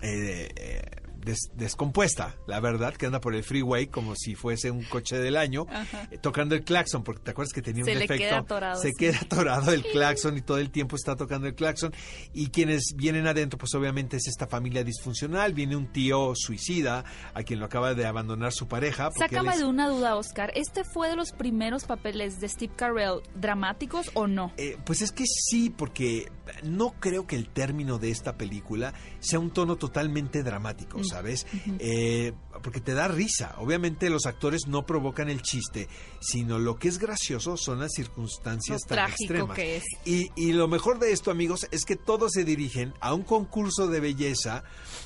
eh, 0.02 0.50
eh, 0.56 0.82
des- 1.24 1.50
descompuesta, 1.56 2.36
la 2.48 2.60
verdad, 2.60 2.94
que 2.96 3.06
anda 3.06 3.22
por 3.22 3.36
el 3.36 3.44
freeway 3.44 3.88
como 3.88 4.16
si 4.16 4.36
fuese 4.36 4.72
un 4.72 4.84
coche 4.84 5.18
del 5.20 5.38
año, 5.38 5.66
eh, 6.12 6.18
tocando 6.18 6.56
el 6.56 6.64
claxon, 6.64 7.04
porque 7.04 7.22
te 7.22 7.32
acuerdas 7.32 7.54
que 7.54 7.62
tenía 7.62 7.84
Se 7.86 7.92
un 7.94 8.00
defecto. 8.00 8.18
queda 8.24 8.38
atorado, 8.40 8.82
se 8.82 8.90
sí. 8.90 8.96
queda 8.98 9.20
atorado 9.22 9.72
el 9.72 9.84
claxon 9.84 10.38
y 10.38 10.42
todo 10.42 10.58
el 10.58 10.70
tiempo 10.72 10.96
está 10.96 11.16
tocando 11.16 11.48
el 11.48 11.56
claxon. 11.56 11.94
Y 12.34 12.48
quienes 12.50 12.94
vienen 12.96 13.28
adentro, 13.28 13.58
pues 13.58 13.74
obviamente 13.76 14.18
es 14.18 14.28
esta 14.28 14.48
familia 14.48 14.84
disfuncional. 14.84 15.54
Viene 15.54 15.76
un 15.76 15.92
tío 15.92 16.34
suicida 16.36 17.04
a 17.34 17.44
quien 17.44 17.60
lo 17.60 17.66
acaba 17.66 17.94
de 17.94 18.06
abandonar 18.06 18.52
su 18.54 18.68
pareja. 18.68 19.10
Sácame 19.18 19.52
es- 19.52 19.60
de 19.60 19.66
una 19.66 19.88
duda, 19.88 20.16
Oscar. 20.16 20.52
¿Este 20.56 20.84
fue 20.84 21.10
de 21.10 21.16
los 21.16 21.32
primeros 21.32 21.86
papeles 21.86 22.40
de 22.40 22.50
Steve 22.50 22.74
Carell 22.76 23.22
dramáticos 23.36 24.10
o 24.14 24.28
no? 24.28 24.54
Eh, 24.58 24.78
pues 24.86 25.02
es 25.02 25.12
que 25.12 25.26
sí, 25.26 25.70
porque 25.70 26.32
no 26.64 26.94
creo 27.00 27.28
que 27.28 27.36
el 27.36 27.50
término 27.50 27.98
de 28.00 28.12
esta 28.12 28.38
película 28.38 28.94
sea 29.20 29.40
un 29.40 29.52
tono 29.52 29.76
totalmente 29.78 30.44
dramático. 30.44 30.98
¿Sabes? 31.12 31.46
Eh, 31.80 32.34
porque 32.62 32.82
te 32.82 32.94
da 32.94 33.08
risa. 33.08 33.56
Obviamente 33.58 34.10
los 34.10 34.26
actores 34.26 34.68
no 34.68 34.86
provocan 34.86 35.30
el 35.30 35.42
chiste, 35.42 35.88
sino 36.20 36.60
lo 36.60 36.78
que 36.78 36.88
es 36.88 36.98
gracioso 37.00 37.58
son 37.58 37.80
las 37.80 37.92
circunstancias 37.96 38.82
Lo 38.84 38.88
tan 38.88 38.96
trágico 38.98 39.24
extremas. 39.24 39.56
que 39.56 39.78
es. 39.78 39.84
Y, 40.06 40.30
y 40.36 40.54
lo 40.54 40.68
mejor 40.68 41.00
de 41.00 41.12
esto, 41.12 41.32
amigos, 41.32 41.68
es 41.72 41.86
que 41.86 41.96
todos 41.96 42.32
se 42.34 42.44
dirigen 42.44 42.94
a 43.00 43.14
un 43.14 43.24
concurso 43.24 43.88
de 43.88 44.00
belleza 44.00 44.64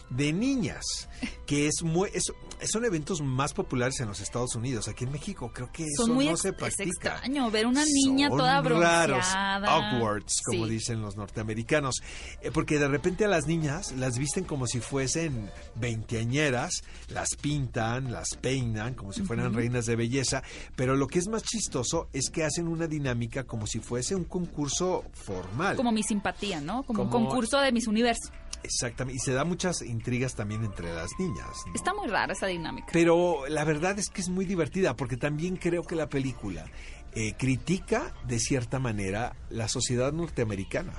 de 0.10 0.34
niñas, 0.34 0.84
que 1.48 1.68
es 1.68 1.82
muy, 1.84 2.10
es- 2.14 2.32
son 2.70 2.86
eventos 2.86 3.22
más 3.22 3.54
populares 3.54 4.00
en 4.00 4.08
los 4.08 4.20
Estados 4.20 4.56
Unidos. 4.56 4.88
Aquí 4.88 5.04
en 5.06 5.12
México 5.12 5.52
creo 5.54 5.72
que 5.72 5.84
eso 5.84 6.06
Son 6.06 6.14
muy 6.16 6.28
no 6.30 6.38
se 6.38 6.50
es 6.50 6.56
practica. 6.56 6.84
extraño 7.16 7.50
ver 7.52 7.66
una 7.66 7.84
niña 7.86 8.30
Son 8.30 8.38
toda 8.38 8.62
raros, 8.62 9.08
bronceada. 9.08 9.68
awkwards, 9.98 10.42
como 10.46 10.66
Sí. 10.66 10.72
dicen 10.72 11.02
los 11.02 11.16
norteamericanos. 11.16 11.96
Eh, 12.42 12.52
porque 12.52 12.78
de 12.78 12.88
repente 12.88 13.26
a 13.26 13.28
las 13.28 13.48
niñas 13.48 13.92
las 13.94 14.18
visten 14.18 14.44
como 14.44 14.68
si 14.68 14.80
fuesen 14.80 15.50
veinteañeras, 15.76 16.84
las 17.10 17.30
pintan, 17.46 18.12
las 18.12 18.30
peinan 18.42 18.96
como 18.96 19.14
si 19.14 19.22
fueran 19.22 19.54
reinas 19.54 19.86
de 19.86 19.96
belleza. 19.96 20.42
Pero 20.76 20.96
lo 20.96 21.06
que 21.06 21.20
es 21.20 21.28
más 21.28 21.44
chistoso 21.44 22.10
es 22.12 22.32
que 22.32 22.44
hacen 22.44 22.68
una 22.68 22.88
dinámica 22.88 23.44
como 23.44 23.68
si 23.68 23.80
fuese 23.80 24.16
un 24.16 24.24
concurso 24.24 25.04
formal. 25.14 25.76
Como 25.76 25.92
mi 25.92 26.02
simpatía, 26.02 26.60
¿no? 26.60 26.82
Como, 26.82 27.04
un 27.04 27.10
concurso 27.10 27.60
de 27.60 27.72
Miss 27.72 27.86
Universo. 27.88 28.32
Exactamente. 28.64 29.18
Y 29.18 29.20
se 29.20 29.34
da 29.34 29.44
muchas 29.46 29.84
intrigas 29.84 30.34
también 30.34 30.64
entre 30.64 30.92
las 30.92 31.12
niñas. 31.20 31.50
¿no? 31.68 31.76
Está 31.76 31.94
muy 31.94 32.08
rara 32.08 32.34
esa 32.34 32.48
dinámica. 32.48 32.88
Pero 32.92 33.48
la 33.48 33.64
verdad 33.64 34.00
es 34.00 34.10
que 34.10 34.22
es 34.22 34.30
muy 34.30 34.46
divertida 34.46 34.96
porque 34.96 35.18
también 35.18 35.56
creo 35.58 35.84
que 35.84 35.94
la 35.96 36.10
película 36.10 36.66
eh, 37.14 37.34
critica 37.38 38.16
de 38.28 38.40
cierta 38.40 38.80
manera 38.80 39.36
la 39.52 39.68
sociedad 39.68 40.12
norteamericana. 40.14 40.94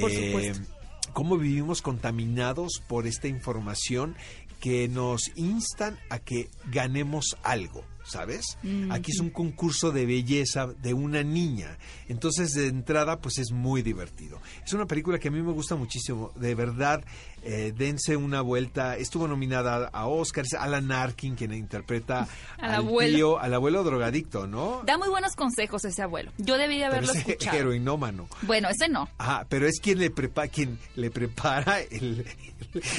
Por 0.00 0.10
Eh, 0.10 0.26
supuesto. 0.26 0.74
Cómo 1.12 1.38
vivimos 1.38 1.82
contaminados 1.82 2.80
por 2.86 3.08
esta 3.08 3.26
información 3.26 4.14
que 4.60 4.88
nos 4.88 5.32
instan 5.36 5.98
a 6.10 6.18
que 6.18 6.50
ganemos 6.70 7.36
algo. 7.42 7.84
¿sabes? 8.04 8.58
Aquí 8.90 9.12
es 9.12 9.20
un 9.20 9.30
concurso 9.30 9.92
de 9.92 10.04
belleza 10.04 10.66
de 10.66 10.94
una 10.94 11.22
niña. 11.22 11.78
Entonces, 12.08 12.54
de 12.54 12.66
entrada, 12.66 13.20
pues 13.20 13.38
es 13.38 13.52
muy 13.52 13.82
divertido. 13.82 14.40
Es 14.64 14.72
una 14.72 14.86
película 14.86 15.18
que 15.18 15.28
a 15.28 15.30
mí 15.30 15.40
me 15.42 15.52
gusta 15.52 15.76
muchísimo. 15.76 16.32
De 16.34 16.54
verdad, 16.54 17.04
eh, 17.42 17.72
dense 17.76 18.16
una 18.16 18.40
vuelta. 18.40 18.96
Estuvo 18.96 19.26
nominada 19.28 19.88
a 19.92 20.06
Oscar. 20.06 20.44
Es 20.44 20.54
Alan 20.54 20.90
Arkin 20.92 21.34
quien 21.36 21.52
interpreta 21.52 22.28
Al 22.58 22.70
al, 22.70 22.74
abuelo. 22.76 23.16
tío, 23.16 23.38
al 23.38 23.54
abuelo 23.54 23.82
drogadicto, 23.84 24.46
¿no? 24.46 24.82
Da 24.84 24.98
muy 24.98 25.08
buenos 25.08 25.34
consejos 25.36 25.84
ese 25.84 26.02
abuelo. 26.02 26.32
Yo 26.38 26.56
debí 26.58 26.74
de 26.78 26.84
Pero 26.84 26.92
haberlo 26.96 27.12
es 27.12 27.18
escuchado. 27.28 27.56
heroinómano. 27.58 28.28
Bueno, 28.42 28.68
ese 28.68 28.88
no. 28.88 29.08
Ajá, 29.18 29.46
pero 29.48 29.66
es 29.66 29.80
quien 29.80 29.98
le 29.98 30.10
prepara, 30.10 30.48
quien 30.48 30.78
le 30.96 31.10
prepara 31.10 31.80
el, 31.80 32.26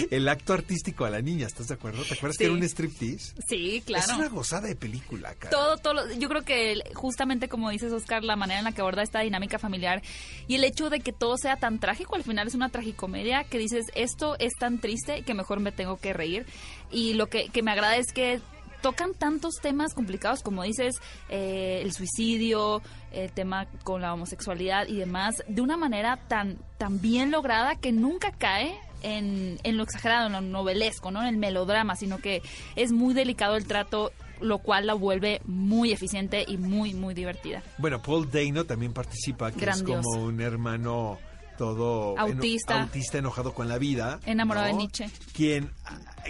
el 0.09 0.27
acto 0.27 0.53
artístico 0.53 1.05
a 1.05 1.09
la 1.09 1.21
niña, 1.21 1.47
¿estás 1.47 1.67
de 1.67 1.75
acuerdo? 1.75 2.03
¿Te 2.03 2.13
acuerdas 2.15 2.37
que 2.37 2.45
Sí. 2.45 2.49
era 2.49 2.53
un 2.53 2.63
striptease? 2.63 3.33
Sí, 3.47 3.83
claro. 3.85 4.05
Es 4.11 4.17
una 4.17 4.29
gozada 4.29 4.67
de 4.67 4.75
película, 4.75 5.33
cara. 5.35 5.49
todo, 5.51 5.77
todo, 5.77 6.11
yo 6.13 6.29
creo 6.29 6.41
que 6.43 6.71
el- 6.73 6.83
justamente 6.93 7.47
como 7.47 7.69
dices 7.69 7.91
Oscar, 7.93 8.23
la 8.23 8.35
manera 8.35 8.59
en 8.59 8.65
la 8.65 8.71
que 8.71 8.81
aborda 8.81 9.01
esta 9.03 9.19
dinámica 9.21 9.59
familiar 9.59 10.01
y 10.47 10.55
el 10.55 10.63
hecho 10.63 10.89
de 10.89 10.99
que 10.99 11.13
todo 11.13 11.37
sea 11.37 11.57
tan 11.57 11.79
trágico, 11.79 12.15
al 12.15 12.23
final 12.23 12.47
es 12.47 12.55
una 12.55 12.69
tragicomedia 12.69 13.43
que 13.43 13.57
dices, 13.57 13.85
esto 13.95 14.30
es 14.39 14.53
tan 14.53 14.79
triste 14.79 15.23
que 15.23 15.33
mejor 15.33 15.59
me 15.59 15.71
tengo 15.71 15.97
que 15.97 16.13
reír 16.13 16.45
y 16.91 17.13
lo 17.13 17.27
que, 17.27 17.49
que 17.49 17.63
me 17.63 17.71
agrada 17.71 17.97
es 17.97 18.11
que 18.13 18.41
tocan 18.81 19.13
tantos 19.13 19.55
temas 19.61 19.93
complicados 19.93 20.41
como 20.41 20.63
dices, 20.63 20.95
eh, 21.29 21.81
el 21.83 21.93
suicidio, 21.93 22.81
el 23.11 23.31
tema 23.31 23.67
con 23.83 24.01
la 24.01 24.13
homosexualidad 24.13 24.87
y 24.87 24.97
demás, 24.97 25.35
de 25.47 25.61
una 25.61 25.77
manera 25.77 26.17
tan, 26.27 26.57
tan 26.77 26.99
bien 26.99 27.31
lograda 27.31 27.75
que 27.75 27.91
nunca 27.91 28.31
cae 28.31 28.75
en, 29.03 29.59
en 29.63 29.77
lo 29.77 29.83
exagerado, 29.83 30.27
en 30.27 30.33
lo 30.33 30.41
novelesco, 30.41 31.11
¿no? 31.11 31.21
en 31.21 31.27
el 31.27 31.37
melodrama, 31.37 31.95
sino 31.95 32.17
que 32.17 32.41
es 32.75 32.91
muy 32.91 33.13
delicado 33.13 33.55
el 33.55 33.65
trato 33.65 34.11
lo 34.41 34.57
cual 34.57 34.87
la 34.87 34.95
vuelve 34.95 35.39
muy 35.45 35.91
eficiente 35.91 36.43
y 36.47 36.57
muy, 36.57 36.95
muy 36.95 37.13
divertida. 37.13 37.61
Bueno, 37.77 38.01
Paul 38.01 38.27
Dano 38.31 38.65
también 38.65 38.91
participa, 38.91 39.51
que 39.51 39.59
Grandioso. 39.59 39.99
es 39.99 40.05
como 40.15 40.25
un 40.25 40.41
hermano 40.41 41.19
todo 41.65 42.13
eno- 42.15 42.21
Autista. 42.21 42.89
enojado 43.13 43.53
con 43.53 43.67
la 43.67 43.77
vida. 43.77 44.19
Enamorado 44.25 44.67
de. 44.67 44.73
Nietzsche. 44.73 45.09
Quien, 45.33 45.69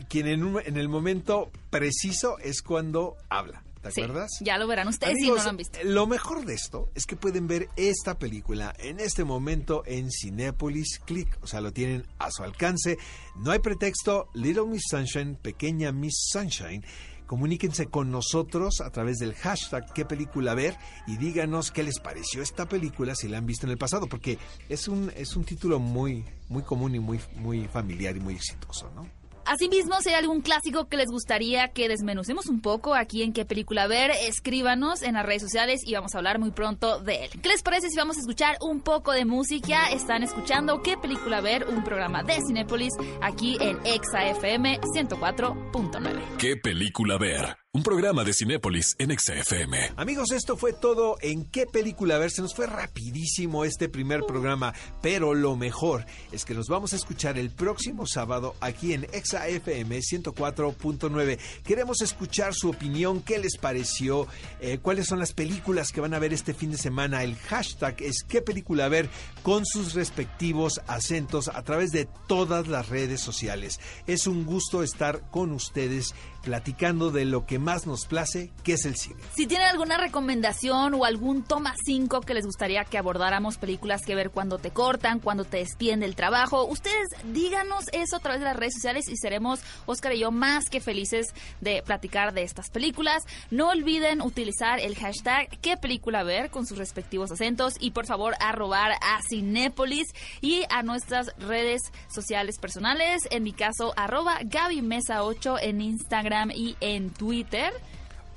quien 0.09 0.27
en, 0.27 0.43
un- 0.43 0.61
en 0.65 0.77
el 0.77 0.89
momento 0.89 1.51
preciso 1.69 2.37
es 2.39 2.61
cuando 2.61 3.15
habla. 3.29 3.63
¿Te 3.81 3.89
Sí, 3.91 4.01
acuerdas? 4.01 4.29
ya 4.41 4.59
lo 4.59 4.67
verán 4.67 4.87
ustedes 4.89 5.15
si 5.17 5.27
no 5.27 5.35
lo 5.35 5.41
han 5.41 5.57
visto. 5.57 5.79
Lo 5.83 6.05
mejor 6.05 6.45
de 6.45 6.53
esto 6.53 6.91
es 6.93 7.07
que 7.07 7.15
pueden 7.15 7.47
ver 7.47 7.67
esta 7.77 8.19
película 8.19 8.75
en 8.77 8.99
este 8.99 9.23
momento 9.23 9.81
en 9.87 10.09
Cinépolis 10.11 10.99
Click. 11.03 11.35
O 11.41 11.47
sea, 11.47 11.61
lo 11.61 11.73
tienen 11.73 12.05
a 12.19 12.29
su 12.29 12.43
alcance. 12.43 12.99
No 13.37 13.49
hay 13.49 13.57
pretexto. 13.57 14.29
Little 14.35 14.65
Miss 14.67 14.83
Sunshine, 14.87 15.35
pequeña 15.35 15.91
Miss 15.91 16.13
Sunshine. 16.31 16.83
Comuníquense 17.31 17.85
con 17.85 18.11
nosotros 18.11 18.81
a 18.81 18.89
través 18.89 19.19
del 19.19 19.33
hashtag 19.35 19.93
qué 19.93 20.03
película 20.03 20.53
ver 20.53 20.75
y 21.07 21.15
díganos 21.15 21.71
qué 21.71 21.81
les 21.81 22.01
pareció 22.01 22.41
esta 22.41 22.67
película 22.67 23.15
si 23.15 23.29
la 23.29 23.37
han 23.37 23.45
visto 23.45 23.65
en 23.65 23.71
el 23.71 23.77
pasado, 23.77 24.07
porque 24.07 24.37
es 24.67 24.89
un, 24.89 25.13
es 25.15 25.37
un 25.37 25.45
título 25.45 25.79
muy, 25.79 26.25
muy 26.49 26.63
común 26.63 26.93
y 26.93 26.99
muy, 26.99 27.21
muy 27.37 27.69
familiar 27.69 28.17
y 28.17 28.19
muy 28.19 28.33
exitoso, 28.33 28.91
¿no? 28.93 29.20
Asimismo, 29.45 29.99
si 30.01 30.09
hay 30.09 30.15
algún 30.15 30.41
clásico 30.41 30.87
que 30.87 30.97
les 30.97 31.09
gustaría 31.09 31.69
que 31.69 31.87
desmenucemos 31.87 32.47
un 32.47 32.61
poco 32.61 32.95
aquí 32.95 33.23
en 33.23 33.33
qué 33.33 33.45
película 33.45 33.87
ver, 33.87 34.11
escríbanos 34.11 35.01
en 35.01 35.15
las 35.15 35.25
redes 35.25 35.41
sociales 35.41 35.81
y 35.85 35.93
vamos 35.93 36.13
a 36.15 36.19
hablar 36.19 36.39
muy 36.39 36.51
pronto 36.51 36.99
de 36.99 37.25
él. 37.25 37.31
¿Qué 37.41 37.49
les 37.49 37.63
parece 37.63 37.89
si 37.89 37.97
vamos 37.97 38.17
a 38.17 38.21
escuchar 38.21 38.57
un 38.61 38.81
poco 38.81 39.11
de 39.11 39.25
música? 39.25 39.89
Están 39.91 40.23
escuchando 40.23 40.81
qué 40.81 40.97
película 40.97 41.41
ver, 41.41 41.67
un 41.67 41.83
programa 41.83 42.23
de 42.23 42.39
Cinépolis 42.45 42.93
aquí 43.21 43.57
en 43.59 43.79
Exa 43.85 44.27
FM 44.29 44.79
104.9. 44.81 46.37
¿Qué 46.37 46.57
película 46.57 47.17
ver? 47.17 47.60
Un 47.73 47.83
programa 47.83 48.25
de 48.25 48.33
Cinépolis 48.33 48.97
en 48.99 49.17
XFM. 49.17 49.93
Amigos, 49.95 50.33
esto 50.33 50.57
fue 50.57 50.73
todo 50.73 51.15
en 51.21 51.45
qué 51.45 51.65
película 51.65 52.17
ver. 52.17 52.29
Se 52.29 52.41
nos 52.41 52.53
fue 52.53 52.67
rapidísimo 52.67 53.63
este 53.63 53.87
primer 53.87 54.25
programa, 54.25 54.73
pero 55.01 55.33
lo 55.33 55.55
mejor 55.55 56.05
es 56.33 56.43
que 56.43 56.53
nos 56.53 56.67
vamos 56.67 56.91
a 56.91 56.97
escuchar 56.97 57.37
el 57.37 57.49
próximo 57.49 58.05
sábado 58.05 58.55
aquí 58.59 58.91
en 58.91 59.05
Exa 59.13 59.47
FM 59.47 59.99
104.9. 59.99 61.39
Queremos 61.63 62.01
escuchar 62.01 62.53
su 62.53 62.71
opinión, 62.71 63.21
qué 63.21 63.39
les 63.39 63.55
pareció, 63.55 64.27
eh, 64.59 64.79
cuáles 64.81 65.07
son 65.07 65.19
las 65.19 65.31
películas 65.31 65.93
que 65.93 66.01
van 66.01 66.13
a 66.13 66.19
ver 66.19 66.33
este 66.33 66.53
fin 66.53 66.71
de 66.71 66.77
semana. 66.77 67.23
El 67.23 67.37
hashtag 67.37 68.01
es 68.01 68.23
qué 68.27 68.41
película 68.41 68.89
ver 68.89 69.09
con 69.43 69.65
sus 69.65 69.93
respectivos 69.93 70.81
acentos 70.87 71.47
a 71.47 71.63
través 71.63 71.91
de 71.91 72.09
todas 72.27 72.67
las 72.67 72.89
redes 72.89 73.21
sociales. 73.21 73.79
Es 74.07 74.27
un 74.27 74.45
gusto 74.45 74.83
estar 74.83 75.21
con 75.31 75.53
ustedes 75.53 76.13
platicando 76.43 77.11
de 77.11 77.25
lo 77.25 77.45
que 77.45 77.60
más 77.61 77.87
nos 77.87 78.05
place, 78.05 78.51
que 78.63 78.73
es 78.73 78.85
el 78.85 78.95
cine. 78.95 79.21
Si 79.35 79.47
tienen 79.47 79.67
alguna 79.67 79.97
recomendación 79.97 80.93
o 80.93 81.05
algún 81.05 81.43
toma 81.43 81.75
5 81.85 82.21
que 82.21 82.33
les 82.33 82.45
gustaría 82.45 82.83
que 82.83 82.97
abordáramos 82.97 83.57
películas 83.57 84.01
que 84.05 84.15
ver 84.15 84.31
cuando 84.31 84.57
te 84.57 84.71
cortan, 84.71 85.19
cuando 85.19 85.45
te 85.45 85.57
despiden 85.57 86.01
del 86.01 86.15
trabajo, 86.15 86.65
ustedes 86.65 87.07
díganos 87.31 87.85
eso 87.93 88.17
a 88.17 88.19
través 88.19 88.41
de 88.41 88.45
las 88.45 88.55
redes 88.55 88.73
sociales 88.73 89.07
y 89.07 89.15
seremos 89.15 89.61
Oscar 89.85 90.13
y 90.13 90.19
yo 90.19 90.31
más 90.31 90.69
que 90.69 90.81
felices 90.81 91.27
de 91.61 91.83
platicar 91.83 92.33
de 92.33 92.43
estas 92.43 92.69
películas. 92.69 93.23
No 93.51 93.69
olviden 93.69 94.21
utilizar 94.21 94.79
el 94.79 94.95
hashtag 94.95 95.47
qué 95.61 95.77
película 95.77 96.23
ver 96.23 96.49
con 96.49 96.65
sus 96.65 96.77
respectivos 96.77 97.31
acentos 97.31 97.75
y 97.79 97.91
por 97.91 98.05
favor 98.05 98.35
arrobar 98.39 98.93
a 98.93 99.19
Cinépolis 99.29 100.07
y 100.41 100.63
a 100.69 100.83
nuestras 100.83 101.27
redes 101.37 101.81
sociales 102.09 102.57
personales, 102.57 103.21
en 103.29 103.43
mi 103.43 103.53
caso 103.53 103.93
arroba 103.95 104.39
Gaby 104.43 104.81
Mesa 104.81 105.23
8 105.23 105.57
en 105.61 105.81
Instagram 105.81 106.51
y 106.51 106.75
en 106.81 107.11
Twitter. 107.11 107.50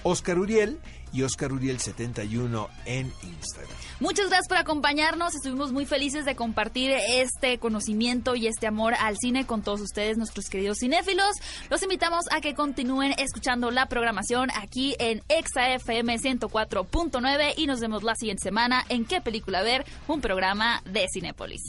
Oscar 0.03 0.39
Uriel 0.39 0.79
y 1.15 1.23
Oscar 1.23 1.53
Uriel 1.53 1.81
71 1.81 2.69
en 2.85 3.13
Instagram. 3.23 3.71
Muchas 4.01 4.27
gracias 4.27 4.49
por 4.49 4.59
acompañarnos. 4.59 5.35
Estuvimos 5.35 5.73
muy 5.73 5.87
felices 5.87 6.25
de 6.25 6.35
compartir 6.35 6.91
este 6.91 7.59
conocimiento 7.59 8.35
y 8.35 8.49
este 8.49 8.67
amor 8.67 8.95
al 8.95 9.17
cine 9.17 9.47
con 9.47 9.63
todos 9.63 9.81
ustedes, 9.81 10.19
nuestros 10.19 10.47
queridos 10.47 10.79
cinéfilos. 10.81 11.37
Los 11.71 11.83
invitamos 11.83 12.25
a 12.33 12.41
que 12.41 12.55
continúen 12.55 13.15
escuchando 13.19 13.71
la 13.71 13.87
programación 13.87 14.51
aquí 14.57 14.97
en 14.99 15.23
Exa 15.29 15.73
FM 15.75 16.19
104.9 16.19 17.55
y 17.57 17.67
nos 17.67 17.81
vemos 17.81 18.03
la 18.03 18.17
siguiente 18.17 18.43
semana 18.43 18.85
en 18.89 19.05
qué 19.05 19.21
película 19.21 19.63
ver, 19.63 19.87
un 20.09 20.21
programa 20.21 20.83
de 20.85 21.07
Cinépolis. 21.13 21.63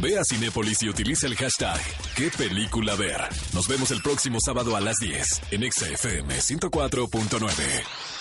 Ve 0.00 0.18
a 0.18 0.24
Cinépolis 0.24 0.82
y 0.82 0.88
utiliza 0.88 1.26
el 1.26 1.36
hashtag 1.36 1.80
¿Qué 2.16 2.30
película 2.30 2.94
ver? 2.96 3.20
Nos 3.52 3.68
vemos 3.68 3.90
el 3.90 4.02
próximo 4.02 4.38
sábado 4.44 4.76
a 4.76 4.80
las 4.80 4.96
10 4.98 5.42
en 5.52 5.70
XFM 5.70 6.34
104.9. 6.34 8.11